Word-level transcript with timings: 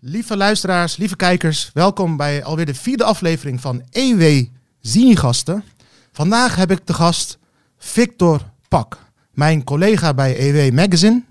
Lieve 0.00 0.36
luisteraars, 0.36 0.96
lieve 0.96 1.16
kijkers, 1.16 1.70
welkom 1.74 2.16
bij 2.16 2.44
alweer 2.44 2.66
de 2.66 2.74
vierde 2.74 3.04
aflevering 3.04 3.60
van 3.60 3.82
EW 3.90 4.44
Zini-gasten. 4.80 5.64
Vandaag 6.12 6.56
heb 6.56 6.70
ik 6.70 6.86
de 6.86 6.94
gast 6.94 7.38
Victor 7.78 8.40
Pak, 8.68 8.98
mijn 9.32 9.64
collega 9.64 10.14
bij 10.14 10.38
EW 10.38 10.74
Magazine, 10.74 11.22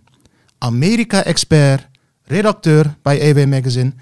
Amerika-expert, 0.58 1.88
redacteur 2.24 2.96
bij 3.02 3.22
EW 3.22 3.50
Magazine. 3.50 3.94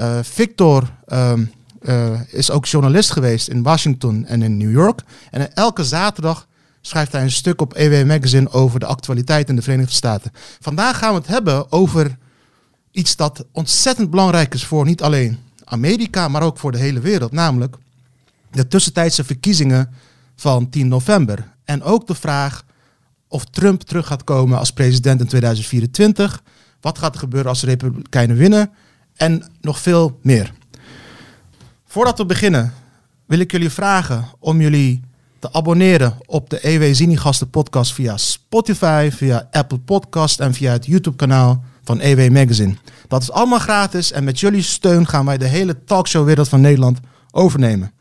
Uh, 0.00 0.18
Victor 0.22 0.92
ehm, 1.06 1.44
uh, 1.82 2.20
is 2.26 2.50
ook 2.50 2.66
journalist 2.66 3.10
geweest 3.10 3.48
in 3.48 3.62
Washington 3.62 4.26
en 4.26 4.42
in 4.42 4.56
New 4.56 4.72
York. 4.72 5.00
En 5.30 5.54
elke 5.54 5.84
zaterdag 5.84 6.48
schrijft 6.80 7.12
hij 7.12 7.22
een 7.22 7.30
stuk 7.30 7.60
op 7.60 7.74
EW 7.74 8.06
Magazine 8.06 8.50
over 8.50 8.80
de 8.80 8.86
actualiteit 8.86 9.48
in 9.48 9.56
de 9.56 9.62
Verenigde 9.62 9.94
Staten. 9.94 10.32
Vandaag 10.60 10.98
gaan 10.98 11.12
we 11.12 11.18
het 11.18 11.28
hebben 11.28 11.72
over 11.72 12.16
iets 12.96 13.16
dat 13.16 13.44
ontzettend 13.52 14.10
belangrijk 14.10 14.54
is 14.54 14.64
voor 14.64 14.84
niet 14.84 15.02
alleen 15.02 15.38
Amerika, 15.64 16.28
maar 16.28 16.42
ook 16.42 16.58
voor 16.58 16.72
de 16.72 16.78
hele 16.78 17.00
wereld. 17.00 17.32
Namelijk 17.32 17.76
de 18.50 18.68
tussentijdse 18.68 19.24
verkiezingen 19.24 19.90
van 20.36 20.68
10 20.70 20.88
november. 20.88 21.52
En 21.64 21.82
ook 21.82 22.06
de 22.06 22.14
vraag 22.14 22.64
of 23.28 23.44
Trump 23.44 23.82
terug 23.82 24.06
gaat 24.06 24.24
komen 24.24 24.58
als 24.58 24.70
president 24.70 25.20
in 25.20 25.26
2024. 25.26 26.42
Wat 26.80 26.98
gaat 26.98 27.14
er 27.14 27.20
gebeuren 27.20 27.50
als 27.50 27.60
de 27.60 27.66
Republikeinen 27.66 28.36
winnen? 28.36 28.70
En 29.16 29.50
nog 29.60 29.78
veel 29.80 30.18
meer. 30.22 30.52
Voordat 31.86 32.18
we 32.18 32.26
beginnen, 32.26 32.72
wil 33.26 33.38
ik 33.38 33.50
jullie 33.50 33.70
vragen 33.70 34.24
om 34.38 34.60
jullie 34.60 35.02
te 35.38 35.52
abonneren 35.52 36.18
op 36.26 36.50
de 36.50 36.68
EW 36.68 36.94
Zinigasten 36.94 37.50
podcast 37.50 37.92
via 37.92 38.16
Spotify, 38.16 39.08
via 39.12 39.48
Apple 39.50 39.78
Podcast 39.78 40.40
en 40.40 40.54
via 40.54 40.72
het 40.72 40.86
YouTube 40.86 41.16
kanaal 41.16 41.64
van 41.86 42.00
EW 42.00 42.32
Magazine. 42.32 42.74
Dat 43.08 43.22
is 43.22 43.30
allemaal 43.30 43.58
gratis 43.58 44.12
en 44.12 44.24
met 44.24 44.40
jullie 44.40 44.62
steun 44.62 45.06
gaan 45.06 45.26
wij 45.26 45.38
de 45.38 45.46
hele 45.46 45.84
talkshowwereld 45.84 46.48
van 46.48 46.60
Nederland 46.60 46.98
overnemen. 47.30 47.92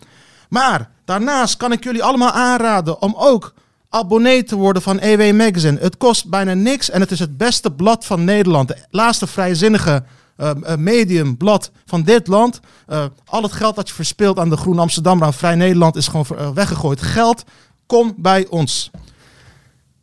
Maar 0.50 0.90
daarnaast 1.06 1.58
kan 1.58 1.72
ik 1.72 1.84
jullie 1.84 2.04
allemaal 2.04 2.32
aanraden 2.32 3.02
om 3.02 3.14
ook 3.18 3.54
abonnee 3.90 4.44
te 4.44 4.56
worden 4.56 4.82
van 4.82 5.00
EW 5.00 5.36
Magazine. 5.36 5.80
Het 5.80 5.98
kost 5.98 6.30
bijna 6.30 6.54
niks 6.54 6.90
en 6.90 7.02
het 7.02 7.12
is 7.12 7.20
het 7.20 7.38
beste 7.38 7.72
blad 7.72 8.06
van 8.06 8.24
Nederland. 8.24 8.68
De 8.68 8.78
laatste 8.90 9.28
vrijzinnige 9.28 10.04
uh, 10.38 10.52
medium, 10.78 11.38
blad 11.38 11.72
van 11.86 12.04
dit 12.04 12.28
land. 12.28 12.60
Uh, 12.90 13.06
al 13.26 13.44
het 13.44 13.52
geld 13.52 13.76
dat 13.76 13.88
je 13.88 13.94
verspeelt 13.94 14.40
aan 14.40 14.50
de 14.50 14.58
Groen 14.58 14.80
Amsterdam, 14.80 15.24
aan 15.24 15.34
Vrij 15.34 15.56
Nederland, 15.56 15.96
is 15.96 16.08
gewoon 16.08 16.54
weggegooid 16.54 17.02
geld. 17.02 17.44
Kom 17.86 18.14
bij 18.18 18.48
ons. 18.50 18.92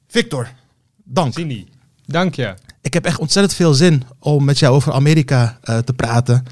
Victor, 0.08 0.48
dank. 1.04 1.32
Zini, 1.32 1.68
dank 2.06 2.34
je. 2.34 2.54
Ik 2.82 2.94
heb 2.94 3.04
echt 3.04 3.18
ontzettend 3.18 3.54
veel 3.54 3.74
zin 3.74 4.02
om 4.18 4.44
met 4.44 4.58
jou 4.58 4.74
over 4.74 4.92
Amerika 4.92 5.58
te 5.84 5.92
praten. 5.96 6.44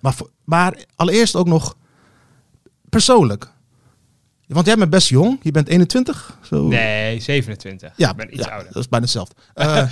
maar, 0.00 0.14
maar 0.44 0.84
allereerst 0.96 1.36
ook 1.36 1.46
nog 1.46 1.76
persoonlijk. 2.88 3.52
Want 4.46 4.66
jij 4.66 4.76
bent 4.76 4.90
best 4.90 5.08
jong. 5.08 5.38
Je 5.42 5.50
bent 5.50 5.68
21? 5.68 6.38
Zo. 6.42 6.68
Nee, 6.68 7.20
27. 7.20 7.92
Ja, 7.96 8.10
ik 8.10 8.16
ben 8.16 8.34
iets 8.34 8.44
ja, 8.44 8.50
ouder. 8.50 8.72
Dat 8.72 8.82
is 8.82 8.88
bijna 8.88 9.04
hetzelfde. 9.04 9.34
Uh, 9.54 9.66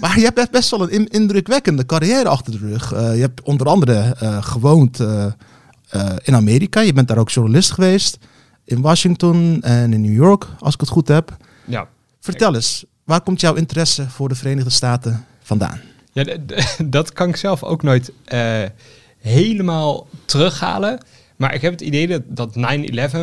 maar 0.00 0.18
je 0.18 0.30
hebt 0.34 0.50
best 0.50 0.70
wel 0.70 0.92
een 0.92 1.08
indrukwekkende 1.08 1.86
carrière 1.86 2.28
achter 2.28 2.52
de 2.52 2.58
rug. 2.58 2.92
Uh, 2.92 3.14
je 3.14 3.20
hebt 3.20 3.42
onder 3.42 3.66
andere 3.66 4.16
uh, 4.22 4.42
gewoond 4.42 5.00
in 6.22 6.34
Amerika. 6.34 6.80
Je 6.80 6.92
bent 6.92 7.08
daar 7.08 7.18
ook 7.18 7.30
journalist 7.30 7.70
geweest. 7.70 8.18
In 8.64 8.80
Washington 8.80 9.62
en 9.62 9.92
in 9.92 10.00
New 10.00 10.14
York, 10.14 10.46
als 10.58 10.74
ik 10.74 10.80
het 10.80 10.88
goed 10.88 11.08
heb. 11.08 11.36
Ja. 11.64 11.88
Vertel 12.20 12.54
eens, 12.54 12.84
waar 13.06 13.20
komt 13.20 13.40
jouw 13.40 13.54
interesse 13.54 14.10
voor 14.10 14.28
de 14.28 14.34
Verenigde 14.34 14.70
Staten 14.70 15.26
vandaan? 15.42 15.80
Ja, 16.12 16.36
dat 16.84 17.12
kan 17.12 17.28
ik 17.28 17.36
zelf 17.36 17.62
ook 17.62 17.82
nooit 17.82 18.12
helemaal 19.18 20.08
terughalen. 20.24 20.98
Maar 21.36 21.54
ik 21.54 21.62
heb 21.62 21.72
het 21.72 21.80
idee 21.80 22.06
dat, 22.06 22.22
dat 22.26 22.56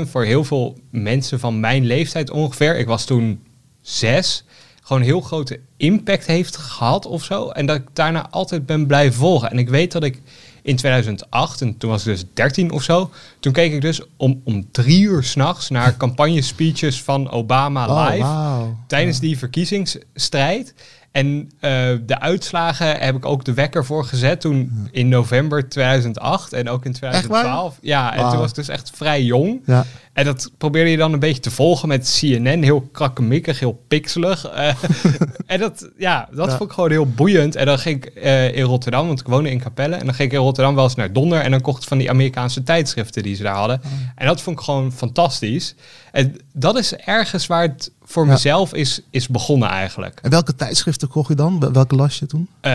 9-11 0.06 0.10
voor 0.10 0.24
heel 0.24 0.44
veel 0.44 0.78
mensen 0.90 1.40
van 1.40 1.60
mijn 1.60 1.86
leeftijd 1.86 2.30
ongeveer, 2.30 2.78
ik 2.78 2.88
was 2.88 3.06
toen 3.06 3.44
zes, 3.82 4.44
gewoon 4.82 5.02
heel 5.02 5.22
grote 5.22 5.60
impact 5.78 6.26
heeft 6.26 6.58
gehad 6.58 7.06
of 7.06 7.24
zo. 7.24 7.50
En 7.50 7.66
dat 7.66 7.76
ik 7.76 7.88
daarna 7.94 8.30
altijd 8.30 8.66
ben 8.66 8.88
blijven 8.88 9.20
volgen. 9.20 9.52
En 9.52 9.58
ik 9.58 9.70
weet 9.70 9.92
dat 9.92 10.04
ik 10.04 10.22
in 10.64 10.76
2008, 10.76 11.62
en 11.62 11.78
toen 11.78 11.90
was 11.90 12.06
ik 12.06 12.14
dus 12.14 12.26
13 12.34 12.72
of 12.72 12.84
zo, 12.84 13.12
toen 13.40 13.54
keek 13.54 13.74
ik 13.74 13.82
dus 13.82 14.02
om, 14.18 14.42
om 14.44 14.72
drie 14.72 15.02
uur 15.02 15.24
s'nachts 15.24 15.70
naar 15.70 15.98
campagne-speeches 16.04 17.02
van 17.02 17.30
Obama 17.30 17.88
oh, 17.88 18.10
live 18.10 18.76
tijdens 18.88 19.20
die 19.20 19.38
verkiezingsstrijd. 19.38 20.74
En 21.14 21.52
uh, 21.62 21.70
de 22.06 22.20
uitslagen 22.20 23.00
heb 23.00 23.16
ik 23.16 23.26
ook 23.26 23.46
de 23.46 23.54
wekker 23.54 23.86
voor 23.86 24.06
gezet 24.06 24.42
toen 24.42 24.88
in 24.92 25.08
november 25.08 25.70
2008 25.70 26.54
en 26.54 26.70
ook 26.70 26.86
in 26.86 26.94
2012. 26.94 27.78
Ja, 27.82 28.16
en 28.16 28.30
toen 28.30 28.40
was 28.40 28.50
ik 28.50 28.56
dus 28.56 28.68
echt 28.68 28.92
vrij 28.96 29.24
jong. 29.24 29.62
Ja. 29.66 29.86
En 30.14 30.26
dat 30.26 30.52
probeerde 30.58 30.90
je 30.90 30.98
dan 30.98 31.14
een 31.14 31.20
beetje 31.20 31.42
te 31.42 31.52
volgen 31.52 31.88
met 31.88 32.18
CNN. 32.20 32.64
Heel 32.64 32.82
krakkemikkig, 32.82 33.60
heel 33.60 33.84
pixelig. 33.88 34.56
Uh, 34.56 34.68
en 35.46 35.60
dat, 35.60 35.90
ja, 35.98 36.28
dat 36.32 36.50
vond 36.50 36.70
ik 36.70 36.76
gewoon 36.76 36.92
heel 36.92 37.08
boeiend. 37.08 37.56
En 37.56 37.66
dan 37.66 37.80
ging 37.80 38.06
ik 38.06 38.24
uh, 38.24 38.56
in 38.56 38.64
Rotterdam, 38.64 39.08
want 39.08 39.20
ik 39.20 39.28
woonde 39.28 39.52
in 39.52 39.60
Capelle. 39.60 39.96
En 39.96 40.06
dan 40.06 40.14
ging 40.14 40.32
ik 40.32 40.38
in 40.38 40.44
Rotterdam 40.44 40.76
wel 40.76 40.84
eens 40.84 40.96
naar 40.96 41.14
Donder. 41.14 41.42
En 41.42 41.52
dan 41.52 41.62
kocht 41.62 41.82
ik 41.82 41.88
van 41.88 41.98
die 41.98 42.10
Amerikaanse 42.10 42.64
tijdschriften 42.64 43.24
die 43.24 43.36
ze 43.36 43.44
daar 43.44 43.56
hadden. 43.56 43.82
Oh. 43.86 43.92
En 44.16 44.28
dat 44.28 44.42
vond 44.42 44.58
ik 44.58 44.64
gewoon 44.64 44.92
fantastisch. 44.92 45.76
En 46.12 46.36
dat 46.54 46.78
is 46.78 46.96
ergens 46.96 47.48
waar 47.48 47.62
het 47.62 47.92
voor 48.14 48.28
mezelf 48.28 48.74
is, 48.74 49.02
is 49.10 49.28
begonnen 49.28 49.70
eigenlijk. 49.70 50.20
En 50.22 50.30
welke 50.30 50.56
tijdschriften 50.56 51.08
kocht 51.08 51.28
je 51.28 51.36
dan? 51.36 51.74
Welke 51.74 51.96
las 51.96 52.20
je 52.20 52.26
toen? 52.26 52.48
Uh, 52.62 52.72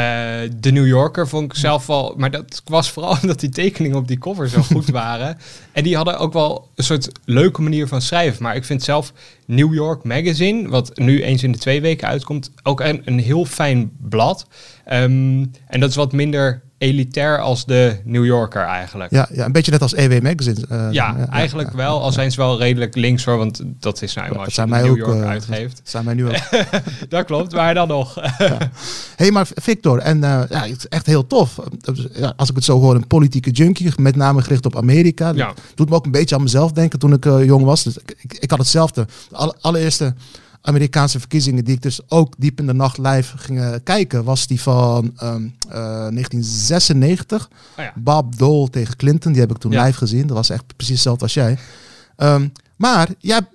de 0.60 0.70
New 0.70 0.86
Yorker 0.86 1.28
vond 1.28 1.44
ik 1.52 1.58
zelf 1.58 1.86
wel... 1.86 2.14
Maar 2.16 2.30
dat 2.30 2.62
was 2.64 2.90
vooral 2.90 3.16
omdat 3.22 3.40
die 3.40 3.48
tekeningen 3.48 3.96
op 3.96 4.08
die 4.08 4.18
cover 4.18 4.48
zo 4.48 4.62
goed 4.62 4.88
waren. 4.88 5.38
En 5.72 5.84
die 5.84 5.96
hadden 5.96 6.18
ook 6.18 6.32
wel 6.32 6.68
een 6.74 6.84
soort 6.84 7.08
leuke 7.24 7.62
manier 7.62 7.88
van 7.88 8.02
schrijven. 8.02 8.42
Maar 8.42 8.56
ik 8.56 8.64
vind 8.64 8.82
zelf 8.82 9.12
New 9.46 9.74
York 9.74 10.04
Magazine, 10.04 10.68
wat 10.68 10.98
nu 10.98 11.22
eens 11.22 11.42
in 11.42 11.52
de 11.52 11.58
twee 11.58 11.80
weken 11.80 12.08
uitkomt, 12.08 12.50
ook 12.62 12.80
een, 12.80 13.02
een 13.04 13.18
heel 13.18 13.44
fijn 13.44 13.90
blad. 14.00 14.46
Um, 14.92 15.50
en 15.66 15.80
dat 15.80 15.90
is 15.90 15.96
wat 15.96 16.12
minder 16.12 16.62
elitair 16.78 17.40
als 17.40 17.64
de 17.64 18.00
New 18.04 18.24
Yorker 18.24 18.62
eigenlijk. 18.62 19.10
Ja, 19.10 19.28
ja 19.32 19.44
een 19.44 19.52
beetje 19.52 19.70
net 19.70 19.82
als 19.82 19.94
EW 19.94 20.22
Magazine. 20.22 20.64
Uh, 20.72 20.86
ja, 20.90 21.14
ja, 21.18 21.28
eigenlijk 21.28 21.72
wel. 21.72 22.02
Al 22.02 22.12
zijn 22.12 22.30
ze 22.30 22.36
wel 22.40 22.58
redelijk 22.58 22.94
links 22.94 23.24
hoor, 23.24 23.36
want 23.36 23.62
dat 23.64 24.02
is 24.02 24.14
nou 24.14 24.28
eenmaal 24.28 24.44
als 24.44 24.54
je 24.54 24.66
New 24.66 24.90
ook, 24.90 24.96
York 24.96 25.14
uh, 25.14 25.28
uitgeeft. 25.28 25.76
Dat 25.76 25.88
zijn 25.88 26.04
mij 26.04 26.14
nu 26.14 26.26
ook. 26.26 26.34
dat 27.08 27.24
klopt, 27.24 27.52
maar 27.52 27.74
dan 27.74 27.88
nog. 27.88 28.14
hey, 29.16 29.30
maar 29.30 29.48
Victor, 29.54 29.98
en 29.98 30.16
uh, 30.16 30.42
ja, 30.48 30.60
het 30.60 30.78
is 30.78 30.88
echt 30.88 31.06
heel 31.06 31.26
tof. 31.26 31.58
als 32.36 32.48
ik 32.48 32.54
het 32.54 32.64
zo 32.64 32.80
hoor, 32.80 32.94
een 32.94 33.06
politieke 33.06 33.50
junkie, 33.50 33.92
met 33.96 34.16
name 34.16 34.42
gericht 34.42 34.66
op 34.66 34.76
Amerika. 34.76 35.32
Dat 35.32 35.60
doet 35.74 35.88
me 35.88 35.94
ook 35.94 36.04
een 36.04 36.10
beetje 36.10 36.34
aan 36.34 36.42
mezelf 36.42 36.72
denken 36.72 36.98
toen 36.98 37.12
ik 37.12 37.24
jong 37.24 37.64
was. 37.64 37.82
Dus 37.82 37.98
ik, 37.98 38.14
ik, 38.18 38.32
ik 38.38 38.50
had 38.50 38.58
hetzelfde. 38.58 39.06
De 39.28 39.54
allereerste 39.60 40.14
Amerikaanse 40.68 41.18
verkiezingen 41.18 41.64
die 41.64 41.74
ik 41.74 41.82
dus 41.82 42.00
ook 42.08 42.34
diep 42.38 42.58
in 42.58 42.66
de 42.66 42.72
nacht 42.72 42.98
live 42.98 43.38
ging 43.38 43.60
eh, 43.60 43.74
kijken, 43.84 44.24
was 44.24 44.46
die 44.46 44.60
van 44.60 45.12
um, 45.22 45.54
uh, 45.66 45.72
1996. 45.72 47.48
Oh 47.76 47.84
ja. 47.84 47.92
Bob 47.96 48.38
Dole 48.38 48.70
tegen 48.70 48.96
Clinton, 48.96 49.32
die 49.32 49.40
heb 49.40 49.50
ik 49.50 49.58
toen 49.58 49.80
live 49.80 49.98
gezien. 49.98 50.26
Dat 50.26 50.36
was 50.36 50.50
echt 50.50 50.64
precies 50.76 50.94
hetzelfde 50.94 51.22
als 51.22 51.34
jij. 51.34 51.58
Um, 52.16 52.52
maar 52.76 53.08
ja, 53.18 53.48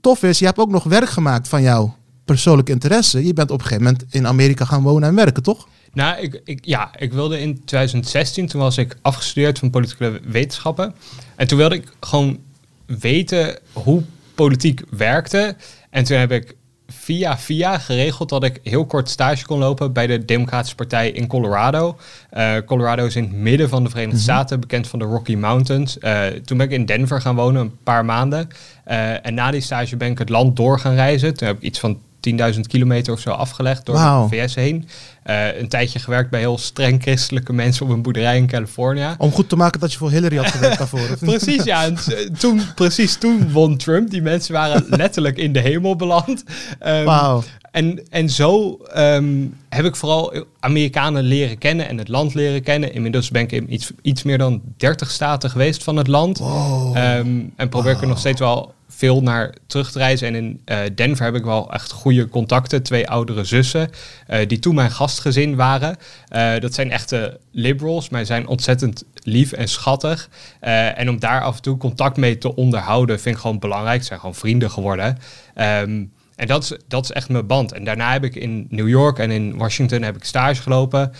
tof 0.00 0.22
is, 0.22 0.38
je 0.38 0.44
hebt 0.44 0.58
ook 0.58 0.70
nog 0.70 0.84
werk 0.84 1.08
gemaakt 1.08 1.48
van 1.48 1.62
jouw 1.62 1.96
persoonlijke 2.24 2.72
interesse. 2.72 3.26
Je 3.26 3.32
bent 3.32 3.50
op 3.50 3.58
een 3.58 3.66
gegeven 3.66 3.84
moment 3.84 4.04
in 4.10 4.26
Amerika 4.26 4.64
gaan 4.64 4.82
wonen 4.82 5.08
en 5.08 5.14
werken, 5.14 5.42
toch? 5.42 5.68
Nou, 5.92 6.20
ik, 6.20 6.40
ik, 6.44 6.64
ja, 6.64 6.90
ik 6.98 7.12
wilde 7.12 7.40
in 7.40 7.64
2016, 7.64 8.46
toen 8.46 8.60
was 8.60 8.78
ik 8.78 8.96
afgestudeerd 9.02 9.58
van 9.58 9.70
politieke 9.70 10.20
wetenschappen. 10.24 10.94
En 11.36 11.46
toen 11.46 11.58
wilde 11.58 11.74
ik 11.74 11.92
gewoon 12.00 12.38
weten 12.86 13.58
hoe 13.72 14.02
politiek 14.34 14.82
werkte. 14.90 15.56
En 15.92 16.04
toen 16.04 16.16
heb 16.16 16.32
ik 16.32 16.56
via 16.86 17.38
via 17.38 17.78
geregeld 17.78 18.28
dat 18.28 18.44
ik 18.44 18.60
heel 18.62 18.86
kort 18.86 19.08
stage 19.08 19.46
kon 19.46 19.58
lopen 19.58 19.92
bij 19.92 20.06
de 20.06 20.24
Democratische 20.24 20.74
Partij 20.76 21.10
in 21.10 21.26
Colorado. 21.26 21.96
Uh, 22.32 22.56
Colorado 22.66 23.06
is 23.06 23.16
in 23.16 23.22
het 23.22 23.32
midden 23.32 23.68
van 23.68 23.84
de 23.84 23.90
Verenigde 23.90 24.16
mhm. 24.16 24.24
Staten, 24.24 24.60
bekend 24.60 24.88
van 24.88 24.98
de 24.98 25.04
Rocky 25.04 25.34
Mountains. 25.34 25.96
Uh, 26.00 26.26
toen 26.26 26.56
ben 26.56 26.66
ik 26.66 26.72
in 26.72 26.86
Denver 26.86 27.20
gaan 27.20 27.34
wonen, 27.34 27.60
een 27.60 27.82
paar 27.82 28.04
maanden. 28.04 28.48
Uh, 28.88 29.26
en 29.26 29.34
na 29.34 29.50
die 29.50 29.60
stage 29.60 29.96
ben 29.96 30.10
ik 30.10 30.18
het 30.18 30.28
land 30.28 30.56
door 30.56 30.78
gaan 30.78 30.94
reizen. 30.94 31.34
Toen 31.34 31.46
heb 31.46 31.56
ik 31.56 31.62
iets 31.62 31.78
van 31.78 31.98
10.000 32.54 32.60
kilometer 32.60 33.12
of 33.12 33.20
zo 33.20 33.30
afgelegd 33.30 33.86
door 33.86 33.94
de 33.94 34.26
VS 34.30 34.54
heen. 34.54 34.88
Uh, 35.26 35.58
een 35.58 35.68
tijdje 35.68 35.98
gewerkt 35.98 36.30
bij 36.30 36.40
heel 36.40 36.58
streng 36.58 37.02
christelijke 37.02 37.52
mensen 37.52 37.86
op 37.86 37.92
een 37.92 38.02
boerderij 38.02 38.36
in 38.36 38.46
Californië. 38.46 39.14
Om 39.18 39.32
goed 39.32 39.48
te 39.48 39.56
maken 39.56 39.80
dat 39.80 39.92
je 39.92 39.98
voor 39.98 40.10
Hillary 40.10 40.36
had 40.36 40.46
gewerkt 40.46 40.78
daarvoor. 40.78 41.18
precies, 41.18 41.64
ja. 41.64 41.84
En 41.84 41.96
toen, 42.38 42.62
precies 42.74 43.16
toen 43.16 43.52
won 43.52 43.76
Trump. 43.76 44.10
Die 44.10 44.22
mensen 44.22 44.52
waren 44.52 44.84
letterlijk 45.02 45.36
in 45.36 45.52
de 45.52 45.60
hemel 45.60 45.96
beland. 45.96 46.44
Um, 46.86 47.04
Wauw. 47.04 47.42
En, 47.70 48.02
en 48.10 48.30
zo 48.30 48.78
um, 48.96 49.56
heb 49.68 49.84
ik 49.84 49.96
vooral 49.96 50.46
Amerikanen 50.60 51.22
leren 51.22 51.58
kennen 51.58 51.88
en 51.88 51.98
het 51.98 52.08
land 52.08 52.34
leren 52.34 52.62
kennen. 52.62 52.94
Inmiddels 52.94 53.30
ben 53.30 53.42
ik 53.42 53.52
in 53.52 53.72
iets, 53.72 53.90
iets 54.02 54.22
meer 54.22 54.38
dan 54.38 54.60
30 54.76 55.10
staten 55.10 55.50
geweest 55.50 55.82
van 55.82 55.96
het 55.96 56.06
land. 56.06 56.38
Wow. 56.38 56.96
Um, 56.96 57.52
en 57.56 57.68
probeer 57.68 57.82
wow. 57.82 57.96
ik 57.96 58.00
er 58.00 58.08
nog 58.08 58.18
steeds 58.18 58.40
wel 58.40 58.74
veel 58.96 59.22
naar 59.22 59.54
terug 59.66 59.92
te 59.92 59.98
reizen. 59.98 60.26
En 60.26 60.34
in 60.34 60.60
eh, 60.64 60.78
Denver 60.94 61.24
heb 61.24 61.34
ik 61.34 61.44
wel 61.44 61.72
echt 61.72 61.92
goede 61.92 62.28
contacten. 62.28 62.82
Twee 62.82 63.08
oudere 63.08 63.44
zussen, 63.44 63.90
eh, 64.26 64.48
die 64.48 64.58
toen 64.58 64.74
mijn 64.74 64.90
gastgezin 64.90 65.56
waren. 65.56 65.96
Eh, 66.28 66.58
dat 66.58 66.74
zijn 66.74 66.90
echte 66.90 67.38
liberals, 67.50 68.08
maar 68.08 68.26
zijn 68.26 68.46
ontzettend 68.46 69.04
lief 69.22 69.52
en 69.52 69.68
schattig. 69.68 70.28
En 70.60 71.08
om 71.08 71.18
daar 71.18 71.42
af 71.42 71.56
en 71.56 71.62
toe 71.62 71.76
contact 71.76 72.16
mee 72.16 72.38
te 72.38 72.54
onderhouden, 72.54 73.20
vind 73.20 73.34
ik 73.34 73.40
gewoon 73.40 73.58
belangrijk. 73.58 74.00
Ze 74.00 74.06
zijn 74.06 74.20
gewoon 74.20 74.34
vrienden 74.34 74.70
geworden. 74.70 75.18
Ehm, 75.54 76.04
en 76.36 76.46
dat 76.46 76.62
is, 76.62 76.72
dat 76.88 77.04
is 77.04 77.12
echt 77.12 77.28
mijn 77.28 77.46
band. 77.46 77.72
En 77.72 77.84
daarna 77.84 78.12
heb 78.12 78.24
ik 78.24 78.34
in 78.34 78.66
New 78.70 78.88
York 78.88 79.18
en 79.18 79.30
in 79.30 79.56
Washington 79.56 80.02
heb 80.02 80.16
ik 80.16 80.24
stage 80.24 80.62
gelopen. 80.62 81.12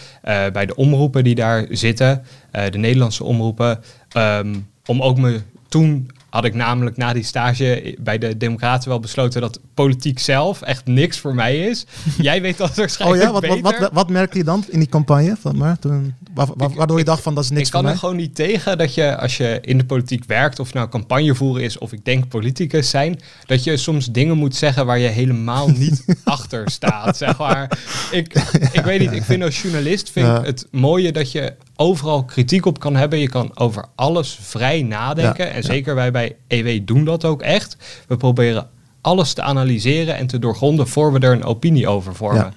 bij 0.52 0.66
de 0.66 0.74
omroepen 0.74 1.24
die 1.24 1.34
daar 1.34 1.66
zitten. 1.70 2.24
de 2.50 2.78
Nederlandse 2.78 3.24
omroepen. 3.24 3.82
Ehm, 4.08 4.54
om 4.86 5.02
ook 5.02 5.18
me 5.18 5.40
toen 5.68 6.10
had 6.32 6.44
ik 6.44 6.54
namelijk 6.54 6.96
na 6.96 7.12
die 7.12 7.22
stage 7.24 7.96
bij 8.00 8.18
de 8.18 8.36
Democraten 8.36 8.88
wel 8.88 9.00
besloten 9.00 9.40
dat 9.40 9.60
politiek 9.74 10.18
zelf 10.18 10.62
echt 10.62 10.86
niks 10.86 11.18
voor 11.18 11.34
mij 11.34 11.58
is. 11.58 11.86
Jij 12.18 12.42
weet 12.42 12.56
dat 12.56 12.70
Oh 12.70 12.76
waarschijnlijk 12.76 13.22
ja, 13.22 13.32
wat, 13.32 13.46
wat, 13.46 13.62
beter. 13.62 13.80
wat, 13.80 13.90
wat 13.92 14.10
merkte 14.10 14.38
je 14.38 14.44
dan 14.44 14.64
in 14.68 14.78
die 14.78 14.88
campagne? 14.88 15.36
Van, 15.40 15.56
maar 15.56 15.78
toen, 15.78 16.14
wa- 16.34 16.46
wa- 16.56 16.66
Ik- 16.66 16.74
waardoor 16.76 16.96
je 16.96 17.02
ik- 17.02 17.08
dacht 17.08 17.22
van 17.22 17.34
dat 17.34 17.44
is 17.44 17.50
niks 17.50 17.66
ik 17.66 17.70
kan 17.70 17.80
voor 17.80 17.82
mij? 17.82 17.92
er 17.92 17.98
gewoon 17.98 18.16
niet 18.16 18.34
tegen 18.34 18.78
dat 18.78 18.94
je, 18.94 19.16
als 19.16 19.36
je 19.36 19.58
in 19.62 19.78
de 19.78 19.84
politiek 19.84 20.24
werkt, 20.24 20.58
of 20.58 20.72
nou 20.72 20.88
campagne 20.88 21.34
voeren 21.34 21.62
is, 21.62 21.78
of 21.78 21.92
ik 21.92 22.04
denk 22.04 22.28
politicus 22.28 22.90
zijn, 22.90 23.20
dat 23.46 23.64
je 23.64 23.76
soms 23.76 24.06
dingen 24.06 24.36
moet 24.36 24.56
zeggen 24.56 24.86
waar 24.86 24.98
je 24.98 25.08
helemaal 25.08 25.68
niet 25.78 26.04
achter 26.24 26.70
staat. 26.70 27.16
Zeg 27.16 27.38
maar. 27.38 27.78
ik, 28.10 28.34
ik 28.72 28.84
weet 28.90 29.00
niet, 29.00 29.12
ik 29.12 29.22
vind 29.22 29.42
als 29.42 29.62
journalist 29.62 30.10
vind 30.10 30.26
Ja. 30.26 30.38
ik 30.38 30.46
het 30.46 30.66
mooie 30.70 31.12
dat 31.12 31.32
je 31.32 31.54
overal 31.82 32.24
kritiek 32.24 32.66
op 32.66 32.80
kan 32.80 32.96
hebben. 32.96 33.18
Je 33.18 33.28
kan 33.28 33.50
over 33.54 33.84
alles 33.94 34.38
vrij 34.40 34.82
nadenken. 34.82 35.44
Ja, 35.46 35.50
en 35.50 35.60
ja. 35.62 35.66
zeker 35.66 35.94
wij 35.94 36.10
bij 36.10 36.36
EW 36.48 36.80
doen 36.86 37.04
dat 37.04 37.24
ook 37.24 37.42
echt. 37.42 37.76
We 38.08 38.16
proberen 38.16 38.68
alles 39.00 39.32
te 39.32 39.42
analyseren 39.42 40.16
en 40.16 40.26
te 40.26 40.38
doorgronden 40.38 40.88
voor 40.88 41.12
we 41.12 41.18
er 41.18 41.32
een 41.32 41.44
opinie 41.44 41.88
over 41.88 42.14
vormen. 42.14 42.40
Ja. 42.44 42.52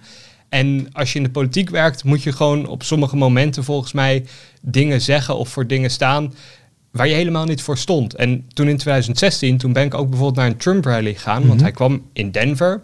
En 0.50 0.88
als 0.94 1.12
je 1.12 1.18
in 1.18 1.24
de 1.24 1.31
politiek 1.31 1.69
werkt, 1.69 2.04
moet 2.04 2.24
je 2.24 2.31
gewoon 2.31 2.68
op 2.68 2.83
sommige 2.83 3.16
momenten 3.16 3.63
volgens 3.63 3.92
mij 3.94 4.25
dingen 4.62 5.01
zeggen 5.01 5.38
of 5.38 5.50
voor 5.50 5.68
dingen 5.68 5.89
staan 5.92 6.33
waar 6.92 7.07
je 7.07 7.13
helemaal 7.13 7.45
niet 7.45 7.62
voor 7.62 7.77
stond. 7.77 8.16
En 8.16 8.45
toen 8.54 8.68
in 8.68 8.77
2016, 8.77 9.57
toen 9.57 9.74
ben 9.74 9.86
ik 9.86 9.94
ook 9.94 10.10
bijvoorbeeld 10.10 10.38
naar 10.38 10.48
een 10.48 10.57
Trump 10.57 10.86
rally 10.86 11.13
gegaan, 11.13 11.42
want 11.42 11.54
Mhm. 11.54 11.62
hij 11.63 11.72
kwam 11.72 12.01
in 12.13 12.31
Denver, 12.31 12.81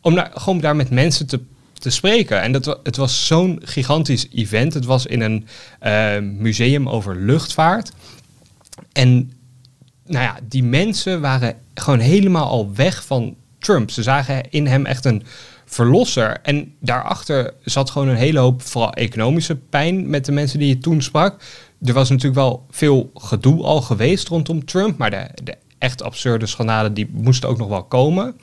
om 0.00 0.14
daar, 0.14 0.30
gewoon 0.34 0.60
daar 0.60 0.76
met 0.76 0.90
mensen 0.90 1.26
te, 1.26 1.40
te 1.78 1.90
spreken. 1.90 2.40
En 2.40 2.52
dat, 2.52 2.80
het 2.82 2.96
was 2.96 3.26
zo'n 3.26 3.60
gigantisch 3.64 4.28
event. 4.32 4.74
Het 4.74 4.84
was 4.84 5.06
in 5.06 5.20
een 5.20 5.46
eh, 5.80 6.18
museum 6.18 6.88
over 6.88 7.16
luchtvaart. 7.16 7.92
En 8.92 9.32
nou 10.06 10.24
ja, 10.24 10.38
die 10.42 10.64
mensen 10.64 11.20
waren 11.20 11.56
gewoon 11.74 11.98
helemaal 11.98 12.48
al 12.48 12.74
weg 12.74 13.04
van 13.04 13.36
Trump. 13.58 13.90
Ze 13.90 14.02
zagen 14.02 14.50
in 14.50 14.66
hem 14.66 14.86
echt 14.86 15.04
een 15.04 15.22
verlosser. 15.64 16.38
En 16.42 16.74
daarachter 16.80 17.54
zat 17.64 17.90
gewoon 17.90 18.08
een 18.08 18.16
hele 18.16 18.38
hoop, 18.38 18.62
vooral 18.62 18.92
economische 18.92 19.56
pijn 19.56 20.10
met 20.10 20.24
de 20.24 20.32
mensen 20.32 20.58
die 20.58 20.68
je 20.68 20.78
toen 20.78 21.02
sprak. 21.02 21.42
Er 21.84 21.92
was 21.92 22.08
natuurlijk 22.08 22.40
wel 22.40 22.66
veel 22.70 23.10
gedoe 23.14 23.62
al 23.62 23.80
geweest 23.80 24.28
rondom 24.28 24.64
Trump, 24.64 24.98
maar 24.98 25.10
de, 25.10 25.28
de 25.44 25.56
echt 25.78 26.02
absurde 26.02 26.46
schandalen 26.46 26.94
die 26.94 27.10
moesten 27.12 27.48
ook 27.48 27.58
nog 27.58 27.68
wel 27.68 27.84
komen. 27.84 28.36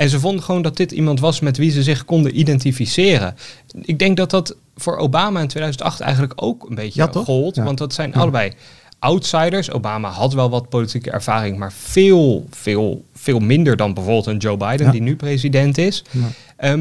En 0.00 0.08
ze 0.08 0.20
vonden 0.20 0.44
gewoon 0.44 0.62
dat 0.62 0.76
dit 0.76 0.92
iemand 0.92 1.20
was 1.20 1.40
met 1.40 1.56
wie 1.56 1.70
ze 1.70 1.82
zich 1.82 2.04
konden 2.04 2.38
identificeren. 2.38 3.34
Ik 3.82 3.98
denk 3.98 4.16
dat 4.16 4.30
dat 4.30 4.56
voor 4.76 4.96
Obama 4.96 5.40
in 5.40 5.48
2008 5.48 6.00
eigenlijk 6.00 6.32
ook 6.36 6.68
een 6.68 6.74
beetje 6.74 7.02
Ja, 7.02 7.22
gold. 7.22 7.54
Ja. 7.54 7.64
Want 7.64 7.78
dat 7.78 7.94
zijn 7.94 8.14
allebei 8.14 8.52
outsiders. 8.98 9.70
Obama 9.70 10.08
had 10.08 10.32
wel 10.32 10.50
wat 10.50 10.68
politieke 10.68 11.10
ervaring, 11.10 11.58
maar 11.58 11.72
veel, 11.72 12.46
veel, 12.50 13.04
veel 13.14 13.38
minder 13.38 13.76
dan 13.76 13.94
bijvoorbeeld 13.94 14.26
een 14.26 14.36
Joe 14.36 14.56
Biden, 14.56 14.90
die 14.90 15.02
nu 15.02 15.16
president 15.16 15.78
is. 15.78 16.04
Ja. 16.58 16.76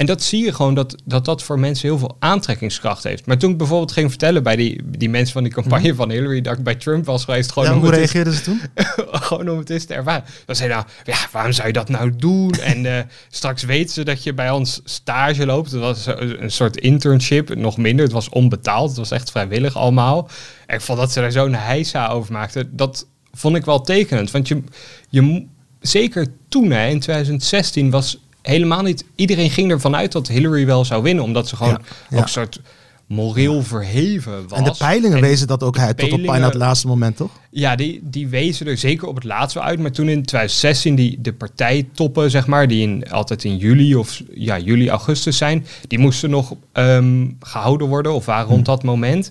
En 0.00 0.06
dat 0.06 0.22
zie 0.22 0.44
je 0.44 0.52
gewoon 0.52 0.74
dat, 0.74 0.94
dat 1.04 1.24
dat 1.24 1.42
voor 1.42 1.58
mensen 1.58 1.88
heel 1.88 1.98
veel 1.98 2.16
aantrekkingskracht 2.18 3.02
heeft. 3.02 3.26
Maar 3.26 3.38
toen 3.38 3.50
ik 3.50 3.56
bijvoorbeeld 3.56 3.92
ging 3.92 4.08
vertellen 4.08 4.42
bij 4.42 4.56
die, 4.56 4.82
die 4.84 5.10
mensen 5.10 5.32
van 5.32 5.42
die 5.42 5.52
campagne 5.52 5.94
van 5.94 6.10
Hillary 6.10 6.40
dat 6.40 6.58
ik 6.58 6.64
bij 6.64 6.74
Trump 6.74 7.04
was 7.04 7.24
geweest, 7.24 7.52
gewoon 7.52 7.68
Ja, 7.68 7.74
om 7.74 7.80
hoe 7.80 7.90
reageerden 7.90 8.32
ze 8.32 8.42
toen? 8.42 8.60
gewoon 9.28 9.48
om 9.48 9.58
het 9.58 9.70
eens 9.70 9.84
te 9.84 9.94
ervaren. 9.94 10.24
Dan 10.46 10.56
zei 10.56 10.68
nou, 10.68 10.84
ja, 11.04 11.16
waarom 11.32 11.52
zou 11.52 11.66
je 11.66 11.72
dat 11.72 11.88
nou 11.88 12.16
doen? 12.16 12.50
En 12.70 12.96
eh, 12.96 13.04
straks 13.30 13.62
weten 13.62 13.94
ze 13.94 14.04
dat 14.04 14.22
je 14.22 14.34
bij 14.34 14.50
ons 14.50 14.80
stage 14.84 15.46
loopt. 15.46 15.70
Het 15.70 15.80
was 15.80 16.06
een 16.06 16.50
soort 16.50 16.76
internship, 16.76 17.54
nog 17.54 17.76
minder. 17.76 18.04
Het 18.04 18.14
was 18.14 18.28
onbetaald, 18.28 18.88
het 18.88 18.98
was 18.98 19.10
echt 19.10 19.30
vrijwillig 19.30 19.76
allemaal. 19.76 20.28
En 20.66 20.74
ik 20.74 20.82
vond 20.82 20.98
dat 20.98 21.12
ze 21.12 21.20
daar 21.20 21.32
zo'n 21.32 21.54
heisa 21.54 22.08
over 22.08 22.32
maakten. 22.32 22.76
Dat 22.76 23.06
vond 23.32 23.56
ik 23.56 23.64
wel 23.64 23.80
tekenend. 23.80 24.30
Want 24.30 24.48
je, 24.48 24.62
je 25.08 25.46
zeker 25.80 26.26
toen, 26.48 26.70
hè, 26.70 26.88
in 26.88 27.00
2016, 27.00 27.90
was 27.90 28.18
helemaal 28.42 28.82
niet... 28.82 29.04
Iedereen 29.14 29.50
ging 29.50 29.70
ervan 29.70 29.96
uit 29.96 30.12
dat 30.12 30.28
Hillary 30.28 30.66
wel 30.66 30.84
zou 30.84 31.02
winnen. 31.02 31.24
Omdat 31.24 31.48
ze 31.48 31.56
gewoon 31.56 31.78
Ja, 32.10 32.16
ook 32.16 32.22
een 32.22 32.28
soort 32.28 32.60
moreel 33.06 33.62
verheven 33.62 34.48
was. 34.48 34.58
En 34.58 34.64
de 34.64 34.74
peilingen 34.78 35.16
En- 35.16 35.22
wezen 35.22 35.46
dat 35.46 35.62
ook 35.62 35.78
uit, 35.78 35.98
tot 35.98 36.12
op 36.12 36.22
bijna 36.22 36.46
het 36.46 36.54
laatste 36.54 36.86
moment, 36.86 37.16
toch? 37.16 37.30
ja, 37.50 37.76
die, 37.76 38.00
die 38.02 38.28
wezen 38.28 38.66
er 38.66 38.76
zeker 38.78 39.08
op 39.08 39.14
het 39.14 39.24
laatst 39.24 39.54
wel 39.54 39.64
uit. 39.64 39.78
Maar 39.78 39.90
toen 39.92 40.08
in 40.08 40.22
2016 40.22 40.94
die, 40.94 41.20
de 41.20 41.32
partijtoppen, 41.32 42.30
zeg 42.30 42.46
maar, 42.46 42.68
die 42.68 42.82
in, 42.82 43.10
altijd 43.10 43.44
in 43.44 43.56
juli 43.56 43.94
of 43.94 44.22
ja, 44.34 44.58
juli, 44.58 44.88
augustus 44.90 45.36
zijn, 45.36 45.66
die 45.88 45.98
moesten 45.98 46.30
nog 46.30 46.54
ehm, 46.72 47.26
gehouden 47.40 47.88
worden 47.88 48.14
of 48.14 48.24
waren 48.26 48.46
rond 48.48 48.64
dat 48.66 48.82
moment. 48.82 49.30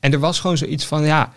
En 0.00 0.12
er 0.12 0.18
was 0.18 0.40
gewoon 0.40 0.56
zoiets 0.58 0.84
van, 0.84 1.04
ja, 1.04 1.32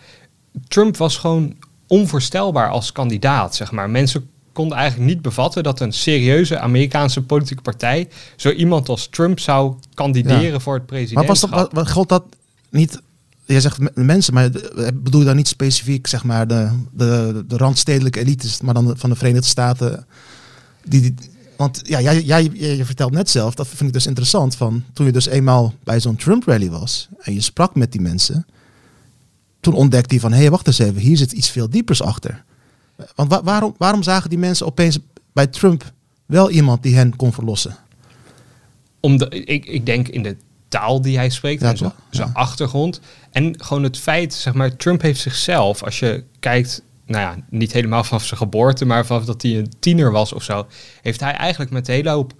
Trump 0.68 0.96
was 0.96 1.16
gewoon 1.16 1.54
onvoorstelbaar 1.86 2.68
als 2.70 2.92
kandidaat, 2.92 3.54
zeg 3.54 3.70
maar. 3.72 3.90
Mensen 3.90 4.28
konden 4.52 4.76
eigenlijk 4.78 5.10
niet 5.12 5.22
bevatten 5.22 5.62
dat 5.62 5.80
een 5.80 5.92
serieuze 5.92 6.58
Amerikaanse 6.58 7.22
politieke 7.22 7.62
partij 7.62 8.08
zo 8.36 8.50
iemand 8.50 8.88
als 8.88 9.06
Trump 9.06 9.40
zou 9.40 9.74
kandideren 9.94 10.60
voor 10.60 10.74
het 10.74 10.82
Maar 10.82 10.98
presidentschap. 10.98 11.50
was 11.50 11.50
dat, 11.60 11.72
wat, 11.72 11.90
gold 11.90 12.08
dat 12.08 12.24
niet... 12.70 13.00
Jij 13.44 13.60
zegt 13.60 13.78
me- 13.78 13.90
mensen, 13.94 14.34
maar 14.34 14.50
de- 14.50 14.90
bedoel 14.94 15.20
je 15.20 15.26
dan 15.26 15.36
niet 15.36 15.48
specifiek 15.48 16.06
zeg 16.06 16.24
maar, 16.24 16.46
de, 16.48 16.70
de, 16.92 17.44
de 17.48 17.56
randstedelijke 17.56 18.20
elites, 18.20 18.60
maar 18.60 18.74
dan 18.74 18.86
de- 18.86 18.96
van 18.96 19.10
de 19.10 19.16
Verenigde 19.16 19.46
Staten? 19.46 20.06
Die, 20.84 21.00
die, 21.00 21.14
want 21.56 21.80
ja, 21.84 22.00
jij, 22.00 22.22
jij, 22.22 22.50
vertelt 22.84 23.12
net 23.12 23.30
zelf, 23.30 23.54
dat 23.54 23.66
vind 23.68 23.80
ik 23.80 23.92
dus 23.92 24.06
interessant, 24.06 24.54
van 24.56 24.84
toen 24.92 25.06
je 25.06 25.12
dus 25.12 25.26
eenmaal 25.26 25.74
bij 25.84 26.00
zo'n 26.00 26.16
Trump-rally 26.16 26.70
was 26.70 27.08
en 27.18 27.34
je 27.34 27.40
sprak 27.40 27.74
met 27.74 27.92
die 27.92 28.00
mensen, 28.00 28.46
toen 29.60 29.74
ontdekte 29.74 30.14
hij 30.14 30.20
van, 30.20 30.32
hé, 30.32 30.38
hey, 30.38 30.50
wacht 30.50 30.66
eens 30.66 30.78
even, 30.78 31.00
hier 31.00 31.16
zit 31.16 31.32
iets 31.32 31.50
veel 31.50 31.70
diepers 31.70 32.02
achter. 32.02 32.44
Want 33.14 33.30
wa- 33.30 33.42
waarom, 33.42 33.74
waarom 33.78 34.02
zagen 34.02 34.30
die 34.30 34.38
mensen 34.38 34.66
opeens 34.66 34.98
bij 35.32 35.46
Trump 35.46 35.92
wel 36.26 36.50
iemand 36.50 36.82
die 36.82 36.96
hen 36.96 37.16
kon 37.16 37.32
verlossen? 37.32 37.76
Omdat 39.00 39.34
ik, 39.34 39.64
ik 39.66 39.86
denk 39.86 40.08
in 40.08 40.22
de 40.22 40.36
taal 40.68 41.00
die 41.00 41.16
hij 41.16 41.30
spreekt 41.30 41.62
Ja, 41.62 41.68
en 41.70 41.76
zijn 41.76 41.92
Ja. 42.10 42.30
achtergrond. 42.32 43.00
En 43.30 43.54
gewoon 43.62 43.82
het 43.82 43.98
feit, 43.98 44.34
zeg 44.34 44.54
maar, 44.54 44.76
Trump 44.76 45.02
heeft 45.02 45.20
zichzelf, 45.20 45.82
als 45.82 45.98
je 45.98 46.24
kijkt, 46.40 46.82
nou 47.06 47.22
ja, 47.22 47.44
niet 47.50 47.72
helemaal 47.72 48.04
vanaf 48.04 48.24
zijn 48.24 48.40
geboorte, 48.40 48.84
maar 48.84 49.06
vanaf 49.06 49.24
dat 49.24 49.42
hij 49.42 49.58
een 49.58 49.72
tiener 49.78 50.12
was 50.12 50.32
of 50.32 50.42
zo, 50.42 50.66
heeft 51.02 51.20
hij 51.20 51.32
eigenlijk 51.32 51.70
met 51.70 51.88
een 51.88 51.94
hele 51.94 52.10
hoop 52.10 52.32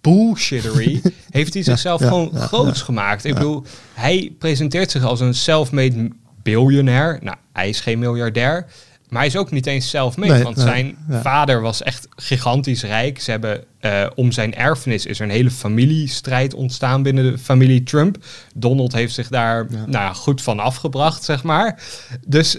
bullshittery, 0.00 1.00
heeft 1.30 1.54
hij 1.54 1.62
zichzelf 1.62 2.00
ja, 2.00 2.08
gewoon 2.08 2.36
groots 2.36 2.82
gemaakt. 2.82 3.24
Ik 3.24 3.34
bedoel, 3.34 3.62
hij 3.94 4.32
presenteert 4.38 4.90
zich 4.90 5.02
als 5.04 5.20
een 5.20 5.34
self-made 5.34 6.10
biljonair. 6.42 7.18
Nou, 7.22 7.36
hij 7.52 7.68
is 7.68 7.80
geen 7.80 7.98
miljardair. 7.98 8.66
Maar 9.08 9.18
hij 9.18 9.28
is 9.28 9.36
ook 9.36 9.50
niet 9.50 9.66
eens 9.66 9.88
self-made, 9.88 10.32
Nee, 10.32 10.42
want 10.42 10.56
nee, 10.56 10.64
zijn 10.66 10.96
ja. 11.08 11.20
vader 11.20 11.60
was 11.60 11.82
echt 11.82 12.08
gigantisch 12.16 12.82
rijk. 12.82 13.20
Ze 13.20 13.30
hebben 13.30 13.64
eh, 13.80 14.06
om 14.14 14.32
zijn 14.32 14.54
erfenis 14.54 15.06
is 15.06 15.18
er 15.18 15.24
een 15.24 15.30
hele 15.32 15.50
familiestrijd 15.50 16.54
ontstaan 16.54 17.02
binnen 17.02 17.32
de 17.32 17.38
familie 17.38 17.82
Trump. 17.82 18.16
Donald 18.54 18.92
heeft 18.92 19.14
zich 19.14 19.28
daar 19.28 19.66
Ja. 19.70 19.76
nou 19.76 19.90
ja, 19.90 20.12
goed 20.12 20.42
van 20.42 20.58
afgebracht, 20.60 21.24
zeg 21.24 21.42
maar. 21.42 21.82
Dus 22.26 22.58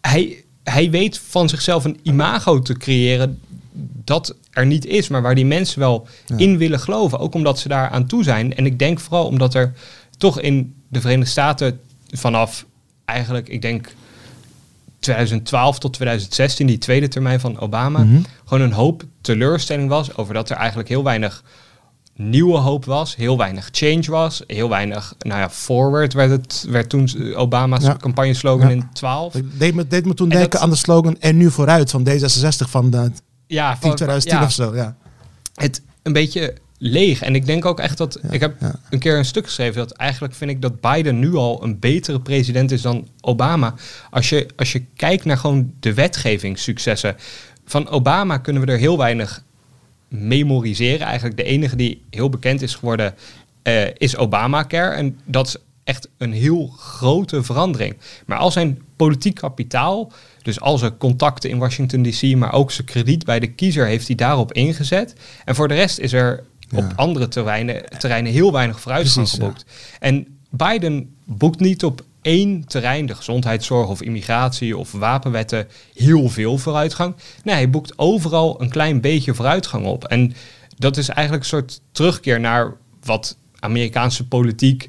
hij, 0.00 0.44
hij 0.64 0.90
weet 0.90 1.18
van 1.28 1.48
zichzelf 1.48 1.84
een 1.84 1.98
imago 2.02 2.60
te 2.62 2.74
creëren 2.76 3.40
dat 4.04 4.36
er 4.50 4.66
niet 4.66 4.86
is, 4.86 5.08
maar 5.08 5.22
waar 5.22 5.34
die 5.34 5.46
mensen 5.46 5.78
wel 5.78 6.06
Ja. 6.26 6.36
in 6.36 6.58
willen 6.58 6.80
geloven. 6.80 7.18
Ook 7.18 7.34
omdat 7.34 7.58
ze 7.58 7.68
daar 7.68 7.88
aan 7.90 8.06
toe 8.06 8.24
zijn. 8.24 8.54
En 8.54 8.66
ik 8.66 8.78
denk 8.78 9.00
vooral 9.00 9.26
omdat 9.26 9.54
er 9.54 9.72
toch 10.18 10.40
in 10.40 10.74
de 10.88 11.00
Verenigde 11.00 11.30
Staten 11.30 11.80
vanaf 12.10 12.66
eigenlijk, 13.04 13.48
ik 13.48 13.62
denk 13.62 13.94
2012 15.06 15.78
tot 15.78 15.92
2016, 15.92 16.66
die 16.66 16.78
tweede 16.78 17.08
termijn 17.08 17.40
van 17.40 17.58
Obama, 17.60 17.98
Mhm. 18.04 18.20
gewoon 18.44 18.64
een 18.64 18.72
hoop 18.72 19.02
teleurstelling 19.20 19.88
was 19.88 20.16
over 20.16 20.34
dat 20.34 20.50
er 20.50 20.56
eigenlijk 20.56 20.88
heel 20.88 21.04
weinig 21.04 21.42
nieuwe 22.16 22.58
hoop 22.58 22.84
was, 22.84 23.16
heel 23.16 23.36
weinig 23.38 23.68
change 23.72 24.02
was, 24.10 24.42
heel 24.46 24.68
weinig, 24.68 25.14
nou 25.18 25.40
ja, 25.40 25.50
forward 25.50 26.12
werd 26.12 26.30
het, 26.30 26.66
werd 26.68 26.88
toen 26.88 27.08
Obama's 27.34 27.82
Ja. 27.84 27.96
campagneslogan 27.96 28.68
Ja. 28.68 28.74
in 28.74 28.88
12. 28.92 29.32
Het 29.32 29.58
deed 29.58 29.74
me, 29.74 29.86
deed 29.86 30.04
me 30.06 30.14
toen 30.14 30.30
En 30.30 30.32
denken 30.36 30.50
dat- 30.50 30.60
aan 30.60 30.70
de 30.70 30.76
slogan 30.76 31.16
en 31.20 31.36
nu 31.36 31.50
vooruit 31.50 31.90
van 31.90 32.04
D66 32.08 32.70
van 32.70 32.90
de 32.90 33.10
Ja, 33.46 33.76
10 33.80 33.94
2010 33.94 34.38
ja, 34.38 34.44
of 34.44 34.52
zo. 34.52 34.74
Ja. 34.74 34.96
het 35.54 35.82
een 36.02 36.12
beetje 36.12 36.54
leeg. 36.78 37.22
En 37.22 37.34
ik 37.34 37.46
denk 37.46 37.64
ook 37.64 37.80
echt 37.80 37.98
dat... 37.98 38.18
Ja, 38.22 38.30
ik 38.30 38.40
heb 38.40 38.60
ja. 38.60 38.80
een 38.90 38.98
keer 38.98 39.18
een 39.18 39.24
stuk 39.24 39.44
geschreven 39.44 39.76
dat 39.76 39.92
eigenlijk 39.92 40.34
vind 40.34 40.50
ik 40.50 40.62
dat 40.62 40.80
Biden 40.80 41.18
nu 41.18 41.34
al 41.34 41.62
een 41.62 41.78
betere 41.78 42.20
president 42.20 42.70
is 42.70 42.82
dan 42.82 43.08
Obama. 43.20 43.74
Als 44.10 44.28
je, 44.28 44.48
als 44.56 44.72
je 44.72 44.84
kijkt 44.96 45.24
naar 45.24 45.38
gewoon 45.38 45.72
de 45.80 45.94
wetgevingssuccessen. 45.94 47.16
Van 47.64 47.88
Obama 47.88 48.38
kunnen 48.38 48.66
we 48.66 48.72
er 48.72 48.78
heel 48.78 48.98
weinig 48.98 49.44
memoriseren. 50.08 51.06
Eigenlijk 51.06 51.36
de 51.36 51.44
enige 51.44 51.76
die 51.76 52.02
heel 52.10 52.28
bekend 52.28 52.62
is 52.62 52.74
geworden 52.74 53.14
eh, 53.62 53.84
is 53.96 54.16
Obamacare. 54.16 54.94
En 54.94 55.18
dat 55.24 55.46
is 55.46 55.56
echt 55.84 56.08
een 56.18 56.32
heel 56.32 56.66
grote 56.66 57.42
verandering. 57.42 57.96
Maar 58.26 58.38
al 58.38 58.50
zijn 58.50 58.82
politiek 58.96 59.34
kapitaal, 59.34 60.12
dus 60.42 60.60
al 60.60 60.78
zijn 60.78 60.96
contacten 60.96 61.50
in 61.50 61.58
Washington 61.58 62.02
DC, 62.02 62.36
maar 62.36 62.52
ook 62.52 62.70
zijn 62.70 62.86
krediet 62.86 63.24
bij 63.24 63.40
de 63.40 63.52
kiezer, 63.52 63.86
heeft 63.86 64.06
hij 64.06 64.16
daarop 64.16 64.52
ingezet. 64.52 65.14
En 65.44 65.54
voor 65.54 65.68
de 65.68 65.74
rest 65.74 65.98
is 65.98 66.12
er 66.12 66.44
Ja. 66.68 66.78
op 66.78 66.92
andere 66.96 67.28
terreinen, 67.28 67.84
terreinen 67.98 68.32
heel 68.32 68.52
weinig 68.52 68.80
vooruitgang 68.80 69.26
ja. 69.30 69.32
geboekt. 69.34 69.64
En 70.00 70.38
Biden 70.50 71.14
boekt 71.24 71.60
niet 71.60 71.84
op 71.84 72.04
één 72.22 72.64
terrein, 72.64 73.06
de 73.06 73.14
gezondheidszorg 73.14 73.88
of 73.88 74.02
immigratie 74.02 74.76
of 74.76 74.92
wapenwetten, 74.92 75.68
heel 75.94 76.28
veel 76.28 76.58
vooruitgang. 76.58 77.14
Nee, 77.42 77.54
hij 77.54 77.70
boekt 77.70 77.98
overal 77.98 78.60
een 78.62 78.68
klein 78.70 79.00
beetje 79.00 79.34
vooruitgang 79.34 79.86
op. 79.86 80.04
En 80.04 80.34
dat 80.76 80.96
is 80.96 81.08
eigenlijk 81.08 81.42
een 81.42 81.50
soort 81.58 81.80
terugkeer 81.92 82.40
naar 82.40 82.72
wat 83.04 83.36
Amerikaanse 83.58 84.26
politiek 84.28 84.88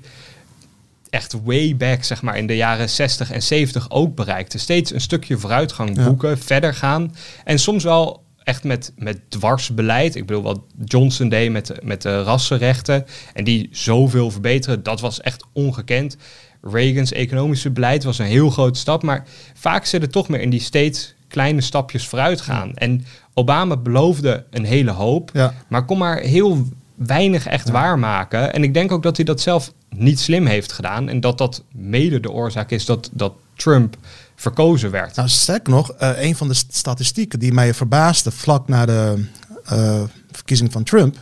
echt 1.09 1.35
way 1.43 1.75
back, 1.77 2.03
zeg 2.03 2.21
maar, 2.21 2.37
in 2.37 2.47
de 2.47 2.55
jaren 2.55 2.89
60 2.89 3.31
en 3.31 3.43
70 3.43 3.89
ook 3.89 4.15
bereikte. 4.15 4.57
Steeds 4.57 4.93
een 4.93 5.01
stukje 5.01 5.37
vooruitgang 5.37 5.95
Ja. 5.95 6.03
boeken, 6.05 6.37
verder 6.37 6.73
gaan. 6.73 7.15
En 7.43 7.59
soms 7.59 7.83
wel 7.83 8.23
echt 8.47 8.63
met, 8.63 8.93
met 8.97 9.19
dwarsbeleid. 9.29 10.15
Ik 10.15 10.25
bedoel, 10.25 10.41
wat 10.43 10.59
Johnson 10.85 11.29
deed 11.29 11.51
met, 11.51 11.67
de- 11.67 11.79
met 11.83 12.01
de 12.01 12.21
rassenrechten. 12.23 13.05
En 13.33 13.43
die 13.43 13.67
zoveel 13.71 14.31
verbeteren, 14.31 14.83
dat 14.83 14.99
was 15.01 15.21
echt 15.21 15.45
ongekend. 15.53 16.17
Reagans 16.61 17.11
economische 17.11 17.69
beleid 17.71 18.03
was 18.03 18.19
een 18.19 18.25
heel 18.25 18.49
grote 18.49 18.79
stap. 18.79 19.03
Maar 19.03 19.25
vaak 19.53 19.85
zit 19.85 20.01
het 20.01 20.11
toch 20.11 20.29
meer 20.29 20.41
in 20.41 20.49
die 20.49 20.59
steeds 20.59 21.15
kleine 21.27 21.61
stapjes 21.61 22.07
vooruit 22.07 22.41
gaan. 22.41 22.73
En 22.73 23.05
Obama 23.33 23.77
beloofde 23.77 24.45
een 24.51 24.65
hele 24.65 24.91
hoop. 24.91 25.29
Ja. 25.33 25.53
Maar 25.67 25.85
kon 25.85 25.97
maar 25.97 26.19
heel 26.19 26.67
weinig 26.95 27.45
echt 27.47 27.69
waarmaken. 27.69 28.53
En 28.53 28.63
ik 28.63 28.73
denk 28.73 28.91
ook 28.91 29.03
dat 29.03 29.15
hij 29.15 29.25
dat 29.25 29.41
zelf 29.41 29.73
niet 29.95 30.19
slim 30.19 30.45
heeft 30.45 30.71
gedaan. 30.71 31.09
En 31.09 31.19
dat 31.19 31.37
dat 31.37 31.63
mede 31.71 32.19
de 32.19 32.31
oorzaak 32.31 32.71
is 32.71 32.85
dat, 32.85 33.09
dat 33.13 33.33
Trump 33.55 33.97
verkozen 34.39 34.91
werd. 34.91 35.15
Nou, 35.15 35.29
sterker 35.29 35.73
nog, 35.73 35.91
eh, 35.91 36.11
een 36.23 36.35
van 36.35 36.47
de 36.47 36.53
st- 36.53 36.75
statistieken 36.75 37.39
die 37.39 37.53
mij 37.53 37.73
verbaasde 37.73 38.31
vlak 38.31 38.67
na 38.67 38.85
de 38.85 39.25
eh, 39.65 40.01
verkiezing 40.31 40.71
van 40.71 40.83
Trump 40.83 41.17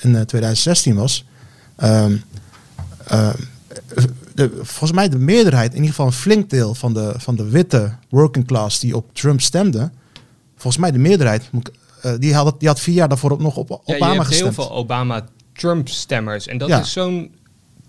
in 0.00 0.16
eh, 0.16 0.20
2016 0.22 0.94
was. 0.94 1.24
ehm, 1.76 2.16
eh, 3.06 3.30
de, 4.34 4.50
volgens 4.54 4.92
mij 4.92 5.08
de 5.08 5.18
meerderheid, 5.18 5.70
in 5.70 5.74
ieder 5.76 5.90
geval 5.90 6.06
een 6.06 6.12
flink 6.12 6.50
deel 6.50 6.74
van 6.74 6.94
de, 6.94 7.14
van 7.16 7.36
de 7.36 7.48
witte 7.48 7.92
working 8.08 8.46
class 8.46 8.80
die 8.80 8.96
op 8.96 9.14
Trump 9.14 9.40
stemde. 9.40 9.90
Volgens 10.54 10.76
mij 10.76 10.90
de 10.90 10.98
meerderheid, 10.98 11.50
eh, 12.02 12.12
die, 12.18 12.34
had, 12.34 12.58
die 12.60 12.68
had 12.68 12.80
vier 12.80 12.94
jaar 12.94 13.08
daarvoor 13.08 13.36
nog 13.42 13.56
op 13.56 13.68
Ja, 13.68 13.76
je 13.86 13.94
Obama 13.94 14.12
hebt 14.14 14.26
gestemd. 14.26 14.54
heel 14.56 14.64
veel 14.66 14.74
Obama-Trump-stemmers. 14.76 16.46
En 16.46 16.58
dat 16.58 16.68
Ja. 16.68 16.80
is 16.80 16.92
zo'n 16.92 17.34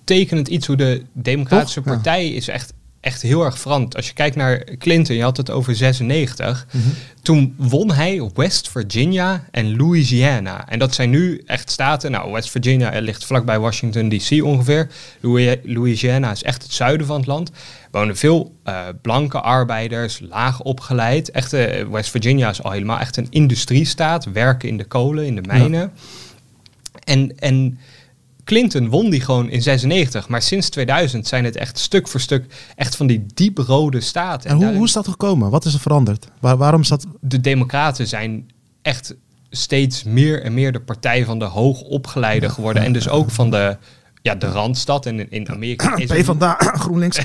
tekenend 0.04 0.48
iets 0.48 0.68
hoe 0.68 0.76
de 0.76 1.04
Democratische 1.14 1.82
Toch? 1.82 1.90
Ja. 1.90 1.96
Partij 1.96 2.28
is 2.30 2.48
echt, 2.48 2.74
echt 3.08 3.22
heel 3.22 3.44
erg 3.46 3.60
veranderd. 3.60 3.96
Als 3.96 4.08
je 4.08 4.14
kijkt 4.14 4.36
naar 4.36 4.64
Clinton, 4.78 5.16
je 5.16 5.22
had 5.22 5.38
het 5.38 5.52
over 5.52 5.76
96. 5.76 6.68
Mhm. 6.72 6.84
Toen 7.22 7.54
won 7.58 7.92
hij 7.92 8.30
West 8.34 8.70
Virginia 8.70 9.44
en 9.52 9.76
Louisiana. 9.78 10.70
En 10.70 10.80
dat 10.80 10.94
zijn 10.94 11.10
nu 11.10 11.42
echt 11.46 11.72
staten. 11.72 12.12
Nou, 12.12 12.32
West 12.32 12.50
Virginia 12.52 13.00
ligt 13.00 13.26
vlakbij 13.26 13.60
Washington 13.60 14.10
DC 14.10 14.44
ongeveer. 14.44 14.88
Louis- 15.20 15.58
Louisiana 15.64 16.32
is 16.32 16.44
echt 16.44 16.64
het 16.64 16.74
zuiden 16.74 17.08
van 17.08 17.18
het 17.18 17.26
land. 17.28 17.50
Er 17.50 17.56
wonen 17.92 18.18
veel 18.18 18.56
eh, 18.64 18.80
blanke 19.02 19.40
arbeiders, 19.42 20.20
laag 20.30 20.62
opgeleid. 20.62 21.32
Echt, 21.32 21.54
eh, 21.54 21.86
West 21.88 22.10
Virginia 22.10 22.50
is 22.50 22.64
al 22.64 22.72
helemaal 22.72 23.00
echt 23.00 23.18
een 23.18 23.28
industriestaat. 23.30 24.26
Werken 24.26 24.70
in 24.70 24.78
de 24.78 24.86
kolen, 24.86 25.26
in 25.26 25.36
de 25.36 25.42
mijnen. 25.42 25.92
En, 27.04 27.38
en 27.40 27.80
Clinton 28.48 28.89
won 28.89 29.10
die 29.10 29.22
gewoon 29.22 29.50
in 29.50 29.62
96. 29.62 30.27
Maar 30.27 30.42
sinds 30.42 30.70
2000 30.70 31.27
zijn 31.27 31.46
het 31.46 31.56
echt 31.56 31.77
stuk 31.80 32.08
voor 32.08 32.20
stuk 32.20 32.46
echt 32.75 32.96
van 32.96 33.08
die 33.08 33.25
dieprode 33.34 34.01
staten. 34.01 34.46
En 34.46 34.51
hoe, 34.51 34.60
daarin- 34.60 34.77
hoe 34.80 34.88
is 34.88 34.94
dat 34.94 35.08
gekomen? 35.08 35.50
Wat 35.50 35.66
is 35.66 35.74
er 35.74 35.80
veranderd? 35.80 36.27
Waar, 36.39 36.58
waarom 36.58 36.82
is 36.82 36.88
dat? 36.88 37.06
de 37.22 37.42
Democraten 37.42 38.08
zijn 38.08 38.50
echt 38.82 39.16
steeds 39.50 40.04
meer 40.04 40.44
en 40.44 40.54
meer 40.54 40.72
de 40.72 40.80
partij 40.82 41.25
van 41.25 41.39
de 41.39 41.46
hoogopgeleiden 41.46 42.51
geworden. 42.51 42.84
En 42.84 42.94
dus 42.94 43.10
ook 43.10 43.32
van 43.32 43.51
de, 43.51 43.77
ja, 44.22 44.36
de 44.36 44.48
Randstad. 44.48 45.06
En 45.06 45.20
in, 45.20 45.32
in 45.32 45.50
Amerika 45.50 45.96
is 46.06 46.22
P 46.22 46.25
van 46.25 46.38
daar, 46.38 46.74
GroenLinks. 46.84 47.18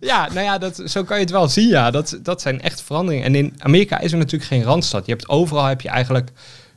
Ja, 0.00 0.28
nou 0.32 0.40
ja, 0.40 0.58
dat, 0.58 0.82
zo 0.84 1.04
kan 1.04 1.16
je 1.16 1.22
het 1.22 1.32
wel 1.32 1.48
zien. 1.48 1.68
Ja, 1.68 1.90
dat, 1.90 2.18
dat 2.22 2.40
zijn 2.40 2.60
echt 2.60 2.82
veranderingen. 2.82 3.26
En 3.26 3.34
in 3.34 3.54
Amerika 3.58 3.98
is 4.00 4.12
er 4.12 4.18
natuurlijk 4.18 4.50
geen 4.50 4.62
randstad. 4.62 5.06
Je 5.06 5.12
hebt 5.12 5.28
overal 5.28 5.64
heb 5.64 5.80
je 5.80 5.88
eigenlijk 5.88 6.30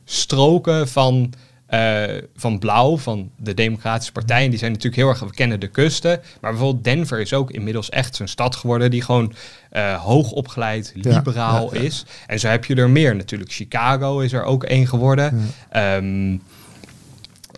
stroken 0.04 0.88
van, 0.88 1.32
eh, 1.66 2.02
van 2.36 2.58
blauw 2.58 2.96
van 2.96 3.30
de 3.36 3.54
Democratische 3.54 4.12
Partij. 4.12 4.44
En 4.44 4.50
die 4.50 4.58
zijn 4.58 4.72
natuurlijk 4.72 5.02
heel 5.02 5.08
erg, 5.08 5.20
we 5.20 5.34
kennen 5.34 5.60
de 5.60 5.68
kusten. 5.68 6.20
Maar 6.40 6.50
bijvoorbeeld 6.50 6.84
Denver 6.84 7.20
is 7.20 7.32
ook 7.32 7.50
inmiddels 7.50 7.90
echt 7.90 8.16
zo'n 8.16 8.26
stad 8.26 8.56
geworden 8.56 8.90
die 8.90 9.02
gewoon 9.02 9.34
eh 9.70 10.02
hoog 10.02 10.30
opgeleid, 10.30 10.92
Ja, 10.94 11.14
liberaal 11.14 11.74
ja, 11.74 11.80
ja. 11.80 11.86
is. 11.86 12.04
En 12.26 12.40
zo 12.40 12.48
heb 12.48 12.64
je 12.64 12.74
er 12.74 12.90
meer 12.90 13.16
natuurlijk. 13.16 13.52
Chicago 13.52 14.18
is 14.18 14.32
er 14.32 14.44
ook 14.44 14.64
één 14.64 14.86
geworden. 14.86 15.50
Ehm, 15.70 16.36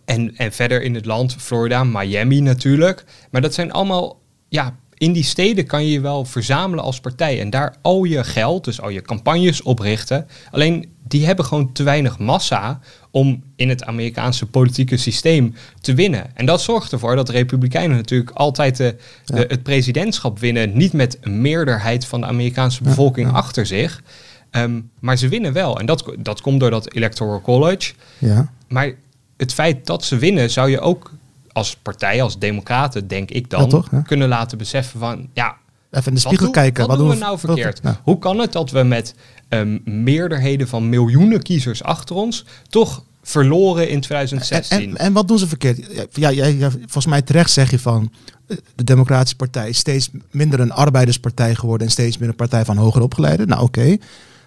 en, 0.04 0.36
en 0.36 0.52
verder 0.52 0.82
in 0.82 0.94
het 0.94 1.04
land, 1.04 1.34
Florida, 1.38 1.84
Miami 1.84 2.40
natuurlijk. 2.40 3.04
Maar 3.30 3.40
dat 3.40 3.54
zijn 3.54 3.72
allemaal, 3.72 4.20
ja, 4.48 4.76
in 4.94 5.12
die 5.12 5.25
steden 5.25 5.66
kan 5.66 5.84
je 5.84 5.90
je 5.90 6.00
wel 6.00 6.25
verzamelen 6.25 6.84
als 6.84 7.00
partij. 7.00 7.40
En 7.40 7.50
daar 7.50 7.76
al 7.82 8.04
je 8.04 8.25
geld, 8.25 8.64
dus 8.64 8.80
al 8.80 8.88
je 8.88 9.02
campagnes 9.02 9.62
oprichten. 9.62 10.26
Alleen 10.50 10.95
die 11.08 11.26
hebben 11.26 11.44
gewoon 11.44 11.72
te 11.72 11.82
weinig 11.82 12.18
massa 12.18 12.80
om 13.10 13.42
in 13.56 13.68
het 13.68 13.84
Amerikaanse 13.84 14.46
politieke 14.46 14.96
systeem 14.96 15.54
te 15.80 15.94
winnen. 15.94 16.25
En 16.36 16.46
dat 16.46 16.60
zorgt 16.62 16.92
ervoor 16.92 17.16
dat 17.16 17.26
de 17.26 17.32
Republikeinen 17.32 17.96
natuurlijk 17.96 18.30
altijd 18.30 18.76
de, 18.76 18.96
de- 19.25 19.36
Ja. 19.36 19.44
het 19.48 19.62
presidentschap 19.62 20.38
winnen. 20.38 20.76
Niet 20.76 20.92
met 20.92 21.18
een 21.20 21.40
meerderheid 21.40 22.04
van 22.06 22.20
de 22.20 22.26
Amerikaanse 22.26 22.82
bevolking 22.82 23.32
achter 23.32 23.66
zich. 23.66 24.02
Ehm, 24.50 24.80
maar 25.00 25.16
ze 25.16 25.28
winnen 25.28 25.52
wel. 25.52 25.78
En 25.80 25.86
dat, 25.86 26.12
dat 26.18 26.40
komt 26.40 26.60
door 26.60 26.70
dat 26.70 26.92
Electoral 26.92 27.40
College. 27.40 27.92
ja. 28.18 28.52
Maar 28.68 28.92
het 29.36 29.52
feit 29.54 29.86
dat 29.86 30.04
ze 30.04 30.16
winnen, 30.16 30.50
zou 30.50 30.70
je 30.70 30.80
ook 30.80 31.12
als 31.52 31.76
partij, 31.76 32.22
als 32.22 32.38
democraten, 32.38 33.08
denk 33.08 33.30
ik 33.30 33.50
dan, 33.50 33.68
toch, 33.68 33.88
kunnen 34.06 34.28
laten 34.28 34.58
beseffen 34.58 35.00
van, 35.00 35.28
ja, 35.32 35.56
Even 35.96 36.08
in 36.12 36.14
de 36.14 36.20
wat, 36.20 36.20
spiegel 36.20 36.44
doen- 36.44 36.52
kijken. 36.54 36.86
wat 36.86 36.98
doen 36.98 37.08
we 37.08 37.14
we- 37.14 37.20
nou 37.20 37.38
verkeerd? 37.38 37.80
ja. 37.82 38.00
Hoe 38.02 38.18
kan 38.18 38.38
het 38.38 38.52
dat 38.52 38.70
we 38.70 38.82
met 38.82 39.14
ehm, 39.48 39.78
meerderheden 39.84 40.68
van 40.68 40.88
miljoenen 40.88 41.42
kiezers 41.42 41.82
achter 41.82 42.16
ons 42.16 42.44
toch 42.68 43.02
verloren 43.22 43.88
in 43.88 43.94
En, 43.94 44.00
2016? 44.00 44.90
en, 44.90 44.96
en 44.96 45.12
wat 45.12 45.28
doen 45.28 45.38
ze 45.38 45.46
verkeerd? 45.46 46.08
Ja, 46.12 46.28
ja, 46.28 46.70
volgens 46.70 47.06
mij 47.06 47.22
terecht 47.22 47.50
zeg 47.50 47.70
je 47.70 47.78
van 47.78 48.12
eh, 48.46 48.56
de 48.74 48.84
Democratische 48.84 49.36
Partij 49.36 49.68
is 49.68 49.78
steeds 49.78 50.10
minder 50.30 50.60
een 50.60 50.72
arbeiderspartij 50.72 51.54
geworden 51.54 51.86
en 51.86 51.92
steeds 51.92 52.18
meer 52.18 52.28
een 52.28 52.34
partij 52.36 52.64
van 52.64 52.76
hoger 52.76 53.02
opgeleiden. 53.02 53.48
Nou 53.48 53.62
oké. 53.62 53.96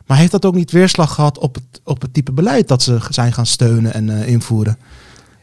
Maar 0.06 0.18
heeft 0.18 0.32
dat 0.32 0.46
ook 0.46 0.56
niet 0.56 0.72
weerslag 0.72 1.13
gehad 1.13 1.38
op 1.39 1.56
het, 1.56 1.82
op 1.84 2.01
het 2.01 2.13
type 2.13 2.32
beleid 2.32 2.68
dat 2.68 2.82
ze 2.84 2.98
zijn 3.10 3.34
gaan 3.34 3.46
steunen 3.46 3.94
en 3.94 4.10
eh, 4.10 4.27
invoeren? 4.27 4.77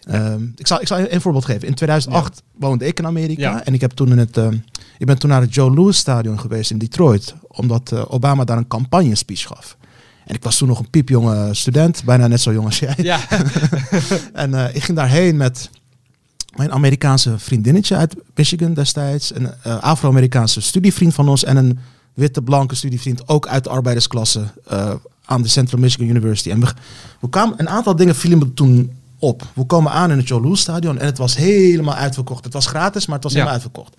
Ehm, 0.06 0.44
ik, 0.56 0.66
zal, 0.66 0.80
ik 0.80 0.86
zal 0.86 0.98
een 0.98 1.20
voorbeeld 1.20 1.44
geven. 1.44 1.68
In 1.68 1.75
2008 1.75 2.42
woonde 2.58 2.86
ik 2.86 2.98
in 2.98 3.06
Amerika 3.06 3.50
Ja. 3.50 3.64
en 3.64 3.75
ik, 3.75 3.80
heb 3.80 3.90
toen 3.90 4.08
in 4.10 4.18
het, 4.18 4.36
ehm, 4.36 4.56
ik 4.98 5.06
ben 5.06 5.18
toen 5.18 5.30
naar 5.30 5.40
het 5.40 5.54
Joe 5.54 5.75
Louis 5.75 5.96
Stadion 5.96 6.40
geweest 6.40 6.70
in 6.70 6.78
Detroit, 6.78 7.34
omdat 7.48 7.92
eh, 7.92 8.02
Obama 8.08 8.44
daar 8.44 8.56
een 8.56 8.66
campagne 8.66 9.14
speech 9.14 9.42
gaf. 9.42 9.76
En 10.25 10.34
ik 10.34 10.42
was 10.42 10.56
toen 10.58 10.68
nog 10.68 10.78
een 10.78 10.90
piepjonge 10.90 11.54
student, 11.54 12.04
bijna 12.04 12.26
net 12.26 12.40
zo 12.40 12.52
jong 12.52 12.66
als 12.66 12.78
jij. 12.78 12.94
ja, 12.96 13.20
En 14.32 14.54
eh, 14.54 14.75
ik 14.75 14.82
ging 14.82 14.96
daarheen 14.98 15.36
met 15.36 15.70
mijn 16.56 16.72
Amerikaanse 16.72 17.38
vriendinnetje 17.38 17.96
uit 17.96 18.14
Michigan 18.34 18.75
destijds. 18.75 19.34
Een 19.34 19.50
eh, 19.62 19.78
Afro-Amerikaanse 19.82 20.60
studievriend 20.60 21.14
van 21.14 21.28
ons. 21.28 21.44
En 21.44 21.56
een 21.56 21.78
witte 22.14 22.42
blanke 22.42 22.75
studievriend 22.75 23.28
ook 23.28 23.46
uit 23.46 23.64
de 23.64 23.70
arbeidersklasse 23.70 24.44
aan 25.25 25.42
de 25.42 25.48
Central 25.48 25.80
Michigan 25.80 26.08
University. 26.08 26.50
En 26.50 26.60
we, 26.60 26.66
we 27.20 27.28
kwamen, 27.28 27.54
een 27.60 27.68
aantal 27.68 27.96
dingen 27.96 28.14
vielen 28.16 28.38
me 28.38 28.54
toen 28.54 28.90
op. 29.18 29.42
We 29.54 29.64
komen 29.64 29.92
aan 29.92 30.11
in 30.11 30.16
het 30.16 30.28
Joe 30.28 30.40
Louis 30.40 30.61
Stadion 30.61 30.99
en 30.99 31.06
het 31.06 31.18
was 31.18 31.37
helemaal 31.37 31.94
uitverkocht. 31.94 32.44
Het 32.44 32.52
was 32.52 32.66
gratis, 32.66 33.06
maar 33.06 33.14
het 33.14 33.25
was 33.25 33.32
Ja. 33.32 33.38
helemaal 33.38 33.61
uitverkocht. 33.62 33.94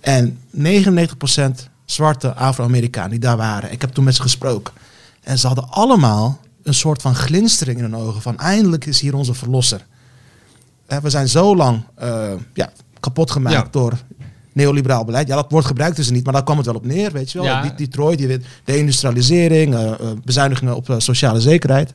En 0.00 0.38
99% 0.50 1.68
zwarte 1.84 2.34
Afro-Amerikanen 2.34 3.10
die 3.10 3.18
daar 3.18 3.36
waren. 3.36 3.72
Ik 3.72 3.80
heb 3.80 3.90
toen 3.90 4.04
met 4.04 4.14
ze 4.14 4.22
gesproken. 4.22 4.74
En 5.22 5.38
ze 5.38 5.46
hadden 5.46 5.68
allemaal 5.70 6.40
een 6.62 6.74
soort 6.74 7.02
van 7.02 7.14
glinstering 7.14 7.78
in 7.78 7.84
hun 7.84 7.96
ogen. 7.96 8.22
Van 8.22 8.38
eindelijk 8.38 8.86
is 8.86 9.00
hier 9.00 9.14
onze 9.14 9.34
verlosser. 9.34 9.86
We 11.02 11.10
zijn 11.10 11.28
zo 11.28 11.56
lang 11.56 11.82
eh, 11.94 12.32
ja, 12.54 12.70
kapot 13.00 13.30
gemaakt 13.30 13.56
Ja. 13.56 13.68
door 13.70 13.92
neoliberaal 14.52 15.04
beleid. 15.04 15.28
Ja, 15.28 15.34
dat 15.34 15.50
woord 15.50 15.64
gebruikt 15.64 15.96
dus 15.96 16.10
niet, 16.10 16.24
maar 16.24 16.32
daar 16.32 16.44
kwam 16.44 16.56
het 16.56 16.66
wel 16.66 16.74
op 16.74 16.86
neer, 16.86 17.12
weet 17.12 17.30
je 17.32 17.38
wel. 17.38 17.46
Ja. 17.46 17.72
Die- 17.76 17.88
de 18.64 18.78
industrialisering, 18.78 19.74
eh, 19.74 19.90
eh, 19.90 19.96
bezuinigingen 20.24 20.76
op 20.76 20.94
sociale 20.98 21.40
zekerheid. 21.40 21.94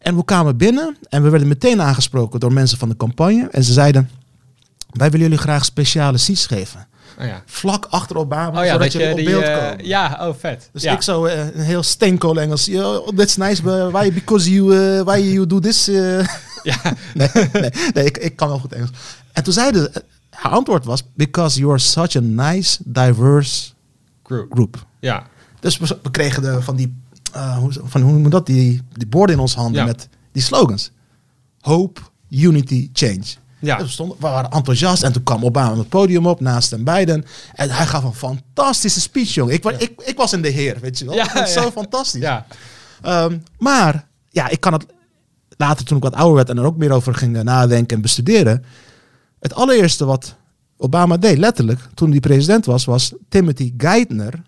En 0.00 0.16
we 0.16 0.24
kwamen 0.24 0.56
binnen 0.56 0.96
en 1.08 1.22
we 1.22 1.28
werden 1.28 1.48
meteen 1.48 1.82
aangesproken 1.82 2.40
door 2.40 2.52
mensen 2.52 2.78
van 2.78 2.88
de 2.88 2.96
campagne. 2.96 3.48
En 3.50 3.64
ze 3.64 3.72
zeiden, 3.72 4.10
wij 4.90 5.10
willen 5.10 5.26
jullie 5.26 5.42
graag 5.42 5.64
speciale 5.64 6.18
seats 6.18 6.46
geven. 6.46 6.88
Oh 7.18 7.26
ja. 7.26 7.42
Vlak 7.46 7.86
achter 7.90 8.16
Obama, 8.16 8.58
Oh 8.60 8.64
ja, 8.64 8.72
zodat 8.72 8.92
jullie 8.92 9.06
je 9.06 9.12
op 9.12 9.18
die... 9.18 9.28
beeld 9.28 9.44
komen. 9.44 9.86
ja, 9.86 10.18
oh 10.20 10.34
vet. 10.38 10.68
Dus 10.72 10.82
ja. 10.82 10.92
ik 10.92 11.02
zo 11.02 11.24
eh, 11.24 11.38
een 11.54 11.60
heel 11.60 11.82
steenkool 11.82 12.40
Engels. 12.40 12.64
"Yo, 12.64 13.04
that's 13.16 13.36
nice, 13.36 13.62
but 13.62 13.90
why? 13.92 14.12
Because 14.12 14.50
you, 14.50 14.76
eh, 14.76 15.02
why 15.04 15.18
you 15.18 15.46
do 15.46 15.58
this? 15.58 15.88
eh?" 15.88 15.94
ja. 16.62 16.76
nee, 17.14 17.28
nee, 17.52 17.70
nee 17.94 18.04
ik, 18.04 18.18
ik 18.18 18.36
kan 18.36 18.48
wel 18.48 18.58
goed 18.58 18.72
Engels. 18.72 18.90
En 19.32 19.42
toen 19.42 19.52
zeiden 19.52 19.82
ze, 19.92 20.04
haar 20.30 20.52
antwoord 20.52 20.84
was, 20.84 21.02
because 21.14 21.58
you 21.58 21.70
are 21.70 21.80
such 21.80 22.16
a 22.16 22.20
nice, 22.20 22.78
diverse 22.84 23.70
Group. 24.22 24.52
group. 24.52 24.86
Ja. 25.00 25.26
Dus 25.60 25.78
we, 25.78 25.98
we 26.02 26.10
kregen 26.10 26.42
de, 26.42 26.62
van 26.62 26.76
die, 26.76 26.96
eh, 27.32 27.56
hoe, 27.58 27.72
van, 27.84 28.00
hoe 28.00 28.18
moet 28.18 28.30
dat, 28.30 28.46
die, 28.46 28.82
die 28.92 29.06
borden 29.06 29.34
in 29.36 29.40
onze 29.42 29.58
handen 29.58 29.80
Ja. 29.80 29.86
met 29.86 30.08
die 30.32 30.42
slogans. 30.42 30.90
Hope, 31.60 32.00
unity, 32.30 32.90
change. 32.92 33.22
Ja. 33.60 33.76
Dus 33.76 33.84
we, 33.86 33.92
stonden, 33.92 34.16
we 34.16 34.22
waren 34.22 34.50
enthousiast 34.50 35.02
en 35.02 35.12
toen 35.12 35.22
kwam 35.22 35.44
Obama 35.44 35.70
op 35.72 35.78
het 35.78 35.88
podium 35.88 36.26
op 36.26 36.40
naast 36.40 36.70
hem 36.70 36.84
beiden. 36.84 37.24
En 37.52 37.70
hij 37.70 37.86
gaf 37.86 38.04
een 38.04 38.14
fantastische 38.14 39.00
speech, 39.00 39.34
jongen. 39.34 39.54
Ik, 39.54 39.62
wa- 39.62 39.78
ik, 39.78 39.92
ik 40.04 40.16
was 40.16 40.32
in 40.32 40.42
de 40.42 40.48
heer, 40.48 40.76
weet 40.80 40.98
je 40.98 41.04
wel. 41.04 41.14
Ja, 41.14 41.24
Dat 41.34 41.52
ja. 41.54 41.62
zo 41.62 41.70
fantastisch. 41.70 42.20
Ja. 42.22 42.46
Ehm, 43.02 43.38
maar 43.58 44.06
ja, 44.30 44.48
ik 44.48 44.60
kan 44.60 44.72
het 44.72 44.86
later 45.56 45.84
toen 45.84 45.96
ik 45.96 46.02
wat 46.02 46.14
ouder 46.14 46.34
werd 46.36 46.48
en 46.48 46.58
er 46.58 46.64
ook 46.64 46.76
meer 46.76 46.90
over 46.92 47.14
ging 47.14 47.42
nadenken 47.42 47.96
en 47.96 48.02
bestuderen. 48.02 48.64
Het 49.40 49.54
allereerste 49.54 50.04
wat 50.04 50.34
Obama 50.76 51.16
deed, 51.16 51.38
letterlijk, 51.38 51.80
toen 51.94 52.10
hij 52.10 52.20
president 52.20 52.64
was, 52.66 52.84
was 52.84 53.12
Timothy 53.28 53.74
Geithner 53.76 54.42